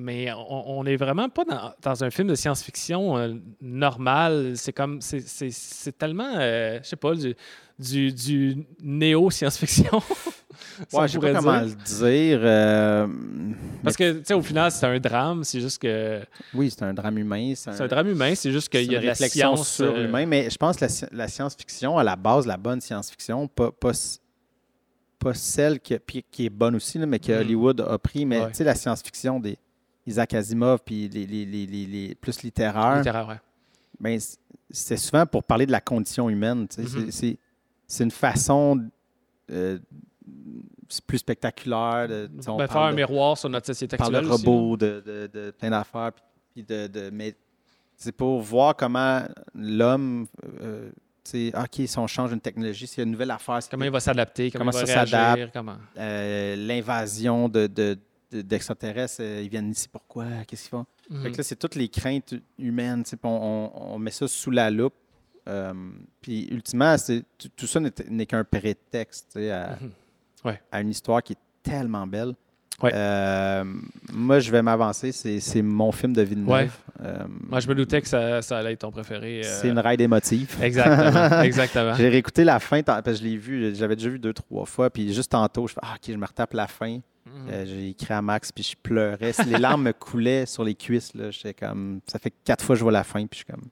Mais 0.01 0.31
on 0.49 0.83
n'est 0.83 0.95
vraiment 0.95 1.29
pas 1.29 1.43
dans, 1.45 1.73
dans 1.81 2.03
un 2.03 2.09
film 2.09 2.27
de 2.27 2.35
science-fiction 2.35 3.17
euh, 3.17 3.33
normal. 3.61 4.53
C'est 4.55 4.73
comme, 4.73 4.99
c'est, 5.01 5.97
tellement, 5.97 6.33
euh, 6.37 6.79
je 6.83 6.87
sais 6.89 6.95
pas, 6.95 7.13
du, 7.15 7.35
du, 7.79 8.11
du 8.11 8.65
néo-science-fiction. 8.81 10.01
Ouais, 10.93 11.07
je 11.07 11.13
sais 11.13 11.19
pas 11.19 11.33
comment 11.33 11.59
le 11.61 11.67
dire. 11.75 12.39
euh, 12.41 13.07
Parce 13.83 13.97
que, 13.97 14.19
tu 14.19 14.25
sais, 14.25 14.33
au 14.33 14.41
final, 14.41 14.71
c'est 14.71 14.85
un 14.85 14.99
drame. 14.99 15.43
C'est 15.43 15.59
juste 15.59 15.81
que. 15.81 16.21
oui, 16.53 16.69
c'est 16.71 16.83
un 16.83 16.93
drame 16.93 17.17
humain. 17.17 17.53
C'est 17.55 17.81
un 17.81 17.87
drame 17.87 18.07
humain, 18.07 18.33
c'est 18.35 18.51
juste 18.51 18.69
qu'il 18.69 18.89
y 18.91 18.95
a 18.95 19.01
une 19.01 19.07
réflexion 19.09 19.55
sur 19.57 19.93
euh, 19.93 20.03
l'humain. 20.03 20.25
Mais 20.25 20.49
je 20.49 20.55
pense 20.57 20.77
que 20.77 20.85
la, 20.85 20.89
sci- 20.89 21.07
la 21.11 21.27
science-fiction, 21.27 21.97
à 21.97 22.03
la 22.05 22.15
base, 22.15 22.47
la 22.47 22.55
bonne 22.57 22.79
science-fiction, 22.79 23.47
pas, 23.49 23.71
pas, 23.71 23.91
pas 25.19 25.33
celle 25.33 25.79
puis 25.79 26.23
qui 26.31 26.45
est 26.45 26.49
bonne 26.49 26.75
aussi, 26.75 26.97
là, 26.99 27.05
mais 27.05 27.19
que 27.19 27.31
Mhm. 27.33 27.39
Hollywood 27.39 27.81
a 27.81 27.97
pris. 27.97 28.25
Mais 28.25 28.39
Ouais. 28.39 28.47
tu 28.51 28.55
sais, 28.55 28.63
la 28.63 28.75
science-fiction 28.75 29.39
des 29.41 29.57
Isaac 30.05 30.33
Asimov, 30.33 30.79
puis 30.85 31.07
les, 31.09 31.25
les- 31.25 31.45
les- 31.45 31.65
les- 31.65 31.85
les 31.85 32.15
plus 32.15 32.43
littéraires, 32.43 32.97
littéraire, 32.97 33.27
ouais. 33.27 33.39
ben, 33.99 34.19
c'est 34.69 34.97
souvent 34.97 35.25
pour 35.25 35.43
parler 35.43 35.65
de 35.65 35.71
la 35.71 35.81
condition 35.81 36.29
humaine. 36.29 36.67
Mhm. 36.77 37.11
C'est- 37.11 38.03
une 38.03 38.11
façon 38.11 38.81
euh, 39.51 39.77
plus 41.07 41.19
spectaculaire. 41.19 42.07
De, 42.07 42.29
on 42.47 42.57
Ben, 42.57 42.67
faire 42.67 42.81
un 42.81 42.91
de- 42.91 42.95
miroir 42.95 43.37
sur 43.37 43.49
notre 43.49 43.67
société 43.67 43.95
on 43.95 43.97
parle 43.99 44.15
actuelle. 44.15 44.29
de 44.41 44.45
robots, 44.47 44.77
de, 44.77 45.03
de- 45.05 45.29
de 45.33 45.51
plein 45.51 45.69
d'affaires. 45.69 46.11
Puis 46.53 46.63
de, 46.63 46.87
de- 46.87 47.09
mais 47.11 47.35
c'est 47.95 48.11
pour 48.11 48.41
voir 48.41 48.75
comment 48.75 49.21
l'homme, 49.53 50.25
euh, 50.61 50.89
OK, 51.33 51.81
si 51.87 51.97
on 51.99 52.07
change 52.07 52.31
une 52.31 52.39
technologie, 52.41 52.87
s'il 52.87 52.99
y 52.99 53.01
a 53.01 53.03
une 53.05 53.11
nouvelle 53.11 53.31
affaire, 53.31 53.59
Comment 53.69 53.85
il 53.85 53.91
va 53.91 53.99
s'adapter, 53.99 54.51
comment, 54.51 54.65
Comment 54.71 54.83
il 54.83 54.87
va 54.87 54.93
ça 54.93 55.05
s'adapte? 55.05 55.53
comment. 55.53 55.77
euh, 55.97 56.55
l'invasion 56.55 57.49
de- 57.49 57.97
d'extraterrestres, 58.43 59.17
euh, 59.21 59.41
ils 59.43 59.49
viennent 59.49 59.71
ici 59.71 59.87
pourquoi, 59.91 60.25
qu'est-ce 60.47 60.63
qu'ils 60.63 60.69
font? 60.71 60.85
Fait 61.09 61.13
Mhm. 61.15 61.31
que 61.31 61.37
là, 61.37 61.43
c'est 61.43 61.55
toutes 61.55 61.75
les 61.75 61.87
craintes 61.89 62.33
humaines. 62.57 63.03
On, 63.23 63.29
on- 63.73 63.93
on 63.95 63.99
met 63.99 64.11
ça 64.11 64.27
sous 64.27 64.51
la 64.51 64.71
loupe. 64.71 64.93
Euh, 65.47 65.73
puis 66.21 66.47
ultimement, 66.49 66.97
c'est, 66.97 67.23
tout, 67.55 67.67
ça 67.67 67.79
n'est, 67.79 67.91
n'est 68.09 68.25
qu'un 68.25 68.43
prétexte 68.43 69.37
à, 69.37 69.77
Mhm. 69.81 69.91
Ouais. 70.43 70.61
à 70.71 70.81
une 70.81 70.89
histoire 70.89 71.21
qui 71.21 71.33
est 71.33 71.37
tellement 71.61 72.07
belle. 72.07 72.33
Ouais. 72.83 72.91
Euh, 72.93 73.63
moi, 74.11 74.39
je 74.39 74.51
vais 74.51 74.61
m'avancer. 74.61 75.13
C'est, 75.13 75.39
c'est 75.39 75.61
mon 75.61 75.93
film 75.93 76.11
de 76.11 76.21
Villeneuve. 76.23 76.49
Ouais. 76.49 76.69
Euh, 77.01 77.23
Moi, 77.47 77.61
je 77.61 77.69
me 77.69 77.75
doutais 77.75 78.01
que 78.01 78.07
ça, 78.07 78.41
ça 78.41 78.57
allait 78.57 78.73
être 78.73 78.79
ton 78.79 78.91
préféré. 78.91 79.41
euh, 79.45 79.59
c'est 79.61 79.69
une 79.69 79.79
ride 79.79 80.01
émotive. 80.01 80.57
Exactement, 80.61 81.41
exactement. 81.43 81.93
J'ai 81.95 82.09
réécouté 82.09 82.43
la 82.43 82.59
fin, 82.59 82.83
parce 82.83 83.01
que 83.03 83.13
je 83.13 83.23
l'ai 83.23 83.37
vu, 83.37 83.73
j'avais 83.75 83.95
déjà 83.95 84.09
vu 84.09 84.19
deux, 84.19 84.33
trois 84.33 84.65
fois, 84.65 84.89
puis 84.89 85.13
juste 85.13 85.31
tantôt, 85.31 85.67
je 85.67 85.73
fais 85.73 85.79
Ah, 85.83 85.93
ok, 85.95 86.11
je 86.11 86.17
me 86.17 86.25
retape 86.25 86.53
la 86.53 86.67
fin. 86.67 86.99
Mhm. 87.25 87.49
Euh, 87.49 87.65
j'ai 87.65 87.89
écrit 87.89 88.13
à 88.13 88.21
Max, 88.21 88.51
puis 88.51 88.63
je 88.63 88.75
pleurais. 88.81 89.31
Les 89.47 89.57
larmes 89.57 89.83
me 89.83 89.93
coulaient 89.93 90.45
sur 90.45 90.63
les 90.63 90.75
cuisses. 90.75 91.11
J'étais 91.31 91.53
comme, 91.53 91.99
ça 92.07 92.19
fait 92.19 92.33
quatre 92.43 92.63
fois 92.63 92.75
que 92.75 92.79
je 92.79 92.83
vois 92.83 92.91
la 92.91 93.03
fin, 93.03 93.25
puis 93.25 93.39
je 93.39 93.43
suis 93.43 93.45
comme. 93.45 93.69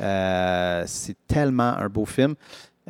Euh, 0.00 0.84
c'est 0.86 1.16
tellement 1.26 1.76
un 1.76 1.88
beau 1.88 2.04
film. 2.04 2.34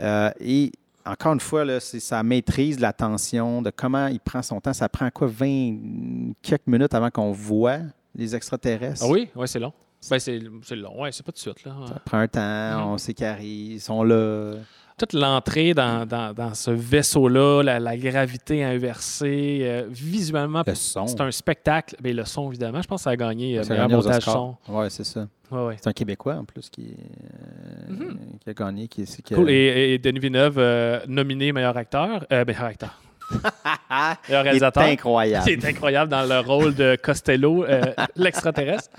Euh, 0.01 0.31
et 0.41 0.73
encore 1.05 1.35
une 1.35 1.41
fois, 1.41 1.65
c'est 1.81 2.01
sa 2.01 2.23
maîtrise 2.23 2.77
de 2.77 2.83
la 2.83 2.93
tension, 2.93 3.61
de 3.61 3.71
comment 3.71 4.07
il 4.07 4.21
prend 4.21 4.43
son 4.43 4.61
temps. 4.61 4.73
Ça 4.73 4.89
prend 4.89 5.11
quoi, 5.11 5.27
20 5.27 6.33
quelques 6.43 6.67
minutes 6.67 6.95
avant 6.95 7.11
qu'on 7.11 7.33
voit 7.33 7.79
les 8.15 8.35
extraterrestres? 8.35 9.05
Ah 9.05 9.11
oui, 9.11 9.29
oui, 9.35 9.47
c'est 9.49 9.59
long. 9.59 9.73
Ben, 10.11 10.19
c'est 10.19 10.39
long, 10.77 11.01
ouais, 11.03 11.13
c'est 11.13 11.25
pas 11.25 11.33
tout 11.33 11.37
de 11.37 11.41
suite. 11.55 11.65
Là. 11.65 11.75
Ça 11.89 11.95
prend 12.05 12.19
un 12.19 12.29
temps, 12.29 12.41
Mhm. 12.81 12.87
on 12.89 12.99
sait 12.99 13.15
qu'ils 13.15 13.81
sont 13.81 14.03
là. 14.03 14.55
Toute 14.97 15.13
l'entrée 15.13 15.75
dans, 15.75 16.07
dans- 16.07 16.33
dans 16.33 16.55
ce 16.55 16.71
vaisseau-là, 16.71 17.63
la, 17.65 17.81
la 17.81 17.97
gravité 17.97 18.63
inversée, 18.63 19.59
euh, 19.63 19.87
visuellement, 19.91 20.63
c'est 20.73 21.21
un 21.21 21.31
spectacle. 21.33 21.97
Ben, 22.01 22.15
le 22.15 22.25
son, 22.25 22.49
évidemment, 22.51 22.81
je 22.81 22.87
pense 22.87 23.01
que 23.01 23.05
ça 23.05 23.11
a 23.11 23.17
gagné 23.17 23.59
euh, 23.59 23.65
meilleur 23.69 23.89
montage 23.89 24.23
son. 24.23 24.55
Ouais, 24.69 24.89
c'est 24.91 25.03
ça. 25.05 25.27
Ouais, 25.51 25.65
ouais. 25.67 25.77
C'est 25.81 25.89
un 25.89 25.93
Québécois 25.93 26.35
en 26.37 26.45
plus 26.45 26.71
qui, 26.71 26.95
euh, 26.97 27.93
Mhm. 27.93 28.19
qui 28.43 28.51
a 28.51 28.55
gagné. 28.55 28.87
Qui, 28.87 29.05
qui 29.05 29.35
a- 29.35 29.37
Cool. 29.37 29.51
Et, 29.51 29.95
et 29.95 29.99
Denis 29.99 30.21
Villeneuve, 30.21 30.59
euh, 30.59 31.01
nominé 31.09 31.51
meilleur 31.53 31.77
acteur. 31.77 32.25
Euh, 32.33 32.45
meilleur 32.47 32.65
acteur. 32.65 33.01
meilleur 33.33 34.17
Il 34.29 34.33
est 34.35 34.41
réalisateur. 34.43 34.83
incroyable. 34.85 35.45
qui 35.45 35.51
est 35.55 35.65
incroyable 35.65 36.11
dans 36.11 36.23
le 36.23 36.39
rôle 36.41 36.75
de 36.75 36.97
Costello, 37.03 37.65
l'extraterrestre. 38.17 38.91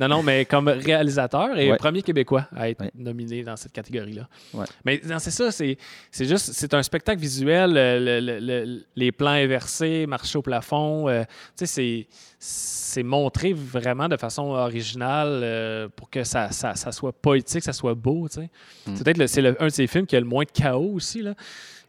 Non, 0.00 0.08
non, 0.08 0.22
mais 0.22 0.46
comme 0.46 0.68
réalisateur 0.68 1.58
et 1.58 1.70
Ouais. 1.70 1.76
premier 1.76 2.00
Québécois 2.02 2.48
à 2.56 2.70
être 2.70 2.80
Ouais. 2.80 2.90
nominé 2.94 3.42
dans 3.44 3.56
cette 3.56 3.72
catégorie-là. 3.72 4.26
Ouais. 4.54 4.64
Mais 4.86 5.00
c'est 5.18 5.30
ça, 5.30 5.52
c'est 5.52 5.76
juste, 6.18 6.52
c'est 6.54 6.72
un 6.72 6.82
spectacle 6.82 7.20
visuel, 7.20 7.76
euh, 7.76 8.00
le- 8.00 8.20
le- 8.40 8.40
le- 8.64 8.84
les 8.96 9.12
plans 9.12 9.30
inversés, 9.32 10.06
marcher 10.06 10.38
au 10.38 10.42
plafond, 10.42 11.08
euh, 11.08 11.22
tu 11.56 11.66
sais, 11.66 12.06
c'est 12.38 13.02
montré 13.02 13.52
vraiment 13.52 14.08
de 14.08 14.16
façon 14.16 14.44
originale 14.44 15.40
euh, 15.42 15.88
pour 15.94 16.08
que 16.08 16.24
ça, 16.24 16.50
ça, 16.50 16.74
ça 16.74 16.90
soit 16.92 17.12
poétique, 17.12 17.62
ça 17.62 17.74
soit 17.74 17.94
beau, 17.94 18.26
tu 18.28 18.36
sais. 18.40 18.48
Mm. 18.86 18.96
C'est 18.96 19.04
peut-être 19.04 19.18
le- 19.18 19.26
c'est 19.26 19.42
le- 19.42 19.62
un 19.62 19.66
de 19.66 19.70
ces 19.72 19.86
films 19.86 20.06
qui 20.06 20.16
a 20.16 20.20
le 20.20 20.26
moins 20.26 20.44
de 20.44 20.50
chaos 20.50 20.92
aussi, 20.94 21.20
là. 21.20 21.34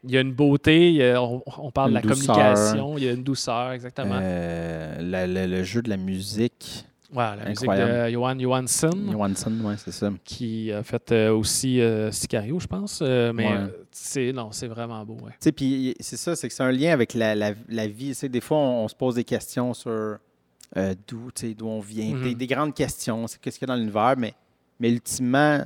Il 0.03 0.11
y 0.11 0.17
a 0.17 0.21
une 0.21 0.33
beauté, 0.33 1.11
a- 1.11 1.21
on, 1.21 1.41
on 1.59 1.71
parle 1.71 1.91
Une 1.91 2.01
de 2.01 2.07
la 2.07 2.13
douceur. 2.13 2.35
communication, 2.35 2.97
il 2.97 3.03
y 3.05 3.07
a 3.07 3.11
une 3.11 3.23
douceur, 3.23 3.71
exactement. 3.71 4.17
Euh, 4.19 5.01
la- 5.01 5.47
le 5.47 5.63
jeu 5.63 5.81
de 5.81 5.89
la 5.89 5.97
musique. 5.97 6.85
Ouais, 7.13 7.35
la 7.35 7.49
musique 7.49 7.69
de 7.69 8.09
Johan 8.09 8.39
Johansson, 8.39 8.91
Johansson, 9.11 9.51
ouais, 9.65 9.75
c'est 9.77 9.91
ça. 9.91 10.09
qui 10.23 10.71
a 10.71 10.81
fait 10.83 11.11
euh, 11.11 11.33
aussi 11.35 11.81
euh, 11.81 12.09
Sicario, 12.11 12.57
je 12.59 12.67
pense. 12.67 12.99
Euh, 13.01 13.33
mais 13.33 13.47
Ouais. 13.47 13.53
euh, 13.57 13.67
c'est 13.91 14.31
non, 14.31 14.51
c'est 14.53 14.67
vraiment 14.67 15.03
beau. 15.05 15.15
Ouais. 15.23 15.31
Tu 15.31 15.37
sais, 15.41 15.51
puis 15.51 15.95
c'est 15.99 16.15
ça, 16.17 16.35
c'est 16.37 16.47
que 16.47 16.53
c'est 16.53 16.63
un 16.63 16.71
lien 16.71 16.93
avec 16.93 17.13
la, 17.13 17.35
la, 17.35 17.51
la 17.67 17.87
vie. 17.87 18.09
Tu 18.09 18.13
sais, 18.13 18.29
des 18.29 18.39
fois, 18.39 18.57
on, 18.57 18.85
on 18.85 18.87
se 18.87 18.95
pose 18.95 19.15
des 19.15 19.25
questions 19.25 19.73
sur 19.73 20.17
d'où, 20.73 21.31
tu 21.35 21.47
sais, 21.49 21.53
d'où 21.53 21.67
on 21.67 21.81
vient, 21.81 22.15
Mhm. 22.15 22.23
des, 22.23 22.35
des 22.35 22.47
grandes 22.47 22.73
questions, 22.73 23.27
c'est 23.27 23.41
qu'est-ce 23.41 23.59
qu'il 23.59 23.67
y 23.67 23.71
a 23.71 23.75
dans 23.75 23.79
l'univers, 23.79 24.15
mais, 24.17 24.33
mais 24.79 24.89
ultimement, 24.89 25.61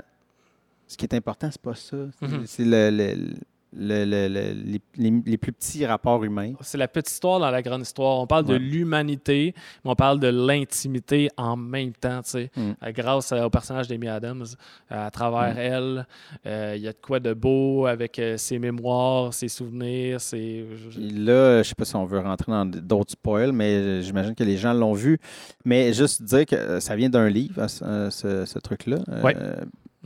ce 0.87 0.97
qui 0.97 1.05
est 1.05 1.13
important, 1.13 1.49
c'est 1.51 1.61
pas 1.61 1.75
ça. 1.75 1.97
C'est 2.19 2.27
Mhm. 2.27 2.43
c'est 2.47 2.65
le, 2.65 2.89
le- 2.89 3.33
le- 3.77 4.05
le- 4.05 4.27
le- 4.27 4.53
les, 4.97 5.21
les- 5.25 5.37
plus 5.37 5.51
petits 5.51 5.85
rapports 5.85 6.23
humains. 6.23 6.53
C'est 6.61 6.77
la 6.77 6.87
petite 6.87 7.11
histoire 7.11 7.39
dans 7.39 7.51
la 7.51 7.61
grande 7.61 7.81
histoire. 7.81 8.19
On 8.19 8.27
parle 8.27 8.45
de 8.45 8.55
l'humanité, 8.55 9.53
mais 9.83 9.91
on 9.91 9.95
parle 9.95 10.19
de 10.19 10.27
l'intimité 10.27 11.29
en 11.37 11.55
même 11.57 11.93
temps. 11.93 12.21
tu 12.23 12.29
sais. 12.31 12.51
Mm. 12.55 12.61
Euh, 12.83 12.91
grâce 12.91 13.31
euh, 13.31 13.43
au 13.43 13.49
personnage 13.49 13.87
d'Amy 13.87 14.07
Adams, 14.07 14.45
euh, 14.91 15.07
à 15.07 15.11
travers 15.11 15.53
Mm. 15.53 15.57
elle, 15.57 16.07
euh, 16.45 16.73
il 16.77 16.81
y 16.83 16.87
a 16.87 16.91
de 16.93 16.97
quoi 17.01 17.19
de 17.19 17.33
beau 17.33 17.85
avec 17.85 18.21
ses 18.37 18.59
mémoires, 18.59 19.33
ses 19.33 19.47
souvenirs, 19.47 20.21
ses. 20.21 20.65
Là, 20.97 21.61
je 21.63 21.69
sais 21.69 21.75
pas 21.75 21.85
si 21.85 21.95
on 21.95 22.05
veut 22.05 22.19
rentrer 22.19 22.51
dans 22.51 22.65
d'autres 22.65 23.11
spoils, 23.11 23.51
mais 23.51 24.01
j'imagine 24.01 24.35
que 24.35 24.43
les 24.43 24.57
gens 24.57 24.73
l'ont 24.73 24.93
vu. 24.93 25.19
Mais 25.65 25.93
juste 25.93 26.23
dire 26.23 26.45
que 26.45 26.79
ça 26.79 26.95
vient 26.95 27.09
d'un 27.09 27.29
livre, 27.29 27.67
ce, 27.67 28.09
ce- 28.11 28.45
ce 28.45 28.59
truc-là. 28.59 28.97
Ouais. 29.23 29.35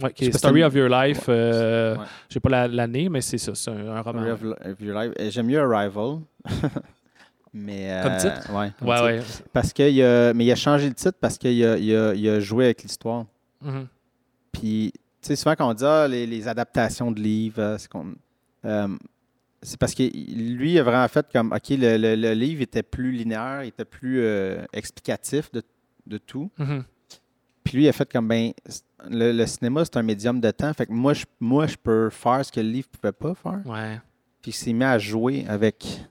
Ouais, 0.02 0.14
qui 0.14 0.26
Je 0.26 0.30
est 0.30 0.38
Story 0.38 0.64
of 0.64 0.74
Your 0.74 0.90
Life. 0.90 1.26
euh, 1.30 1.96
Ouais. 1.98 2.06
Je 2.30 2.34
sais 2.36 2.40
pas 2.40 2.50
la- 2.50 2.68
l'année, 2.68 3.10
mais 3.10 3.22
c'est 3.22 3.38
ça. 3.38 3.54
C'est 3.56 3.72
un, 3.72 3.88
un 3.90 4.02
roman. 4.02 4.22
Story 4.36 4.52
of, 4.52 4.58
of 4.66 4.82
Your 4.82 5.00
Life. 5.02 5.14
J'aime 5.32 5.48
mieux 5.48 5.60
Arrival. 5.60 6.20
mais, 7.54 7.92
euh, 7.92 8.04
Comme 8.04 8.18
titre? 8.18 8.54
Ouais, 8.54 8.72
comme 8.78 8.88
Ouais, 8.88 9.22
titre. 9.22 9.40
ouais. 9.40 9.46
Parce 9.54 9.74
qu'il 9.74 10.02
a, 10.04 10.34
mais 10.34 10.46
il 10.46 10.52
a 10.52 10.56
changé 10.56 10.88
le 10.88 10.94
titre 10.94 11.18
parce 11.20 11.38
qu'il 11.38 11.64
a, 11.66 11.78
il 11.78 11.96
a, 11.96 12.14
il 12.14 12.30
a 12.30 12.40
joué 12.40 12.66
avec 12.66 12.84
l'histoire. 12.84 13.26
Mhm. 13.62 13.88
Puis, 14.52 14.92
tu 14.94 15.00
sais, 15.22 15.36
souvent 15.36 15.56
quand 15.56 15.70
on 15.70 15.74
dit 15.74 15.84
ah, 15.86 16.08
les, 16.08 16.26
les 16.28 16.48
adaptations 16.48 17.12
de 17.12 17.20
livres, 17.20 17.60
euh, 17.62 17.78
c'est 17.78 17.90
qu'on- 17.90 18.16
euh, 18.66 18.88
c'est 19.62 19.78
parce 19.78 19.94
que 19.94 20.04
lui 20.04 20.80
a 20.80 20.84
vraiment 20.84 21.08
fait 21.08 21.26
comme, 21.34 21.52
OK, 21.52 21.70
le, 21.72 21.98
le- 21.98 22.16
le 22.16 22.34
livre 22.34 22.62
était 22.62 22.84
plus 22.84 23.12
linéaire, 23.12 23.64
il 23.64 23.70
était 23.70 23.84
plus 23.86 24.22
euh, 24.22 24.64
explicatif 24.72 25.52
de, 25.52 25.62
de 26.08 26.18
tout. 26.18 26.50
Mhm. 26.58 26.84
Puis 27.64 27.78
lui, 27.78 27.84
il 27.86 27.90
a 27.90 27.94
fait 27.94 28.10
comme, 28.10 28.28
ben, 28.28 28.52
le, 29.10 29.32
le 29.32 29.46
cinéma, 29.46 29.86
c'est 29.86 29.98
un 29.98 30.04
médium 30.04 30.40
de 30.40 30.52
temps. 30.52 30.74
Fait 30.74 30.86
que 30.88 30.92
moi, 30.92 31.14
je, 31.14 31.26
moi, 31.40 31.68
je 31.68 31.76
peux 31.76 32.10
faire 32.10 32.44
ce 32.46 32.52
que 32.52 32.60
le 32.60 32.70
livre 32.70 32.88
ne 32.94 32.98
pouvait 32.98 33.12
pas 33.12 33.34
faire. 33.36 33.60
Ouais. 33.66 34.00
Puis 34.42 34.52
il 34.52 34.54
s'est 34.54 34.74
mis 34.74 34.84
à 34.84 34.98
jouer 34.98 35.46
avec, 35.48 36.02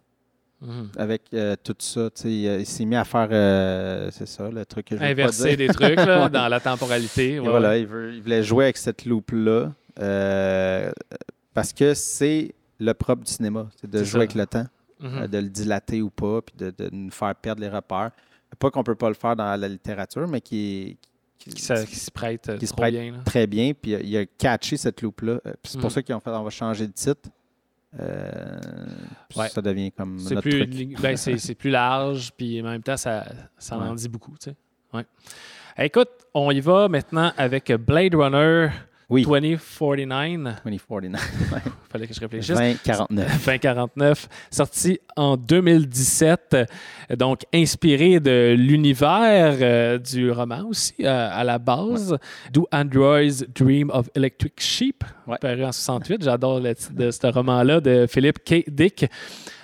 Mhm. 0.61 0.89
avec 0.97 1.23
euh, 1.35 1.55
tout 1.63 1.77
ça. 1.79 2.09
Il, 2.25 2.67
s'est 2.67 2.85
mis 2.85 2.97
à 2.97 3.05
faire, 3.05 3.29
euh, 3.31 4.11
c'est 4.11 4.27
ça, 4.27 4.51
le 4.51 4.67
truc 4.67 4.87
que 4.87 4.97
je 4.97 5.01
veux 5.01 5.07
pas 5.07 5.11
Inverser 5.13 5.57
des 5.57 5.69
trucs 5.69 5.95
là, 5.97 6.25
Ouais. 6.25 6.31
dans 6.31 6.49
la 6.49 6.59
temporalité. 6.61 7.39
Ouais, 7.39 7.49
voilà, 7.49 7.79
il, 7.79 7.87
veut- 7.87 8.13
il 8.15 8.21
voulait 8.23 8.43
jouer 8.43 8.65
avec 8.65 8.77
cette 8.77 9.05
loupe-là 9.05 9.73
euh, 10.01 10.91
parce 11.55 11.73
que 11.73 11.95
c'est 11.95 12.55
le 12.81 12.93
propre 12.93 13.23
du 13.25 13.31
cinéma, 13.33 13.69
c'est 13.81 13.89
de 13.91 13.99
jouer 13.99 14.07
ça. 14.11 14.17
avec 14.19 14.35
le 14.35 14.47
temps, 14.47 14.67
Mhm. 15.01 15.27
de 15.29 15.39
le 15.39 15.49
dilater 15.49 16.03
ou 16.03 16.11
pas, 16.11 16.43
puis 16.43 16.55
de, 16.59 16.73
de 16.77 16.91
nous 16.93 17.11
faire 17.13 17.35
perdre 17.37 17.61
les 17.63 17.69
repères. 17.69 18.11
Pas 18.59 18.71
qu'on 18.73 18.83
peut 18.83 18.95
pas 18.97 19.09
le 19.09 19.15
faire 19.15 19.37
dans 19.37 19.55
la 19.61 19.69
littérature, 19.69 20.27
mais 20.27 20.41
qui, 20.41 20.97
qui, 21.49 21.55
qui, 21.57 21.63
ça- 21.63 21.85
qui 21.85 21.97
se 21.97 22.11
prête 22.11 22.49
euh, 22.49 22.57
qui 22.59 22.67
se 22.67 22.73
trop 22.73 22.83
prête 22.83 22.95
bien. 22.95 23.13
là. 23.13 23.19
très 23.25 23.47
bien. 23.47 23.73
Puis 23.75 23.93
il 23.93 24.17
a 24.17 24.27
catché 24.27 24.77
cette 24.77 25.03
loupe-là. 25.03 25.41
Euh, 25.47 25.53
c'est 25.65 25.79
pour 25.81 25.89
Mm. 25.89 25.93
ça 25.93 26.03
qu'ils 26.03 26.15
ont 26.15 26.21
fait 26.21 26.31
on 26.31 26.43
va 26.45 26.51
changer 26.51 26.87
de 26.87 26.93
titre. 26.93 27.29
Euh, 27.99 28.59
Ouais. 29.37 29.49
Ça 29.49 29.61
devient 29.63 29.91
comme 29.93 30.19
C'est 30.19 30.41
plus, 30.41 30.65
ben, 31.01 31.17
c'est, 31.17 31.55
plus 31.55 31.71
large, 31.71 32.33
puis 32.37 32.61
en 32.61 32.65
même 32.65 32.83
temps, 32.83 32.97
ça, 32.97 33.25
ça 33.59 33.77
en 33.79 33.95
dit 33.95 34.09
beaucoup. 34.09 34.33
Tu 34.39 34.51
sais. 34.51 34.57
ouais. 34.95 35.05
Écoute, 35.79 36.09
on 36.35 36.51
y 36.51 36.61
va 36.61 36.89
maintenant 36.89 37.33
avec 37.37 37.71
Blade 37.73 38.15
Runner 38.15 38.69
Oui. 39.09 39.23
2049. 39.25 40.63
2049. 40.65 41.23
fallait 41.91 42.07
que 42.07 42.15
je 42.15 42.21
réfléchisse. 42.21 42.55
2049. 42.57 43.45
2049, 43.47 44.29
sorti 44.51 44.99
en 45.17 45.37
2017, 45.37 46.57
donc 47.17 47.41
inspiré 47.55 48.21
de 48.21 48.55
l'univers 48.57 49.57
euh, 49.61 49.99
du 49.99 50.31
roman 50.31 50.65
aussi, 50.69 50.95
euh, 51.01 51.29
à 51.33 51.45
la 51.45 51.59
base, 51.59 52.17
Do 52.53 52.67
Androids 52.73 53.45
Dream 53.55 53.91
of 53.93 54.09
Electric 54.15 54.55
Sheep, 54.61 55.05
Ouais. 55.27 55.37
paru 55.41 55.65
en 55.65 55.73
68. 55.73 56.23
J'adore 56.25 56.61
le 56.61 56.75
titre 56.75 56.95
de 56.95 57.11
ce 57.11 57.27
roman-là 57.27 57.81
de 57.81 58.07
Philip 58.09 58.39
K. 58.45 58.65
Dick. 58.69 59.07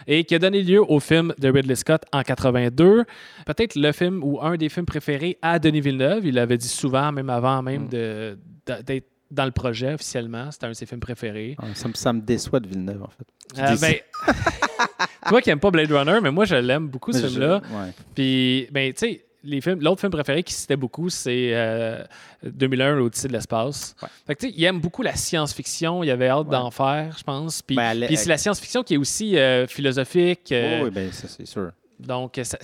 Et 0.06 0.24
qui 0.24 0.34
a 0.34 0.38
donné 0.38 0.62
lieu 0.62 0.82
au 0.86 1.00
film 1.00 1.32
de 1.38 1.50
Ridley 1.50 1.74
Scott 1.76 2.02
en 2.12 2.20
82. 2.22 3.04
Peut-être 3.46 3.74
le 3.76 3.90
film 3.92 4.22
ou 4.22 4.38
un 4.42 4.56
des 4.56 4.68
films 4.68 4.84
préférés 4.84 5.38
à 5.40 5.58
Denis 5.58 5.80
Villeneuve. 5.80 6.26
Il 6.26 6.34
l'avait 6.34 6.58
dit 6.58 6.68
souvent, 6.68 7.10
même 7.10 7.30
avant 7.30 7.62
même 7.62 7.84
Mm. 7.84 8.36
d'être 8.82 9.06
dans 9.30 9.44
le 9.44 9.50
projet 9.50 9.94
officiellement. 9.94 10.50
C'était 10.50 10.66
un 10.66 10.70
de 10.70 10.74
ses 10.74 10.86
films 10.86 11.00
préférés. 11.00 11.56
Ah, 11.60 11.66
ça, 11.74 11.88
me, 11.88 11.94
ça 11.94 12.12
me 12.12 12.20
déçoit 12.20 12.60
de 12.60 12.68
Villeneuve, 12.68 13.02
en 13.02 13.08
fait. 13.08 13.60
Euh, 13.60 13.76
ben, 13.80 13.94
toi 15.28 15.40
qui 15.40 15.48
n'aimes 15.48 15.60
pas 15.60 15.70
Blade 15.70 15.90
Runner, 15.92 16.18
mais 16.22 16.30
moi 16.30 16.44
je 16.44 16.56
l'aime 16.56 16.88
beaucoup 16.88 17.12
ce 17.12 17.22
Mais 17.22 17.28
film-là. 17.28 17.56
ouais. 17.56 17.90
Puis, 18.14 18.68
ben, 18.70 18.92
tu 18.92 18.98
sais, 19.06 19.24
les 19.46 19.60
films, 19.60 19.80
l'autre 19.82 20.00
film 20.00 20.10
préféré 20.10 20.42
qui 20.42 20.54
citait 20.54 20.76
beaucoup, 20.76 21.10
c'est 21.10 21.50
euh, 21.52 22.02
2001, 22.44 22.94
l'Odyssée 22.96 23.28
de 23.28 23.34
l'espace. 23.34 23.94
Ouais. 24.02 24.08
Fait 24.26 24.34
que, 24.34 24.40
tu 24.40 24.48
sais, 24.48 24.54
il 24.56 24.64
aime 24.64 24.80
beaucoup 24.80 25.02
la 25.02 25.14
science-fiction. 25.14 26.02
Il 26.02 26.10
avait 26.10 26.28
hâte 26.28 26.46
Ouais. 26.46 26.52
d'en 26.52 26.70
faire, 26.70 27.14
je 27.18 27.22
pense. 27.24 27.60
Puis, 27.60 27.76
Ben, 27.76 28.06
puis 28.06 28.16
c'est 28.16 28.28
la 28.30 28.38
science-fiction 28.38 28.82
qui 28.82 28.94
est 28.94 28.98
aussi 28.98 29.36
euh, 29.36 29.66
philosophique. 29.66 30.50
euh, 30.52 30.80
Oh, 30.80 30.84
oui, 30.86 30.90
ben, 30.90 31.12
ça, 31.12 31.28
c'est 31.28 31.46
sûr. 31.46 31.72
donc, 32.00 32.40
ça, 32.42 32.56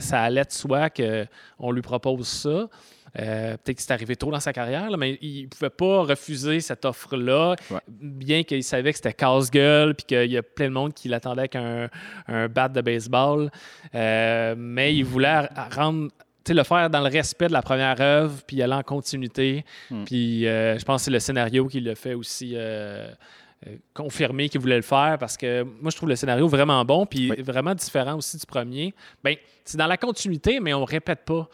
ça 0.00 0.20
allait 0.20 0.44
de 0.44 0.52
soi 0.52 0.90
qu'on 0.90 1.72
lui 1.72 1.82
propose 1.82 2.28
ça. 2.28 2.68
Euh, 3.18 3.56
Peut-être 3.56 3.76
que 3.76 3.82
c'est 3.82 3.92
arrivé 3.92 4.16
tôt 4.16 4.30
dans 4.30 4.40
sa 4.40 4.52
carrière, 4.52 4.90
là, 4.90 4.96
mais 4.96 5.18
il 5.22 5.44
ne 5.44 5.48
pouvait 5.48 5.70
pas 5.70 6.02
refuser 6.02 6.60
cette 6.60 6.84
offre-là, 6.84 7.56
Ouais. 7.70 7.78
bien 7.88 8.42
qu'il 8.42 8.62
savait 8.64 8.90
que 8.92 8.96
c'était 8.98 9.12
casse-gueule, 9.14 9.94
puis 9.94 10.04
qu'il 10.06 10.30
y 10.30 10.36
a 10.36 10.42
plein 10.42 10.66
de 10.66 10.72
monde 10.74 10.92
qui 10.94 11.08
l'attendait 11.08 11.40
avec 11.42 11.56
un, 11.56 11.88
un 12.26 12.48
bat 12.48 12.68
de 12.68 12.80
baseball. 12.80 13.50
Euh, 13.94 14.54
mais 14.56 14.94
il 14.94 15.04
voulait 15.04 15.48
rendre, 15.74 16.08
le 16.50 16.62
faire 16.62 16.88
dans 16.88 17.00
le 17.02 17.10
respect 17.10 17.48
de 17.48 17.52
la 17.52 17.60
première 17.62 18.00
œuvre, 18.00 18.42
puis 18.46 18.62
aller 18.62 18.72
en 18.72 18.82
continuité. 18.82 19.64
Hmm. 19.90 20.04
Puis 20.04 20.46
euh, 20.46 20.78
je 20.78 20.84
pense 20.84 21.02
que 21.02 21.04
c'est 21.06 21.10
le 21.10 21.20
scénario 21.20 21.66
qui 21.66 21.80
l'a 21.80 21.94
fait 21.94 22.14
aussi. 22.14 22.52
euh, 22.56 23.10
euh, 23.66 23.74
confirmer 23.92 24.48
qu'il 24.48 24.60
voulait 24.60 24.76
le 24.76 24.82
faire 24.82 25.16
parce 25.18 25.36
que 25.36 25.64
moi 25.64 25.90
je 25.90 25.96
trouve 25.96 26.08
le 26.08 26.14
scénario 26.14 26.46
vraiment 26.46 26.84
bon 26.84 27.06
puis 27.06 27.28
Oui. 27.32 27.42
vraiment 27.42 27.74
différent 27.74 28.14
aussi 28.16 28.36
du 28.38 28.46
premier. 28.46 28.94
Ben, 29.24 29.34
c'est 29.64 29.76
dans 29.76 29.88
la 29.88 29.96
continuité, 29.96 30.60
mais 30.60 30.72
on 30.74 30.84
répète 30.84 31.24
pas. 31.24 31.48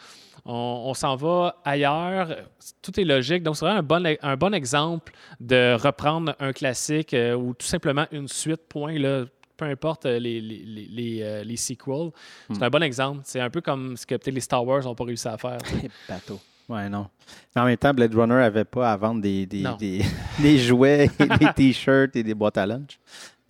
On, 0.47 0.84
on 0.86 0.95
s'en 0.95 1.16
va 1.16 1.57
ailleurs. 1.64 2.36
Tout 2.82 2.99
est 3.01 3.05
logique. 3.05 3.42
Donc, 3.42 3.57
c'est 3.57 3.64
vraiment 3.64 3.80
un 3.80 3.82
bon, 3.82 4.16
un 4.22 4.36
bon 4.36 4.53
exemple 4.55 5.12
de 5.40 5.74
reprendre 5.74 6.34
un 6.38 6.53
classique 6.53 7.14
euh, 7.14 7.34
ou 7.34 7.55
tout 7.55 7.66
simplement 7.66 8.07
une 8.12 8.28
suite, 8.28 8.62
point. 8.68 8.99
Là. 8.99 9.24
peu 9.57 9.64
importe 9.64 10.05
les, 10.05 10.18
les, 10.20 10.40
les, 10.40 10.86
les, 10.90 11.22
euh, 11.22 11.45
les 11.45 11.57
sequels. 11.57 12.11
Hmm. 12.49 12.55
C'est 12.55 12.62
un 12.62 12.70
bon 12.70 12.82
exemple. 12.82 13.20
C'est 13.24 13.40
un 13.40 13.51
peu 13.51 13.61
comme 13.61 13.97
ce 13.97 14.05
que 14.07 14.16
peut-être 14.16 14.34
les 14.34 14.40
Star 14.40 14.64
Wars 14.66 14.82
n'ont 14.82 14.95
pas 14.95 15.05
réussi 15.05 15.28
à 15.28 15.38
faire. 15.38 15.59
Bateau. 16.09 16.38
Ouais, 16.68 16.88
non. 16.88 17.09
Mais 17.55 17.62
en 17.62 17.64
même 17.66 17.76
temps, 17.76 17.92
Blade 17.92 18.14
Runner 18.14 18.34
n'avait 18.36 18.64
pas 18.64 18.92
à 18.92 18.97
vendre 18.97 19.20
des, 19.20 19.45
des, 19.47 19.62
Non. 19.62 19.76
des, 19.76 20.03
des 20.40 20.59
jouets, 20.59 21.11
et 21.18 21.26
des 21.38 21.53
t-shirts 21.55 22.16
et 22.16 22.22
des 22.22 22.34
boîtes 22.34 22.57
à 22.59 22.66
lunch 22.66 22.99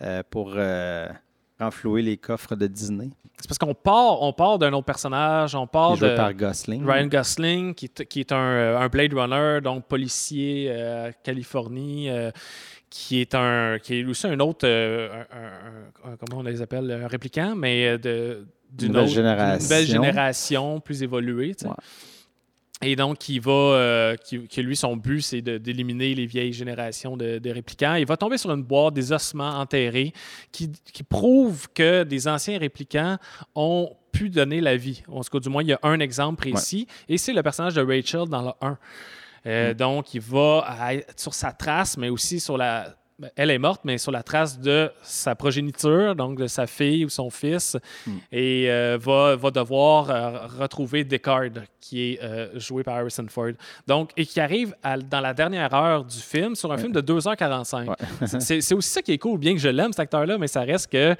euh, 0.01 0.21
pour 0.29 0.53
euh, 0.55 1.07
renflouer 1.59 2.01
les 2.01 2.17
coffres 2.17 2.55
de 2.55 2.67
Disney. 2.67 3.09
C'est 3.37 3.47
parce 3.47 3.57
qu'on 3.57 3.73
part, 3.73 4.21
on 4.21 4.31
part 4.33 4.57
d'un 4.59 4.71
autre 4.73 4.85
personnage, 4.85 5.55
on 5.55 5.67
part 5.67 5.97
de 5.97 6.15
par 6.15 6.33
Gosling. 6.33 6.85
Ryan 6.85 7.07
Gosling, 7.07 7.73
qui 7.73 7.85
est, 7.85 8.05
qui 8.05 8.19
est 8.21 8.31
un, 8.31 8.37
euh, 8.37 8.77
un 8.79 8.87
Blade 8.87 9.13
Runner, 9.13 9.59
donc 9.61 9.85
policier 9.85 10.67
euh, 10.69 11.09
à 11.09 11.11
Californie, 11.13 12.09
euh, 12.09 12.31
qui 12.89 13.19
est 13.19 13.35
un 13.35 13.77
qui 13.81 13.95
est 13.99 14.05
aussi 14.05 14.25
un 14.27 14.39
autre, 14.39 14.65
euh, 14.65 15.09
un- 15.31 16.09
un- 16.09 16.13
un- 16.13 16.15
comment 16.17 16.39
on 16.39 16.43
les 16.43 16.61
appelle, 16.61 16.89
un 16.91 17.07
répliquant, 17.07 17.55
mais 17.55 17.87
euh, 17.87 17.97
de 17.97 18.47
d'une 18.71 18.89
Nouvelle 18.89 19.03
autre- 19.03 19.13
génération. 19.13 19.63
nouvelle 19.63 19.85
génération 19.85 20.79
plus 20.81 21.03
évoluée. 21.03 21.55
tu 21.55 21.63
sais. 21.63 21.67
Ouais. 21.67 21.75
Et 22.81 22.95
donc, 22.97 23.19
qui 23.19 23.39
va, 23.39 23.51
euh, 23.51 24.15
qui, 24.17 24.61
lui, 24.61 24.75
son 24.75 24.97
but, 24.97 25.21
c'est 25.21 25.41
d'éliminer 25.41 26.13
les 26.13 26.25
vieilles 26.25 26.51
générations 26.51 27.15
de, 27.15 27.39
de 27.39 27.49
réplicants. 27.49 27.95
Il 27.95 28.05
va 28.05 28.17
tomber 28.17 28.37
sur 28.37 28.51
une 28.51 28.63
boîte 28.63 28.93
des 28.93 29.11
ossements 29.13 29.49
enterrés 29.59 30.11
qui, 30.51 30.69
qui 30.93 31.03
prouve 31.03 31.69
que 31.73 32.03
des 32.03 32.27
anciens 32.27 32.59
réplicants 32.59 33.17
ont 33.55 33.95
pu 34.11 34.29
donner 34.29 34.59
la 34.59 34.75
vie. 34.75 35.03
En 35.07 35.21
tout 35.23 35.29
cas, 35.29 35.39
du 35.39 35.47
moins, 35.49 35.63
il 35.63 35.69
y 35.69 35.73
a 35.73 35.79
un 35.83 35.99
exemple 36.01 36.49
précis. 36.51 36.85
Et 37.07 37.17
c'est 37.17 37.33
le 37.33 37.41
personnage 37.43 37.75
de 37.75 37.81
Rachel 37.81 38.27
dans 38.27 38.41
le 38.41 38.51
1. 38.61 38.77
Euh, 39.47 39.73
Donc, 39.73 40.13
il 40.13 40.21
va 40.21 40.65
à- 40.67 40.93
sur 41.15 41.33
sa 41.33 41.53
trace, 41.53 41.97
mais 41.97 42.09
aussi 42.09 42.39
sur 42.41 42.57
la. 42.57 42.93
Ben, 43.17 43.29
Elle 43.35 43.49
est 43.51 43.57
morte, 43.59 43.81
mais 43.85 43.97
sur 43.97 44.11
la 44.11 44.23
trace 44.23 44.59
de 44.59 44.91
sa 45.01 45.35
progéniture, 45.35 46.15
donc 46.15 46.37
de 46.37 46.47
sa 46.47 46.67
fille 46.67 47.05
ou 47.05 47.09
son 47.09 47.29
fils, 47.29 47.77
et 48.31 48.65
euh, 48.69 48.97
va, 48.99 49.35
va 49.35 49.51
devoir 49.51 50.09
euh, 50.09 50.47
retrouver 50.59 51.03
Deckard, 51.03 51.49
qui 51.79 52.11
est 52.13 52.23
euh, 52.23 52.59
joué 52.59 52.83
par 52.83 52.95
Harrison 52.97 53.25
Ford. 53.29 53.51
Donc, 53.87 54.11
et 54.17 54.25
qui 54.25 54.39
arrive 54.39 54.75
à- 54.83 54.97
dans 54.97 55.21
la 55.21 55.33
dernière 55.33 55.73
heure 55.73 56.03
du 56.03 56.17
film, 56.17 56.55
sur 56.55 56.71
un 56.71 56.77
film 56.77 56.91
de 56.91 57.01
2h45. 57.01 57.93
C'est 58.39 58.59
c'est 58.61 58.75
aussi 58.75 58.89
ça 58.89 59.01
qui 59.01 59.13
est 59.13 59.17
cool, 59.17 59.39
bien 59.39 59.53
que 59.53 59.59
je 59.59 59.69
l'aime, 59.69 59.91
cet 59.93 59.99
acteur-là, 60.01 60.37
mais 60.37 60.47
ça 60.47 60.61
reste 60.61 60.91
que 60.91 61.15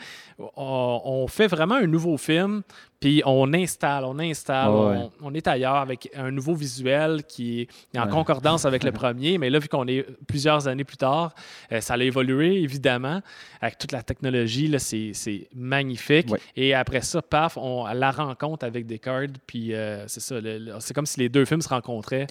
on, 0.57 1.01
on 1.05 1.27
fait 1.27 1.47
vraiment 1.47 1.75
un 1.75 1.87
nouveau 1.87 2.17
film, 2.17 2.61
puis 2.99 3.21
on 3.25 3.53
installe, 3.53 4.03
on 4.05 4.17
installe, 4.19 4.69
ouais. 4.69 4.75
on, 4.75 5.11
on 5.21 5.33
est 5.33 5.47
ailleurs 5.47 5.75
avec 5.75 6.09
un 6.15 6.31
nouveau 6.31 6.55
visuel 6.55 7.23
qui 7.23 7.61
est 7.93 7.99
en 7.99 8.05
Ouais. 8.05 8.09
concordance 8.11 8.65
avec 8.65 8.83
le 8.83 8.91
premier, 9.03 9.37
mais 9.37 9.49
là, 9.49 9.59
vu 9.59 9.67
qu'on 9.67 9.87
est 9.87 10.05
plusieurs 10.27 10.67
années 10.67 10.83
plus 10.85 10.97
tard, 10.97 11.33
euh, 11.71 11.81
ça 11.81 11.95
a 11.95 11.97
évolué, 11.97 12.61
évidemment, 12.61 13.21
avec 13.61 13.77
toute 13.77 13.91
la 13.91 14.01
technologie, 14.01 14.67
là, 14.67 14.79
c'est 14.79 15.11
c'est 15.13 15.47
magnifique. 15.53 16.31
Ouais. 16.31 16.39
Et 16.55 16.73
après 16.73 17.01
ça, 17.01 17.21
paf, 17.21 17.57
on 17.57 17.85
la 17.85 18.11
rencontre 18.11 18.65
avec 18.65 18.85
Descartes, 18.87 19.31
puis 19.45 19.73
euh, 19.73 20.07
c'est 20.07 20.21
ça, 20.21 20.39
le- 20.39 20.57
le- 20.57 20.73
c'est 20.79 20.93
comme 20.93 21.05
si 21.05 21.19
les 21.19 21.29
deux 21.29 21.45
films 21.45 21.61
se 21.61 21.69
rencontraient. 21.69 22.27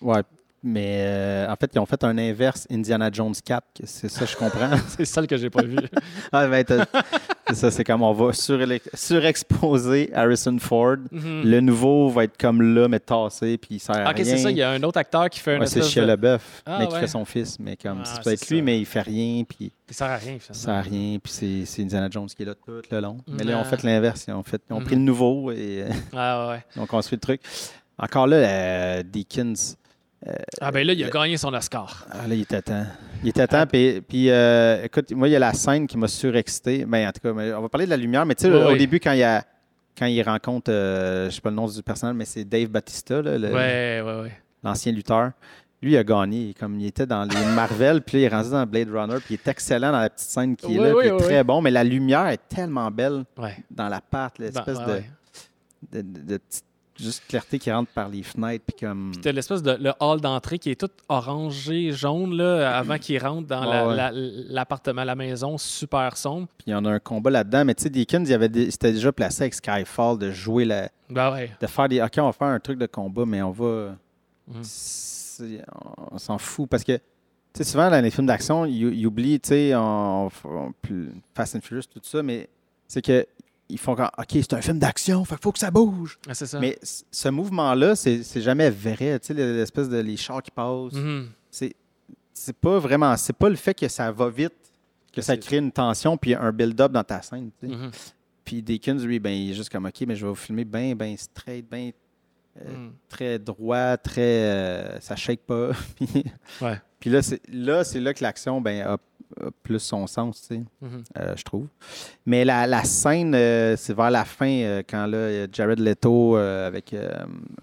Ouais. 0.00 0.22
Mais 0.66 1.00
euh, 1.04 1.46
en 1.52 1.56
fait, 1.56 1.70
ils 1.74 1.78
ont 1.78 1.84
fait 1.84 2.02
un 2.04 2.16
inverse 2.16 2.66
Indiana 2.70 3.10
Jones 3.12 3.34
4. 3.44 3.66
que 3.74 3.86
C'est 3.86 4.08
ça, 4.08 4.24
je 4.24 4.34
comprends. 4.34 4.70
C'est 4.88 5.04
ça 5.04 5.26
que 5.26 5.36
j'ai 5.36 5.50
pas 5.50 5.62
vu. 5.62 5.76
ah, 6.32 6.46
ben, 6.46 6.64
t'as- 6.64 6.86
c'est 7.48 7.54
ça, 7.54 7.70
c'est 7.70 7.84
comme 7.84 8.02
on 8.02 8.12
va 8.12 8.32
surexposer 8.94 10.10
Harrison 10.14 10.56
Ford. 10.58 10.96
Mhm. 11.10 11.42
Le 11.44 11.60
nouveau 11.60 12.08
va 12.08 12.24
être 12.24 12.36
comme 12.38 12.62
là, 12.74 12.88
mais 12.88 13.00
tassé, 13.00 13.58
puis 13.58 13.76
il 13.76 13.80
sert 13.80 13.96
à 14.06 14.10
Ok, 14.10 14.16
rien. 14.16 14.24
c'est 14.24 14.38
ça, 14.38 14.50
il 14.50 14.56
y 14.56 14.62
a 14.62 14.70
un 14.70 14.82
autre 14.82 14.98
acteur 14.98 15.28
qui 15.30 15.40
fait 15.40 15.56
un 15.56 15.60
Ouais, 15.60 15.66
c'est 15.66 15.82
Shia 15.82 16.02
de... 16.02 16.06
LaBeouf, 16.08 16.62
Ah, 16.66 16.78
mais 16.80 16.86
qui 16.86 16.94
ouais. 16.94 17.00
fait 17.00 17.06
son 17.06 17.24
fils. 17.24 17.58
Mais 17.58 17.76
comme, 17.76 18.00
Ah, 18.02 18.04
ça 18.06 18.20
peut 18.22 18.30
être 18.32 18.48
lui, 18.48 18.58
ça. 18.58 18.64
mais 18.64 18.78
il 18.78 18.86
fait 18.86 19.00
rien, 19.02 19.44
puis 19.44 19.72
Il 19.88 19.94
sert 19.94 20.10
à 20.10 20.16
rien, 20.16 20.36
ça 20.40 20.54
finalement. 20.54 20.64
sert 20.64 20.74
à 20.74 20.80
rien, 20.82 21.18
puis 21.22 21.64
c'est 21.66 21.82
Indiana 21.82 22.08
Jones 22.10 22.26
qui 22.26 22.42
est 22.42 22.46
là 22.46 22.54
tout 22.54 22.72
le 22.90 23.00
long. 23.00 23.18
Mais 23.28 23.44
là, 23.44 23.58
Ouais. 23.58 23.64
fait 23.64 23.82
l'inverse. 23.82 24.24
Ils 24.28 24.32
ont, 24.34 24.42
fait, 24.42 24.58
pris 24.66 24.74
Mhm. 24.78 24.88
le 24.90 24.96
nouveau 24.96 25.50
et 25.52 25.84
Ah, 26.14 26.48
ouais. 26.50 26.64
ils 26.76 26.80
ont 26.82 26.86
construit 26.86 27.16
le 27.16 27.20
truc. 27.20 27.40
Encore 27.98 28.26
là, 28.26 28.36
euh, 28.36 29.02
Deakins, 29.04 29.52
Ah, 30.60 30.70
ben 30.72 30.86
là, 30.86 30.92
il 30.94 31.04
a 31.04 31.10
gagné 31.10 31.36
son 31.36 31.52
Oscar. 31.52 32.06
ah, 32.10 32.26
là, 32.26 32.34
il 32.34 32.40
était 32.42 32.62
temps. 32.62 32.86
Il 33.22 33.28
était 33.28 33.46
temps. 33.46 33.66
Puis, 33.66 34.00
puis, 34.00 34.30
euh, 34.30 34.82
écoute, 34.84 35.12
moi, 35.12 35.28
il 35.28 35.32
y 35.32 35.36
a 35.36 35.38
la 35.38 35.52
scène 35.52 35.86
qui 35.86 35.98
m'a 35.98 36.08
surexcité. 36.08 36.84
Ben, 36.86 37.08
en 37.08 37.12
tout 37.12 37.20
cas, 37.20 37.30
on 37.30 37.60
va 37.62 37.68
parler 37.68 37.84
de 37.86 37.90
la 37.90 37.96
lumière. 37.96 38.24
Mais 38.24 38.34
tu 38.34 38.42
sais, 38.44 38.50
au 38.50 38.76
début, 38.76 39.00
quand 39.00 39.12
il, 39.12 39.22
a, 39.22 39.44
quand 39.98 40.06
il 40.06 40.22
rencontre, 40.22 40.70
euh, 40.72 41.28
je 41.28 41.34
sais 41.34 41.40
pas 41.42 41.50
le 41.50 41.56
nom 41.56 41.66
du 41.68 41.82
personnage, 41.82 42.16
mais 42.16 42.24
c'est 42.24 42.44
Dave 42.44 42.68
Batista, 42.68 43.20
Ouais, 43.20 44.02
ouais, 44.02 44.32
l'ancien 44.62 44.92
lutteur. 44.92 45.32
Lui, 45.82 45.92
il 45.92 45.96
a 45.98 46.04
gagné. 46.04 46.54
Comme 46.58 46.80
il 46.80 46.86
était 46.86 47.06
dans 47.06 47.24
les 47.24 47.44
Marvel, 47.54 48.00
puis 48.00 48.18
il 48.18 48.24
est 48.24 48.28
rendu 48.28 48.50
dans 48.50 48.64
Blade 48.64 48.88
Runner, 48.90 49.16
puis 49.16 49.34
il 49.34 49.34
est 49.34 49.48
excellent 49.48 49.92
dans 49.92 50.00
la 50.00 50.08
petite 50.08 50.28
scène 50.30 50.56
qui 50.56 50.74
est 50.74 50.78
là, 50.78 50.94
puis 50.98 51.08
il 51.08 51.12
est 51.12 51.16
très 51.18 51.44
bon. 51.44 51.60
Mais 51.60 51.70
la 51.70 51.84
lumière 51.84 52.28
est 52.28 52.40
tellement 52.48 52.90
belle 52.90 53.24
dans 53.70 53.88
la 53.90 54.00
pâte, 54.00 54.38
l'espèce 54.38 54.78
de, 55.92 56.00
de, 56.00 56.00
de- 56.00 56.22
de 56.22 56.36
petite 56.38 56.64
juste 56.98 57.22
clarté 57.28 57.58
qui 57.58 57.70
rentre 57.72 57.90
par 57.92 58.08
les 58.08 58.22
fenêtres, 58.22 58.64
puis 58.66 58.86
comme. 58.86 59.12
T'as 59.22 59.32
l'espèce 59.32 59.62
de 59.62 59.72
le 59.80 59.92
hall 60.00 60.20
d'entrée 60.20 60.58
qui 60.58 60.70
est 60.70 60.80
tout 60.80 60.90
orangé, 61.08 61.90
jaune, 61.92 62.36
là, 62.36 62.76
avant 62.78 62.98
qu'il 62.98 63.18
rentre 63.22 63.46
dans 63.48 63.64
la- 63.64 63.82
Ouais, 63.84 63.90
ouais. 63.90 63.96
la- 63.96 64.10
l'appartement, 64.12 65.04
la, 65.04 65.14
maison, 65.14 65.58
super 65.58 66.16
sombre. 66.16 66.46
Puis 66.58 66.68
il 66.68 66.70
y 66.70 66.74
en 66.74 66.84
a 66.84 66.90
un 66.90 66.98
combat 66.98 67.30
là-dedans. 67.30 67.64
Mais 67.64 67.74
tu 67.74 67.82
sais, 67.84 67.90
Deakins, 67.90 68.24
il 68.24 68.32
avait 68.32 68.48
déjà 68.48 69.12
placé 69.12 69.42
avec 69.42 69.54
Skyfall 69.54 70.18
de 70.18 70.30
jouer 70.30 70.64
la. 70.64 70.88
Ben 71.10 71.32
ouais. 71.32 71.50
de 71.60 71.66
faire 71.66 71.88
des. 71.88 72.00
OK, 72.00 72.12
on 72.18 72.26
va 72.26 72.32
faire 72.32 72.48
un 72.48 72.60
truc 72.60 72.78
de 72.78 72.86
combat, 72.86 73.24
mais 73.26 73.42
on 73.42 73.50
va. 73.50 73.96
C'est- 74.62 75.62
On 76.12 76.18
s'en 76.18 76.38
fout. 76.38 76.68
Parce 76.68 76.84
que, 76.84 76.92
tu 76.96 77.02
sais, 77.54 77.64
souvent, 77.64 77.90
dans 77.90 78.02
les 78.02 78.10
films 78.10 78.26
d'action, 78.26 78.64
ils, 78.66 79.06
oublient, 79.06 79.40
tu 79.40 79.48
sais, 79.48 79.74
on, 79.74 80.30
on- 80.44 80.72
Fast 81.34 81.56
and 81.56 81.60
Furious, 81.62 81.84
tout 81.92 82.00
ça, 82.02 82.22
mais 82.22 82.48
c'est 82.86 83.02
que. 83.02 83.26
Ils 83.74 83.78
font 83.78 83.96
quand, 83.96 84.08
OK, 84.16 84.28
c'est 84.30 84.52
un 84.54 84.60
film 84.60 84.78
d'action, 84.78 85.24
qu'il 85.24 85.36
faut 85.42 85.50
que 85.50 85.58
ça 85.58 85.72
bouge. 85.72 86.16
Ah, 86.28 86.32
ça. 86.34 86.60
Mais 86.60 86.78
ce 86.82 87.28
mouvement-là, 87.28 87.96
c'est 87.96 88.22
jamais 88.40 88.70
vrai. 88.70 89.18
Tu 89.18 89.26
sais, 89.26 89.34
l'espèce 89.34 89.88
de 89.88 89.98
les 89.98 90.16
chars 90.16 90.40
qui 90.42 90.52
passent. 90.52 90.92
Mhm. 90.92 91.28
C'est 91.50 91.74
c'est 92.32 92.56
pas 92.56 92.78
vraiment. 92.78 93.16
C'est 93.16 93.32
pas 93.32 93.48
le 93.48 93.56
fait 93.56 93.74
que 93.74 93.88
ça 93.88 94.12
va 94.12 94.28
vite 94.28 94.54
que 95.12 95.20
ça 95.22 95.36
crée 95.36 95.56
une 95.58 95.72
tension 95.72 96.16
puis 96.16 96.34
un 96.34 96.52
build-up 96.52 96.92
dans 96.92 97.02
ta 97.04 97.20
scène. 97.20 97.50
Mhm. 97.62 97.90
Puis 98.44 98.62
Deakins, 98.62 98.98
lui, 98.98 99.18
ben, 99.18 99.30
il 99.30 99.50
est 99.50 99.54
juste 99.54 99.70
comme 99.70 99.86
OK, 99.86 100.02
mais 100.06 100.14
je 100.14 100.24
vais 100.24 100.30
vous 100.30 100.34
filmer 100.36 100.64
bien, 100.64 100.94
bien 100.94 101.16
straight, 101.16 101.68
bien 101.68 101.90
euh, 102.60 102.76
Mhm. 102.76 102.92
très 103.08 103.38
droit, 103.40 103.96
très. 103.96 104.20
euh, 104.20 105.00
ça 105.00 105.16
shake 105.16 105.40
pas. 105.46 105.70
Puis- 105.96 106.24
Ouais. 106.60 106.80
Puis 107.00 107.10
là, 107.10 107.22
c'est 107.22 107.40
là, 107.52 107.82
c'est 107.82 107.98
là 108.00 108.14
que 108.14 108.22
l'action 108.22 108.60
ben, 108.60 108.82
a 108.86 108.98
plus 109.62 109.78
son 109.80 110.06
sens, 110.06 110.40
tu 110.42 110.46
sais, 110.56 110.62
Mhm. 110.80 111.02
euh, 111.18 111.34
je 111.36 111.42
trouve. 111.42 111.66
Mais 112.26 112.44
la, 112.44 112.66
la 112.66 112.84
scène, 112.84 113.34
euh, 113.34 113.76
c'est 113.76 113.94
vers 113.94 114.10
la 114.10 114.24
fin, 114.24 114.48
euh, 114.48 114.82
quand 114.88 115.06
là, 115.06 115.30
il 115.30 115.36
y 115.36 115.40
a 115.42 115.46
Jared 115.50 115.80
Leto 115.80 116.36
euh, 116.36 116.66
avec, 116.66 116.94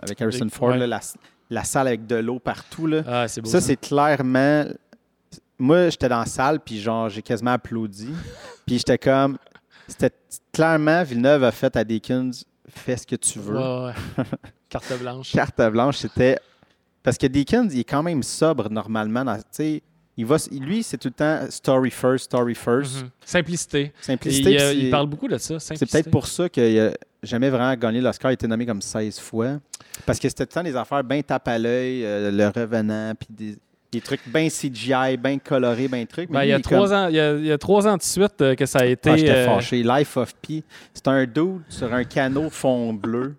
avec 0.02 0.22
Harrison 0.22 0.48
Ford, 0.50 0.70
ouais. 0.70 0.78
là, 0.80 0.88
la, 0.88 1.00
la 1.50 1.64
salle 1.64 1.88
avec 1.88 2.06
de 2.08 2.16
l'eau 2.16 2.40
partout. 2.40 2.88
Là. 2.88 3.04
Ah, 3.08 3.28
c'est 3.28 3.42
beau. 3.42 3.50
Ça, 3.50 3.62
c'est 3.62 3.78
clairement. 3.78 4.66
Moi, 5.60 5.90
j'étais 5.90 6.10
dans 6.10 6.20
la 6.20 6.26
salle, 6.26 6.60
puis 6.60 6.80
genre, 6.80 7.10
j'ai 7.10 7.22
quasiment 7.22 7.52
applaudi. 7.52 8.10
puis 8.66 8.78
j'étais 8.78 8.98
comme. 8.98 9.38
C'était 9.88 10.12
clairement, 10.54 11.04
Villeneuve 11.04 11.44
a 11.44 11.52
fait 11.52 11.76
à 11.76 11.84
Deakins, 11.84 12.32
fais 12.68 12.96
ce 12.98 13.06
que 13.06 13.16
tu 13.16 13.40
veux. 13.40 13.58
Ouais, 13.58 13.94
ouais. 14.18 14.24
Carte 14.70 14.98
blanche. 15.00 15.32
Carte 15.34 15.62
blanche, 15.72 15.98
c'était. 15.98 16.40
Parce 17.04 17.18
que 17.18 17.28
Deakins, 17.28 17.68
il 17.72 17.80
est 17.80 17.84
quand 17.84 18.04
même 18.04 18.24
sobre 18.24 18.70
normalement. 18.70 19.26
dans- 19.26 19.36
tu 19.38 19.44
sais, 19.52 19.84
il 20.18 20.26
va, 20.26 20.38
lui, 20.52 20.84
c'est 20.84 20.98
tout 20.98 21.08
le 21.08 21.14
temps 21.14 21.40
story 21.50 21.90
first, 21.92 22.26
story 22.26 22.54
first. 22.56 23.04
Mhm. 23.04 23.10
Simplicité. 23.26 23.94
Simplicité. 24.02 24.52
il, 24.52 24.60
euh, 24.62 24.74
il 24.74 24.90
parle 24.90 25.08
beaucoup 25.08 25.28
de 25.28 25.38
ça. 25.38 25.60
C'est 25.60 25.78
peut-être 25.90 26.12
pour 26.12 26.28
ça 26.28 26.50
qu'il 26.50 26.76
n'a 26.76 26.92
jamais 27.24 27.50
vraiment 27.50 27.74
gagné 27.76 28.02
l'Oscar. 28.02 28.30
Il 28.32 28.34
a 28.34 28.36
été 28.36 28.48
nommé 28.48 28.66
comme 28.66 28.82
16 28.82 29.20
fois. 29.20 29.60
Parce 30.06 30.20
que 30.20 30.28
c'était 30.30 30.46
tout 30.46 30.52
le 30.58 30.64
temps 30.64 30.70
des 30.70 30.76
affaires 30.76 31.04
bien 31.04 31.22
tape 31.22 31.48
à 31.48 31.58
l'œil, 31.58 32.04
euh, 32.06 32.32
le 32.32 32.48
revenant, 32.48 33.14
puis 33.18 33.28
des, 33.30 33.58
des 33.92 34.02
trucs 34.02 34.22
bien 34.28 34.48
CGI, 34.50 35.18
bien 35.18 35.38
colorés, 35.38 35.88
bien 35.88 36.06
trucs. 36.06 36.30
Mais 36.30 36.40
Ben, 36.40 36.44
il, 36.44 36.50
y 36.50 36.54
a 36.54 36.56
comme- 36.56 36.64
trois 36.64 36.94
ans, 36.94 37.08
il, 37.08 37.16
y 37.16 37.20
a, 37.20 37.34
il 37.34 37.46
y 37.46 37.52
a 37.52 37.58
trois 37.58 37.88
ans 37.88 37.98
de 37.98 38.02
suite 38.02 38.42
euh, 38.42 38.56
que 38.56 38.66
ça 38.66 38.80
a 38.80 38.86
été. 38.86 39.10
Ah, 39.10 39.18
j'étais 39.18 39.32
euh, 39.32 39.46
fâché. 39.46 39.84
Life 39.84 40.18
of 40.18 40.34
Pi. 40.42 40.64
C'est 40.94 41.08
un 41.08 41.26
dude 41.26 41.62
sur 41.70 41.94
un 41.94 42.04
canot 42.04 42.50
fond 42.50 42.94
bleu. 42.94 43.36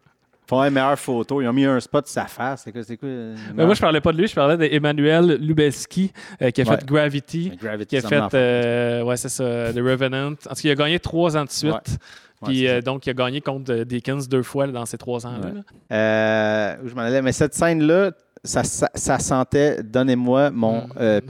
Font 0.47 0.63
une 0.65 0.75
meilleure 0.75 0.99
photo. 0.99 1.41
Ils 1.41 1.49
ont 1.49 1.53
mis 1.53 1.65
un 1.65 1.79
spot 1.81 2.05
de 2.05 2.09
sa 2.11 2.27
face. 2.27 2.63
C'est 2.65 2.73
quoi? 2.73 2.83
C'est 2.83 2.97
quoi 2.97 3.09
euh, 3.09 3.37
ben, 3.55 3.65
moi, 3.65 3.75
je 3.75 3.81
parlais 3.81 4.01
pas 4.01 4.13
de 4.13 4.19
lui, 4.19 4.27
je 4.27 4.35
parlais 4.35 4.57
d'Emmanuel 4.57 5.37
Lubelski, 5.41 6.13
euh, 6.43 6.51
qui 6.51 6.63
a 6.63 6.65
Ouais. 6.69 6.77
fait 6.77 6.85
Gravity, 6.85 7.53
Gravity, 7.61 7.99
qui 8.01 8.15
a 8.15 8.29
fait, 8.29 8.35
euh, 8.37 9.03
ouais, 9.03 9.17
c'est 9.17 9.29
ça, 9.29 9.73
The 9.73 9.79
Revenant. 9.79 10.33
En 10.33 10.35
tout 10.35 10.49
cas, 10.55 10.61
il 10.65 10.71
a 10.71 10.75
gagné 10.75 10.99
trois 10.99 11.37
ans 11.37 11.45
de 11.45 11.51
suite. 11.51 11.73
Ouais. 11.73 11.97
Puis 12.45 12.67
euh, 12.69 12.81
donc, 12.81 13.07
il 13.07 13.11
a 13.11 13.15
gagné 13.15 13.41
contre 13.41 13.85
Deakins 13.85 14.19
deux 14.29 14.43
fois 14.43 14.67
là, 14.67 14.73
dans 14.73 14.87
ces 14.87 14.99
trois 14.99 15.25
ans-là. 15.27 16.77
Je 16.85 16.95
m'en 16.95 17.03
allais. 17.03 17.23
Mais 17.23 17.33
cette 17.33 17.55
scène-là, 17.55 18.11
ça, 18.43 18.65
ça, 18.65 18.91
ça 18.95 19.19
sentait 19.21 19.83
donnez-moi 19.85 20.51
mon 20.51 20.89
Mm. 20.89 21.21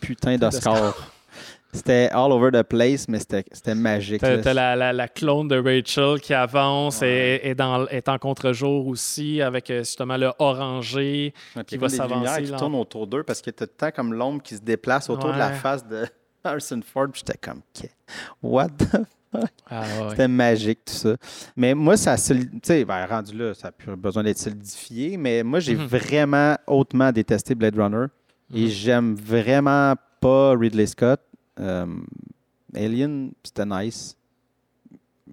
putain 0.00 0.36
d'Oscar. 0.38 1.11
C'était 1.74 2.10
all 2.12 2.30
over 2.32 2.50
the 2.52 2.62
place, 2.62 3.08
mais 3.08 3.18
c'était 3.18 3.44
c'était 3.50 3.74
magique. 3.74 4.20
T'as 4.20 4.38
t'as 4.38 4.52
la, 4.52 4.76
la, 4.76 4.92
la 4.92 5.08
clone 5.08 5.48
de 5.48 5.56
Rachel 5.56 6.20
qui 6.20 6.34
avance 6.34 7.00
Ouais. 7.00 7.40
et 7.42 7.48
est, 7.50 7.54
dans, 7.54 7.86
est 7.88 8.10
en 8.10 8.18
contre-jour 8.18 8.86
aussi, 8.86 9.40
avec 9.40 9.70
euh, 9.70 9.78
justement 9.78 10.18
le 10.18 10.32
orangé. 10.38 11.32
Ouais, 11.56 11.64
puis 11.64 11.76
qui 11.76 11.78
va 11.78 11.88
s'avancer, 11.88 12.42
qui 12.42 12.52
tournent 12.52 12.74
autour 12.74 13.06
d'eux 13.06 13.22
parce 13.22 13.40
que 13.40 13.50
tu 13.50 13.62
as 13.62 13.66
tout 13.66 13.72
le 13.80 13.86
temps 13.86 13.94
comme 13.96 14.12
l'ombre 14.12 14.42
qui 14.42 14.56
se 14.56 14.60
déplace 14.60 15.08
autour 15.08 15.32
de 15.32 15.38
la 15.38 15.52
face 15.52 15.86
de, 15.86 16.04
Harrison 16.44 16.80
Ford, 16.84 17.06
puis 17.10 17.22
j'étais 17.24 17.38
comme, 17.38 17.62
what 18.42 18.68
the 18.68 18.98
Ah, 19.70 19.80
ouais. 19.80 20.10
C'était 20.10 20.28
magique, 20.28 20.80
tout 20.84 20.92
ça. 20.92 21.16
Mais 21.56 21.72
moi, 21.72 21.96
ça 21.96 22.18
solide- 22.18 22.50
tu 22.50 22.58
sais, 22.64 22.84
ben, 22.84 23.06
rendu 23.06 23.34
là, 23.38 23.54
ça 23.54 23.68
n'a 23.68 23.72
plus 23.72 23.96
besoin 23.96 24.22
d'être 24.24 24.36
solidifié, 24.38 25.16
mais 25.16 25.42
moi, 25.42 25.58
j'ai 25.60 25.74
Mhm. 25.74 25.86
vraiment 25.86 26.54
hautement 26.66 27.10
détesté 27.12 27.54
Blade 27.54 27.78
Runner. 27.78 28.06
Et 28.54 28.64
Mhm. 28.64 28.68
j'aime 28.68 29.14
vraiment 29.14 29.94
pas 30.20 30.54
Ridley 30.54 30.84
Scott. 30.86 31.20
Euh, 31.60 31.86
Alien, 32.74 33.32
c'était 33.42 33.66
nice. 33.66 34.16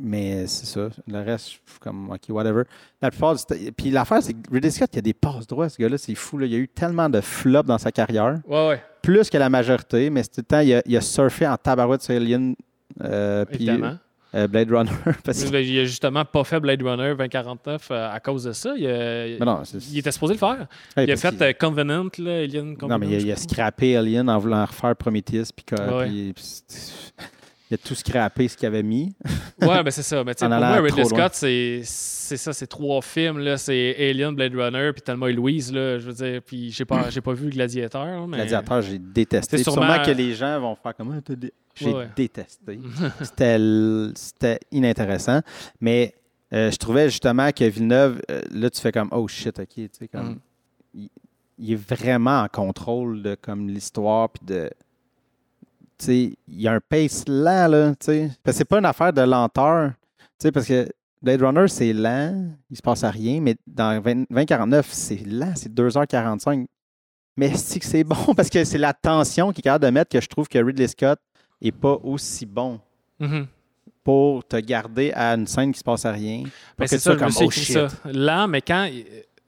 Mais 0.01 0.47
c'est 0.47 0.65
ça. 0.65 0.89
Le 1.07 1.21
reste, 1.21 1.45
je 1.45 1.49
suis 1.71 1.79
comme, 1.81 2.09
OK, 2.11 2.21
whatever. 2.29 2.63
La 3.01 3.09
plupart 3.11 3.35
Puis 3.75 3.89
l'affaire, 3.89 4.21
c'est 4.23 4.33
que 4.33 4.49
Ridley 4.51 4.71
Scott, 4.71 4.89
il 4.93 4.99
a 4.99 5.01
des 5.01 5.13
passes 5.13 5.47
droits, 5.47 5.67
ce 5.67 5.77
gars-là, 5.81 5.97
c'est 5.97 6.15
fou. 6.15 6.37
là. 6.37 6.45
Il 6.45 6.51
y 6.51 6.55
a 6.55 6.59
eu 6.59 6.67
tellement 6.67 7.09
de 7.09 7.19
flops 7.21 7.67
dans 7.67 7.77
sa 7.77 7.91
carrière. 7.91 8.39
Ouais, 8.47 8.67
ouais, 8.69 8.83
Plus 9.01 9.29
que 9.29 9.37
la 9.37 9.49
majorité, 9.49 10.09
mais 10.09 10.23
c'est 10.23 10.29
tout 10.29 10.41
le 10.41 10.45
temps, 10.45 10.59
il 10.59 10.73
a, 10.75 10.81
il 10.85 10.95
a 10.95 11.01
surfé 11.01 11.47
en 11.47 11.57
tabarouette 11.57 12.01
sur 12.01 12.15
Alien. 12.15 12.55
euh, 13.01 13.45
puis. 13.45 13.69
Euh, 14.35 14.47
Blade 14.47 14.71
Runner. 14.71 14.91
parce 15.23 15.43
que- 15.43 15.49
Ben, 15.49 15.65
Il 15.65 15.79
a 15.79 15.83
justement 15.85 16.23
pas 16.25 16.43
fait 16.43 16.59
Blade 16.59 16.81
Runner 16.81 17.15
2049 17.15 17.87
euh, 17.91 18.11
à 18.11 18.19
cause 18.19 18.43
de 18.43 18.51
ça. 18.53 18.73
Il, 18.77 18.85
a- 18.87 19.37
Mais 19.39 19.45
non, 19.45 19.61
c'est- 19.63 19.77
il 19.91 19.97
était 19.97 20.11
supposé 20.11 20.33
le 20.33 20.39
faire. 20.39 20.67
Ouais, 20.97 21.05
il 21.05 21.11
a 21.11 21.15
fait 21.17 21.41
euh, 21.41 21.53
Covenant, 21.53 22.07
là, 22.19 22.37
Alien 22.43 22.75
Covenant. 22.77 22.99
Non, 22.99 23.05
mais 23.07 23.11
il 23.21 23.29
a, 23.31 23.33
il 23.33 23.37
scrappé 23.37 23.95
Alien 23.97 24.29
en 24.29 24.37
voulant 24.37 24.65
refaire 24.65 24.95
Prometheus. 24.95 25.45
Puis, 25.55 25.65
Ouais. 25.77 26.31
puis- 26.33 26.43
il 27.69 27.75
a 27.75 27.77
tout 27.77 27.95
scrappé 27.95 28.47
ce 28.47 28.57
qu'il 28.57 28.67
avait 28.67 28.83
mis. 28.83 29.13
Ouais, 29.61 29.83
ben 29.83 29.91
c'est 29.91 30.03
ça. 30.03 30.23
Mais 30.23 30.33
tu 30.35 30.39
sais, 30.39 30.45
En 30.45 30.49
pour 30.51 30.59
moi, 30.59 30.79
Ridley. 30.79 31.03
Scott, 31.03 31.31
c'est 31.33 31.81
c'est 31.83 32.37
ça, 32.37 32.53
c'est 32.53 32.67
trois 32.67 33.01
films. 33.01 33.39
là. 33.39 33.57
C'est 33.57 33.93
Alien, 34.09 34.33
Blade 34.33 34.55
Runner, 34.55 34.91
puis 34.93 35.01
Thelma 35.01 35.29
et 35.29 35.33
Louise. 35.33 35.73
Là, 35.73 35.99
je 35.99 36.07
veux 36.09 36.13
dire, 36.13 36.41
puis 36.41 36.71
j'ai 36.71 36.85
pas, 36.85 37.09
pas 37.23 37.33
vu 37.33 37.49
Gladiateur. 37.49 38.25
Mais... 38.25 38.37
Gladiateur, 38.37 38.81
j'ai 38.81 38.97
détesté. 38.99 39.57
C'est 39.57 39.63
Sûrement... 39.63 39.81
sûrement- 39.85 40.05
que 40.05 40.11
les 40.11 40.33
gens 40.33 40.61
vont 40.61 40.75
faire 40.75 40.95
comme 40.95 41.11
Ah, 41.13 41.33
J'ai 41.75 41.87
Ouais, 41.87 41.93
ouais. 41.93 42.09
détesté. 42.15 42.79
C'était 44.15 44.59
inintéressant. 44.71 45.41
Mais 45.81 46.13
euh, 46.53 46.71
je 46.71 46.77
trouvais 46.77 47.09
justement 47.09 47.51
que 47.51 47.65
Villeneuve, 47.65 48.21
euh, 48.31 48.41
là, 48.51 48.69
tu 48.69 48.79
fais 48.79 48.91
comme 48.93 49.09
Oh 49.11 49.27
shit, 49.27 49.59
OK. 49.59 49.67
Tu 49.75 49.89
sais, 49.91 50.07
comme, 50.07 50.29
Mhm. 50.29 50.39
il, 50.95 51.09
il 51.57 51.71
est 51.73 51.75
vraiment 51.95 52.41
en 52.43 52.47
contrôle 52.47 53.21
de 53.21 53.35
comme 53.35 53.67
l'histoire. 53.67 54.29
Puis 54.29 54.45
de. 54.45 54.69
Il 56.07 56.35
y 56.47 56.67
a 56.67 56.73
un 56.73 56.79
pace 56.79 57.23
lent, 57.27 57.67
là. 57.67 57.91
Tu 57.99 58.05
sais. 58.05 58.31
C'est 58.51 58.65
pas 58.65 58.79
une 58.79 58.85
affaire 58.85 59.11
de 59.13 59.21
lenteur. 59.21 59.91
Tu 60.17 60.25
sais, 60.39 60.51
parce 60.51 60.65
que 60.67 60.87
Blade 61.21 61.41
Runner, 61.41 61.67
c'est 61.67 61.91
lent, 61.93 62.47
il 62.69 62.77
se 62.77 62.81
passe 62.81 63.03
à 63.03 63.11
rien, 63.11 63.41
mais 63.41 63.55
dans 63.67 64.01
20 64.01 64.25
2049, 64.29 64.87
c'est 64.91 65.25
lent, 65.27 65.51
c'est 65.55 65.73
2h45. 65.73 66.65
Mais 67.35 67.55
c'est 67.55 67.79
que 67.79 67.85
c'est 67.85 68.03
bon? 68.03 68.15
Parce 68.35 68.49
que 68.49 68.63
c'est 68.65 68.77
la 68.77 68.93
tension 68.93 69.51
qu'il 69.53 69.59
est 69.59 69.63
capable 69.63 69.85
de 69.85 69.89
mettre 69.91 70.09
que 70.11 70.19
je 70.19 70.27
trouve 70.27 70.47
que 70.49 70.57
Ridley 70.59 70.87
Scott 70.89 71.19
est 71.61 71.71
pas 71.71 71.97
aussi 72.03 72.45
bon 72.45 72.79
Mhm. 73.19 73.47
pour 74.03 74.45
te 74.45 74.55
garder 74.57 75.11
à 75.13 75.35
une 75.35 75.45
scène 75.47 75.71
qui 75.71 75.79
se 75.79 75.83
passe 75.83 76.05
à 76.05 76.11
rien. 76.11 76.43
Ben, 76.77 76.87
c'est 76.87 76.99
ça, 76.99 77.13
je 77.13 77.17
comme, 77.19 77.31
oh 77.41 77.49
shit. 77.49 77.73
ça. 77.73 77.87
Lent, 78.11 78.47
mais 78.47 78.61
quand. 78.61 78.89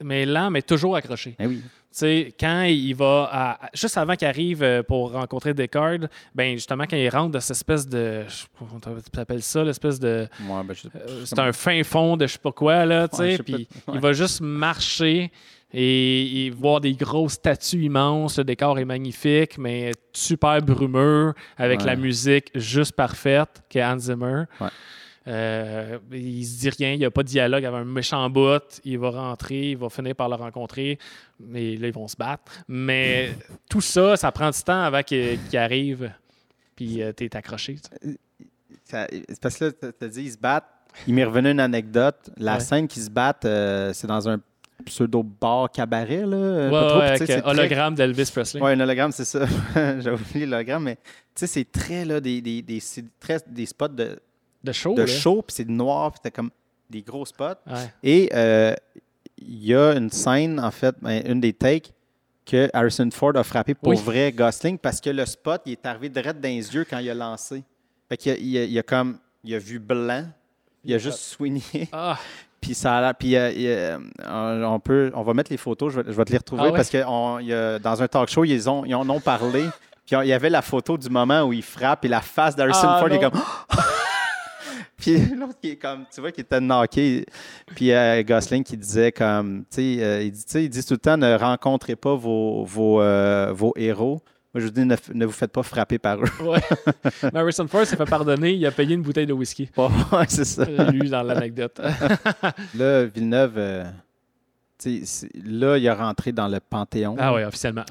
Mais 0.02 0.24
lent, 0.26 0.50
mais 0.50 0.62
toujours 0.62 0.96
accroché. 0.96 1.36
Eh 1.38 1.46
oui. 1.46 1.62
Tu 1.92 1.98
sais, 1.98 2.34
quand 2.40 2.62
il 2.62 2.94
va, 2.94 3.28
à- 3.30 3.58
juste 3.74 3.98
avant 3.98 4.14
qu'il 4.16 4.26
arrive 4.26 4.62
euh, 4.62 4.82
pour 4.82 5.12
rencontrer 5.12 5.52
Descartes, 5.52 6.04
ben 6.34 6.54
justement, 6.56 6.84
quand 6.88 6.96
il 6.96 7.08
rentre 7.10 7.32
dans 7.32 7.40
cette 7.40 7.56
espèce 7.56 7.86
de, 7.86 8.24
je 8.26 8.32
sais 8.34 8.46
pas 8.58 8.64
comment 8.66 8.80
tu 9.12 9.20
appelles 9.20 9.42
ça, 9.42 9.62
l'espèce 9.62 10.00
de, 10.00 10.26
ben, 10.40 10.64
euh, 10.96 11.22
c'est 11.26 11.38
un 11.38 11.52
fin 11.52 11.82
fond 11.84 12.16
de 12.16 12.26
je 12.26 12.32
sais 12.32 12.38
pas 12.38 12.52
quoi, 12.52 12.86
là, 12.86 13.08
tu 13.08 13.16
sais, 13.16 13.38
puis 13.38 13.68
il 13.92 14.00
va 14.00 14.14
juste 14.14 14.40
marcher 14.40 15.30
et, 15.74 16.46
et 16.46 16.50
voir 16.50 16.80
des 16.80 16.94
grosses 16.94 17.34
statues 17.34 17.84
immenses, 17.84 18.38
le 18.38 18.44
décor 18.44 18.78
est 18.78 18.84
magnifique, 18.86 19.58
mais 19.58 19.92
super 20.14 20.60
brumeux, 20.62 21.34
avec 21.58 21.80
Ouais. 21.80 21.86
la 21.86 21.96
musique 21.96 22.50
juste 22.54 22.92
parfaite, 22.92 23.62
qui 23.68 23.78
est 23.78 23.84
Hans 23.84 23.98
Zimmer. 23.98 24.44
Ouais. 24.60 24.68
Euh, 25.28 25.98
il 26.12 26.44
se 26.44 26.60
dit 26.60 26.70
rien, 26.70 26.92
il 26.94 26.98
n'y 26.98 27.04
a 27.04 27.10
pas 27.10 27.22
de 27.22 27.28
dialogue, 27.28 27.60
il 27.60 27.64
y 27.64 27.66
avait 27.66 27.76
un 27.76 27.84
méchant 27.84 28.28
bout, 28.28 28.80
il 28.84 28.98
va 28.98 29.10
rentrer, 29.10 29.70
il 29.70 29.76
va 29.76 29.88
finir 29.88 30.16
par 30.16 30.28
le 30.28 30.34
rencontrer, 30.34 30.98
mais 31.38 31.76
là, 31.76 31.88
ils 31.88 31.94
vont 31.94 32.08
se 32.08 32.16
battre. 32.16 32.42
Mais 32.66 33.30
tout 33.70 33.80
ça, 33.80 34.16
ça 34.16 34.32
prend 34.32 34.50
du 34.50 34.60
temps 34.62 34.82
avant 34.82 35.02
qu'il 35.02 35.38
arrive, 35.54 36.10
puis 36.74 37.02
euh, 37.02 37.12
accroché. 37.34 37.76
tu 37.76 38.10
sais. 38.10 38.16
Ça- 38.84 39.06
c'est 39.28 39.40
parce 39.40 39.56
que 39.58 39.66
là, 39.66 39.72
tu 39.98 40.04
as 40.04 40.08
dit, 40.08 40.22
ils 40.24 40.32
se 40.32 40.38
battent. 40.38 40.68
Il 41.06 41.14
m'est 41.14 41.24
revenu 41.24 41.50
une 41.50 41.60
anecdote. 41.60 42.30
La 42.36 42.54
Ouais. 42.54 42.60
scène 42.60 42.88
qu'ils 42.88 43.02
se 43.02 43.10
battent, 43.10 43.44
euh, 43.46 43.92
c'est 43.94 44.06
dans 44.08 44.28
un 44.28 44.38
pseudo-bar 44.84 45.70
cabaret. 45.70 46.26
Là, 46.26 46.36
euh, 46.36 46.64
Ouais, 46.66 46.70
pas 46.72 46.88
trop, 46.88 46.98
ouais, 46.98 47.10
euh, 47.22 47.24
très- 47.24 47.42
hologramme 47.48 47.94
d'Elvis 47.94 48.30
Presley. 48.34 48.60
Ouais, 48.60 48.72
un 48.72 48.80
hologramme, 48.80 49.12
c'est 49.12 49.24
ça. 49.24 49.46
J'ai 50.00 50.10
oublié 50.10 50.44
l'hologramme, 50.46 50.82
mais 50.84 50.96
tu 50.96 51.02
sais, 51.36 51.46
c'est 51.46 51.70
très 51.70 52.04
là, 52.04 52.20
des, 52.20 52.40
des, 52.42 52.60
des, 52.62 52.80
c'est 52.80 53.04
très, 53.20 53.38
des 53.46 53.64
spots 53.66 53.88
de, 53.88 54.18
De 54.64 54.72
show. 54.72 54.94
de 54.94 55.02
là. 55.02 55.06
chaud, 55.06 55.42
puis 55.46 55.54
c'est 55.56 55.68
noir, 55.68 56.12
puis 56.12 56.20
t'as 56.22 56.30
comme 56.30 56.50
des 56.90 57.02
gros 57.02 57.24
spots. 57.26 57.44
Ouais. 57.66 57.92
Et 58.02 58.30
euh, 58.34 58.74
il 59.38 59.64
y 59.64 59.74
a 59.74 59.92
une 59.96 60.10
scène, 60.10 60.60
en 60.60 60.70
fait, 60.70 60.94
ben, 61.00 61.22
une 61.26 61.40
des 61.40 61.52
takes, 61.52 61.92
que 62.44 62.68
Harrison 62.72 63.08
Ford 63.12 63.36
a 63.36 63.44
frappé 63.44 63.74
pour 63.74 63.88
Oui. 63.90 63.96
vrai 63.96 64.32
Gosling 64.32 64.76
parce 64.76 65.00
que 65.00 65.10
le 65.10 65.24
spot, 65.26 65.62
il 65.66 65.72
est 65.72 65.86
arrivé 65.86 66.08
direct 66.08 66.40
dans 66.40 66.48
les 66.48 66.74
yeux 66.74 66.84
quand 66.88 66.98
il 66.98 67.08
a 67.08 67.14
lancé. 67.14 67.62
Fait 68.08 68.16
qu'il 68.16 68.32
a, 68.32 68.36
il 68.36 68.58
a- 68.58 68.64
il 68.64 68.78
a 68.78 68.82
comme, 68.82 69.18
il 69.44 69.54
a 69.54 69.58
vu 69.58 69.78
blanc, 69.78 70.24
il 70.84 70.92
a 70.92 70.98
juste 70.98 71.18
soigné. 71.18 71.62
Ah, 71.92 72.18
Puis 72.60 72.74
ça 72.74 72.96
a 72.96 73.00
l'air- 73.00 73.14
puis 73.16 73.34
euh, 73.36 73.98
euh, 74.20 74.62
on 74.64 74.78
peut, 74.80 75.10
on 75.14 75.22
va 75.22 75.34
mettre 75.34 75.50
les 75.50 75.56
photos, 75.56 75.92
je 75.92 76.00
vais, 76.00 76.12
je 76.12 76.16
vais 76.16 76.24
te 76.24 76.30
les 76.32 76.38
retrouver 76.38 76.62
Ah 76.64 76.70
ouais? 76.70 76.76
parce 76.76 76.90
que 76.90 77.02
on- 77.06 77.38
il 77.40 77.46
y 77.46 77.52
a- 77.54 77.78
dans 77.80 78.00
un 78.02 78.06
talk 78.08 78.28
show, 78.28 78.44
ils, 78.44 78.68
ont, 78.70 78.84
ils 78.84 78.94
en 78.94 79.08
ont 79.08 79.20
parlé. 79.20 79.64
Puis 80.06 80.16
il 80.20 80.26
y 80.28 80.32
avait 80.32 80.50
la 80.50 80.62
photo 80.62 80.98
du 80.98 81.08
moment 81.08 81.42
où 81.42 81.52
il 81.52 81.62
frappe 81.62 82.04
et 82.04 82.08
la 82.08 82.20
face 82.20 82.56
d'Harrison 82.56 82.88
Ah, 82.88 82.98
Ford 82.98 83.10
est 83.12 83.20
comme. 83.20 83.32
puis 85.02 85.18
l'autre 85.36 85.58
qui 85.60 85.70
est 85.70 85.76
comme, 85.76 86.04
tu 86.14 86.20
vois, 86.20 86.32
qui 86.32 86.40
était 86.42 86.60
knocké. 86.60 87.26
Puis 87.74 87.92
euh, 87.92 88.22
Gosling 88.22 88.62
qui 88.64 88.76
disait 88.76 89.12
comme, 89.12 89.64
tu 89.70 89.96
sais, 89.96 90.02
euh, 90.02 90.22
il 90.22 90.30
dit, 90.32 90.44
il 90.54 90.70
tout 90.84 90.94
le 90.94 90.98
temps, 90.98 91.16
ne 91.16 91.34
rencontrez 91.36 91.96
pas 91.96 92.14
vos, 92.14 92.64
vos, 92.64 93.00
euh, 93.02 93.52
vos 93.52 93.72
héros. 93.76 94.22
Moi, 94.54 94.60
je 94.60 94.66
vous 94.66 94.70
dis, 94.70 94.84
ne, 94.84 95.24
vous 95.24 95.32
faites 95.32 95.50
pas 95.50 95.62
frapper 95.62 95.98
par 95.98 96.18
eux. 96.18 96.28
ouais. 96.44 96.60
Mais 97.32 97.38
Harrison 97.40 97.66
Ford 97.66 97.86
s'est 97.86 97.96
fait 97.96 98.04
pardonner, 98.04 98.52
il 98.52 98.66
a 98.66 98.70
payé 98.70 98.94
une 98.94 99.00
bouteille 99.02 99.24
de 99.26 99.32
whisky. 99.32 99.70
ouais, 99.78 100.24
c'est 100.28 100.44
ça. 100.44 100.62
Euh, 100.62 100.90
Lui, 100.90 101.08
dans 101.08 101.22
l'anecdote. 101.22 101.80
Là, 102.74 103.04
Villeneuve, 103.06 103.86
tu 104.78 105.00
sais, 105.00 105.06
c'est- 105.06 105.30
là, 105.42 105.78
il 105.78 105.88
a 105.88 105.94
rentré 105.94 106.32
dans 106.32 106.48
le 106.48 106.60
Panthéon. 106.60 107.16
ah 107.18 107.32
oui, 107.34 107.44
officiellement. 107.44 107.84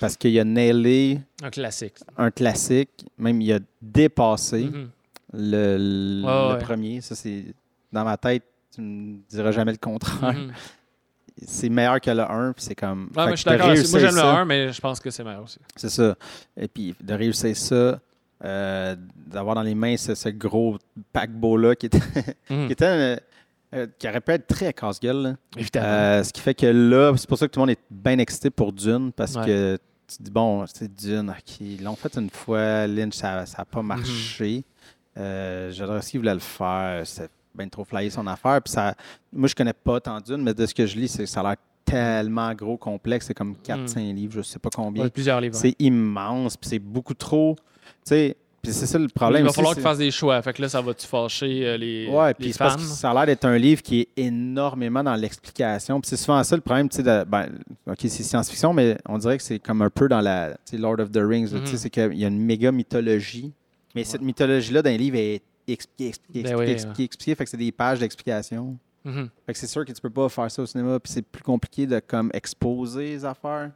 Parce 0.00 0.16
qu'il 0.16 0.38
a 0.40 0.44
nailé 0.44 1.20
Un 1.42 1.50
classique. 1.50 1.96
un 2.16 2.30
classique, 2.30 3.04
même 3.18 3.40
il 3.42 3.52
a 3.52 3.58
dépassé 3.82 4.64
Mhm. 4.64 4.88
Le, 5.32 5.76
le- 5.78 6.24
Ouais, 6.24 6.48
le 6.48 6.54
ouais. 6.54 6.58
premier. 6.62 7.00
Ça, 7.00 7.14
c'est 7.14 7.44
dans 7.92 8.04
ma 8.04 8.16
tête, 8.16 8.44
tu 8.74 8.80
ne 8.80 9.16
diras 9.28 9.50
jamais 9.52 9.72
le 9.72 9.78
contraire. 9.78 10.32
Mhm. 10.34 10.52
C'est 11.46 11.70
meilleur 11.70 11.98
que 12.02 12.10
le 12.10 12.20
1, 12.22 12.52
puis 12.52 12.62
c'est 12.64 12.74
comme. 12.74 13.08
Ouais, 13.16 13.24
que 13.26 13.30
je 13.30 13.36
suis 13.36 13.44
d'accord. 13.46 13.68
Moi, 13.68 13.74
j'aime 13.76 14.02
le 14.04 14.10
ça, 14.10 14.36
1, 14.40 14.44
mais 14.44 14.72
je 14.74 14.80
pense 14.80 15.00
que 15.00 15.08
c'est 15.10 15.24
meilleur 15.24 15.44
aussi. 15.44 15.58
C'est 15.74 15.88
ça. 15.88 16.14
Et 16.54 16.68
puis 16.68 16.94
de 17.00 17.14
réussir 17.14 17.56
ça, 17.56 17.98
euh, 18.44 18.96
d'avoir 19.26 19.54
dans 19.54 19.62
les 19.62 19.74
mains 19.74 19.96
ce, 19.96 20.14
ce 20.14 20.28
gros 20.28 20.76
paquebot-là 21.14 21.76
qui 21.76 21.86
était, 21.86 21.98
Mhm. 22.50 22.66
qui, 22.66 22.72
était 22.72 22.84
euh, 22.84 23.16
euh, 23.74 23.86
qui 23.98 24.06
aurait 24.06 24.20
pu 24.20 24.32
être 24.32 24.48
très 24.48 24.70
casse-gueule. 24.74 25.36
Évidemment. 25.56 25.86
Euh, 25.86 26.22
ce 26.24 26.30
qui 26.30 26.42
fait 26.42 26.52
que 26.54 26.66
là, 26.66 27.14
c'est 27.16 27.28
pour 27.28 27.38
ça 27.38 27.46
que 27.46 27.52
tout 27.52 27.60
le 27.60 27.62
monde 27.66 27.70
est 27.70 27.80
bien 27.90 28.18
excité 28.18 28.50
pour 28.50 28.70
Dune, 28.74 29.10
parce 29.12 29.34
Ouais. 29.36 29.46
que 29.46 29.78
tu 30.08 30.18
te 30.18 30.22
dis, 30.24 30.30
bon, 30.30 30.66
c'est 30.66 30.94
Dune, 30.94 31.32
ils 31.60 31.82
l'ont 31.82 31.96
fait 31.96 32.14
une 32.18 32.28
fois, 32.28 32.86
Lynch, 32.86 33.14
ça 33.14 33.36
n'a 33.36 33.42
Mhm. 33.44 33.64
pas 33.70 33.82
marché. 33.82 34.62
Euh, 35.20 35.70
J'adorais 35.70 36.02
ce 36.02 36.10
qu'il 36.10 36.20
voulait 36.20 36.34
le 36.34 36.40
faire, 36.40 37.02
c'est 37.06 37.30
bien 37.54 37.68
trop 37.68 37.84
flyé 37.84 38.10
son 38.10 38.26
affaire. 38.26 38.60
Puis 38.62 38.72
ça, 38.72 38.94
moi, 39.32 39.48
je 39.48 39.54
connais 39.54 39.72
pas 39.72 40.00
tant 40.00 40.18
Dune, 40.20 40.38
mais 40.42 40.54
de 40.54 40.64
ce 40.66 40.74
que 40.74 40.86
je 40.86 40.96
lis, 40.96 41.08
c'est 41.08 41.24
que 41.24 41.28
ça 41.28 41.40
a 41.40 41.42
l'air 41.42 41.56
tellement 41.84 42.52
gros, 42.54 42.76
complexe, 42.76 43.26
c'est 43.26 43.34
comme 43.34 43.54
4-5 43.64 44.14
livres, 44.14 44.34
je 44.36 44.42
sais 44.42 44.58
pas 44.58 44.70
combien. 44.74 45.04
Ouais, 45.04 45.10
plusieurs 45.10 45.40
livres. 45.40 45.56
C'est 45.56 45.74
immense, 45.80 46.56
puis 46.56 46.70
c'est 46.70 46.78
beaucoup 46.78 47.14
trop. 47.14 47.56
Tu 47.56 47.62
sais, 48.04 48.36
puis 48.62 48.72
c'est 48.72 48.86
ça 48.86 48.98
le 48.98 49.08
problème. 49.08 49.42
il 49.42 49.46
va 49.46 49.52
falloir 49.52 49.72
c'est- 49.74 49.80
qu'il 49.80 49.88
fasse 49.88 49.98
des 49.98 50.10
choix. 50.10 50.40
Fait 50.42 50.52
que 50.52 50.60
là, 50.62 50.68
ça 50.68 50.80
va-tu 50.82 51.06
fâcher 51.06 51.66
euh, 51.66 51.76
les, 51.78 52.06
Ouais, 52.08 52.34
puis 52.34 52.52
parce 52.56 52.76
que 52.76 52.82
ça 52.82 53.10
a 53.10 53.14
l'air 53.14 53.26
d'être 53.26 53.44
un 53.46 53.56
livre 53.56 53.82
qui 53.82 54.00
est 54.02 54.08
énormément 54.18 55.02
dans 55.02 55.14
l'explication. 55.16 56.00
Puis 56.00 56.10
c'est 56.10 56.16
souvent 56.18 56.44
ça 56.44 56.54
le 56.54 56.62
problème, 56.62 56.88
tu 56.88 57.02
sais, 57.02 57.24
ben, 57.24 57.48
OK, 57.86 57.96
c'est 58.02 58.22
science-fiction, 58.22 58.72
mais 58.74 58.98
on 59.08 59.18
dirait 59.18 59.38
que 59.38 59.42
c'est 59.42 59.58
comme 59.58 59.82
un 59.82 59.90
peu 59.90 60.08
dans 60.08 60.20
la, 60.20 60.56
tu 60.68 60.76
Lord 60.76 61.00
of 61.00 61.10
the 61.10 61.20
Rings, 61.22 61.48
tu 61.48 61.54
sais, 61.54 61.60
Mhm. 61.60 61.66
c'est 61.76 61.90
qu'il 61.90 62.14
y 62.14 62.24
a 62.24 62.28
une 62.28 62.38
méga 62.40 62.70
mythologie. 62.70 63.52
Mais 63.94 64.04
cette 64.04 64.22
mythologie-là 64.22 64.82
dans 64.82 64.90
les 64.90 64.98
livres 64.98 65.16
est 65.16 65.42
expliquée, 65.66 66.08
expliquée, 66.08 66.42
Ben 66.42 66.50
expliquée, 66.50 66.66
oui, 66.66 66.72
expliquée, 66.72 67.02
expliquée, 67.04 67.34
fait 67.34 67.44
que 67.44 67.50
c'est 67.50 67.56
des 67.56 67.72
pages 67.72 67.98
d'explication. 68.00 68.76
Mhm. 69.04 69.30
Fait 69.46 69.52
que 69.52 69.58
c'est 69.58 69.66
sûr 69.66 69.84
que 69.84 69.92
tu 69.92 70.00
peux 70.00 70.10
pas 70.10 70.28
faire 70.28 70.50
ça 70.50 70.62
au 70.62 70.66
cinéma, 70.66 70.98
puis 71.00 71.12
c'est 71.12 71.22
plus 71.22 71.42
compliqué 71.42 71.86
de 71.86 72.00
comme 72.00 72.30
exposer 72.34 73.10
les 73.10 73.24
affaires. 73.24 73.70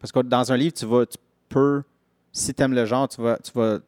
Parce 0.00 0.12
que 0.12 0.20
dans 0.20 0.52
un 0.52 0.56
livre, 0.56 0.74
tu 0.74 0.84
vas, 0.86 1.06
tu 1.06 1.16
peux, 1.48 1.82
si 2.32 2.52
tu 2.52 2.62
aimes 2.62 2.74
le 2.74 2.84
genre, 2.84 3.08
tu 3.08 3.20
vas, 3.22 3.38
tu 3.38 3.50
vas, 3.54 3.78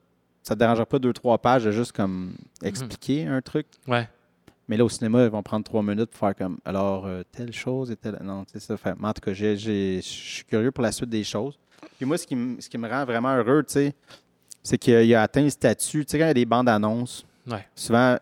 ça 0.42 0.54
te 0.54 0.58
dérangera 0.60 0.86
pas 0.86 0.98
deux, 0.98 1.12
trois 1.12 1.36
pages 1.38 1.64
de 1.64 1.70
juste 1.72 1.92
comme 1.92 2.34
expliquer 2.62 3.26
un 3.26 3.40
truc. 3.42 3.66
Ouais. 3.86 4.08
Mais 4.66 4.76
là, 4.76 4.84
au 4.84 4.88
cinéma, 4.88 5.24
ils 5.24 5.30
vont 5.30 5.42
prendre 5.42 5.64
trois 5.64 5.82
minutes 5.82 6.10
pour 6.10 6.20
faire 6.20 6.34
comme 6.34 6.58
alors 6.64 7.06
euh, 7.06 7.22
telle 7.32 7.52
chose 7.52 7.90
et 7.90 7.96
telle. 7.96 8.18
Non, 8.22 8.44
c'est 8.52 8.60
ça. 8.60 8.76
Fait, 8.76 8.94
mais 8.98 9.08
en 9.08 9.12
tout 9.12 9.20
cas, 9.22 9.32
j'ai- 9.32 9.56
j'ai- 9.56 9.96
je 9.96 10.08
suis 10.08 10.44
curieux 10.44 10.70
pour 10.72 10.82
la 10.82 10.92
suite 10.92 11.08
des 11.10 11.24
choses. 11.24 11.58
Puis 11.96 12.04
moi, 12.06 12.18
ce 12.18 12.26
qui, 12.26 12.36
ce 12.60 12.68
qui 12.68 12.76
me 12.78 12.88
rend 12.88 13.04
vraiment 13.04 13.34
heureux, 13.36 13.62
tu 13.66 13.72
sais, 13.74 13.94
c'est 14.68 14.78
qu'il 14.78 15.14
a 15.14 15.22
atteint 15.22 15.42
le 15.42 15.50
statut. 15.50 16.04
Tu 16.04 16.10
sais, 16.12 16.18
quand 16.18 16.24
il 16.24 16.28
y 16.28 16.30
a 16.30 16.34
des 16.34 16.44
bandes 16.44 16.68
annonces, 16.68 17.24
Ouais. 17.50 17.66
souvent, 17.74 18.16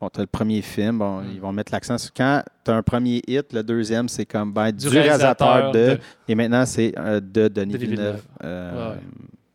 bon, 0.00 0.08
tu 0.10 0.20
as 0.20 0.22
le 0.22 0.26
premier 0.26 0.60
film, 0.62 0.98
bon, 0.98 1.20
Mm. 1.20 1.30
ils 1.34 1.40
vont 1.40 1.52
mettre 1.52 1.72
l'accent 1.72 1.96
sur 1.96 2.12
quand 2.12 2.42
tu 2.64 2.70
as 2.70 2.74
un 2.74 2.82
premier 2.82 3.22
hit, 3.26 3.52
le 3.52 3.62
deuxième, 3.62 4.08
c'est 4.08 4.26
comme 4.26 4.52
ben, 4.52 4.70
du, 4.70 4.88
Du 4.88 4.98
réalisateur, 4.98 5.70
de, 5.72 5.78
de- 5.78 5.98
et 6.28 6.34
maintenant, 6.34 6.66
c'est 6.66 6.92
euh, 6.98 7.20
de 7.20 7.48
Denis 7.48 7.72
Denis 7.72 7.76
Villeneuve. 7.78 8.22
Euh, 8.44 8.90
Ouais. 8.92 8.96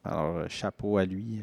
Alors, 0.03 0.37
euh, 0.37 0.45
chapeau 0.49 0.97
à 0.97 1.05
lui. 1.05 1.41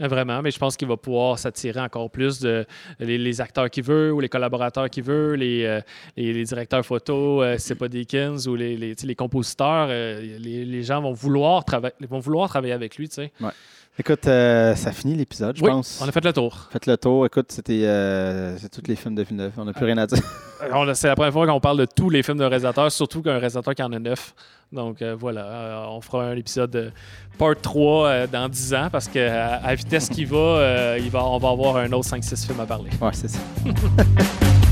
Vraiment, 0.00 0.42
mais 0.42 0.50
je 0.50 0.58
pense 0.58 0.76
qu'il 0.76 0.88
va 0.88 0.96
pouvoir 0.96 1.38
s'attirer 1.38 1.78
encore 1.80 2.10
plus 2.10 2.40
de 2.40 2.66
les, 2.98 3.18
les 3.18 3.40
acteurs 3.40 3.70
qu'il 3.70 3.84
veut 3.84 4.12
ou 4.12 4.18
les 4.20 4.28
collaborateurs 4.28 4.90
qu'il 4.90 5.04
veut, 5.04 5.34
les, 5.34 5.64
euh, 5.64 5.80
les, 6.16 6.32
les 6.32 6.44
directeurs 6.44 6.84
photo, 6.84 7.40
euh, 7.42 7.54
c'est 7.58 7.76
pas 7.76 7.86
Dickens 7.88 8.48
ou 8.48 8.56
les, 8.56 8.76
les, 8.76 9.14
compositeurs, 9.14 9.86
euh, 9.90 10.20
les, 10.40 10.64
les 10.64 10.82
gens 10.82 11.00
vont 11.00 11.12
vouloir, 11.12 11.62
vont 12.08 12.18
vouloir 12.18 12.48
travailler 12.48 12.72
avec 12.72 12.96
lui. 12.96 13.08
tu 13.08 13.14
sais. 13.16 13.32
Écoute, 13.98 14.26
euh, 14.26 14.74
ça 14.74 14.90
finit 14.90 15.14
l'épisode, 15.14 15.54
je 15.54 15.62
Oui, 15.62 15.68
pense. 15.70 16.00
on 16.02 16.08
a 16.08 16.12
fait 16.12 16.24
le 16.24 16.32
tour. 16.32 16.68
Faites 16.72 16.86
le 16.86 16.96
tour. 16.96 17.26
Écoute, 17.26 17.52
c'était 17.52 17.82
euh, 17.84 18.56
tous 18.72 18.80
les 18.88 18.96
films 18.96 19.14
de 19.14 19.22
Villeneuve. 19.22 19.52
On 19.58 19.66
n'a 19.66 19.74
plus 19.74 19.84
rien 19.84 19.98
à 19.98 20.06
dire. 20.06 20.18
Euh, 20.62 20.94
C'est 20.94 21.08
la 21.08 21.16
première 21.16 21.32
fois 21.32 21.44
qu'on 21.44 21.58
parle 21.58 21.78
de 21.78 21.86
tous 21.86 22.08
les 22.08 22.22
films 22.22 22.38
d'un 22.38 22.46
réalisateur, 22.48 22.90
surtout 22.92 23.20
qu'un 23.20 23.32
réalisateur 23.36 23.74
qui 23.74 23.82
en 23.82 23.92
a 23.92 23.98
neuf. 23.98 24.32
Donc 24.70 25.02
euh, 25.02 25.16
voilà, 25.18 25.44
euh, 25.44 25.86
on 25.88 26.00
fera 26.00 26.26
un 26.26 26.36
épisode 26.36 26.70
de 26.70 26.92
part 27.36 27.56
3 27.60 28.06
euh, 28.06 28.26
dans 28.28 28.48
10 28.48 28.72
ans 28.74 28.88
parce 28.90 29.08
qu'à 29.08 29.56
à 29.56 29.74
vitesse 29.74 30.08
qu'il 30.08 30.28
va, 30.28 30.36
euh, 30.36 30.98
il 31.02 31.10
va, 31.10 31.24
on 31.24 31.38
va 31.38 31.48
avoir 31.48 31.78
un 31.78 31.90
autre 31.92 32.08
5-6 32.08 32.46
films 32.46 32.60
à 32.60 32.66
parler. 32.66 32.90
Ouais, 33.00 33.10
c'est 33.12 33.26
ça. 33.26 33.40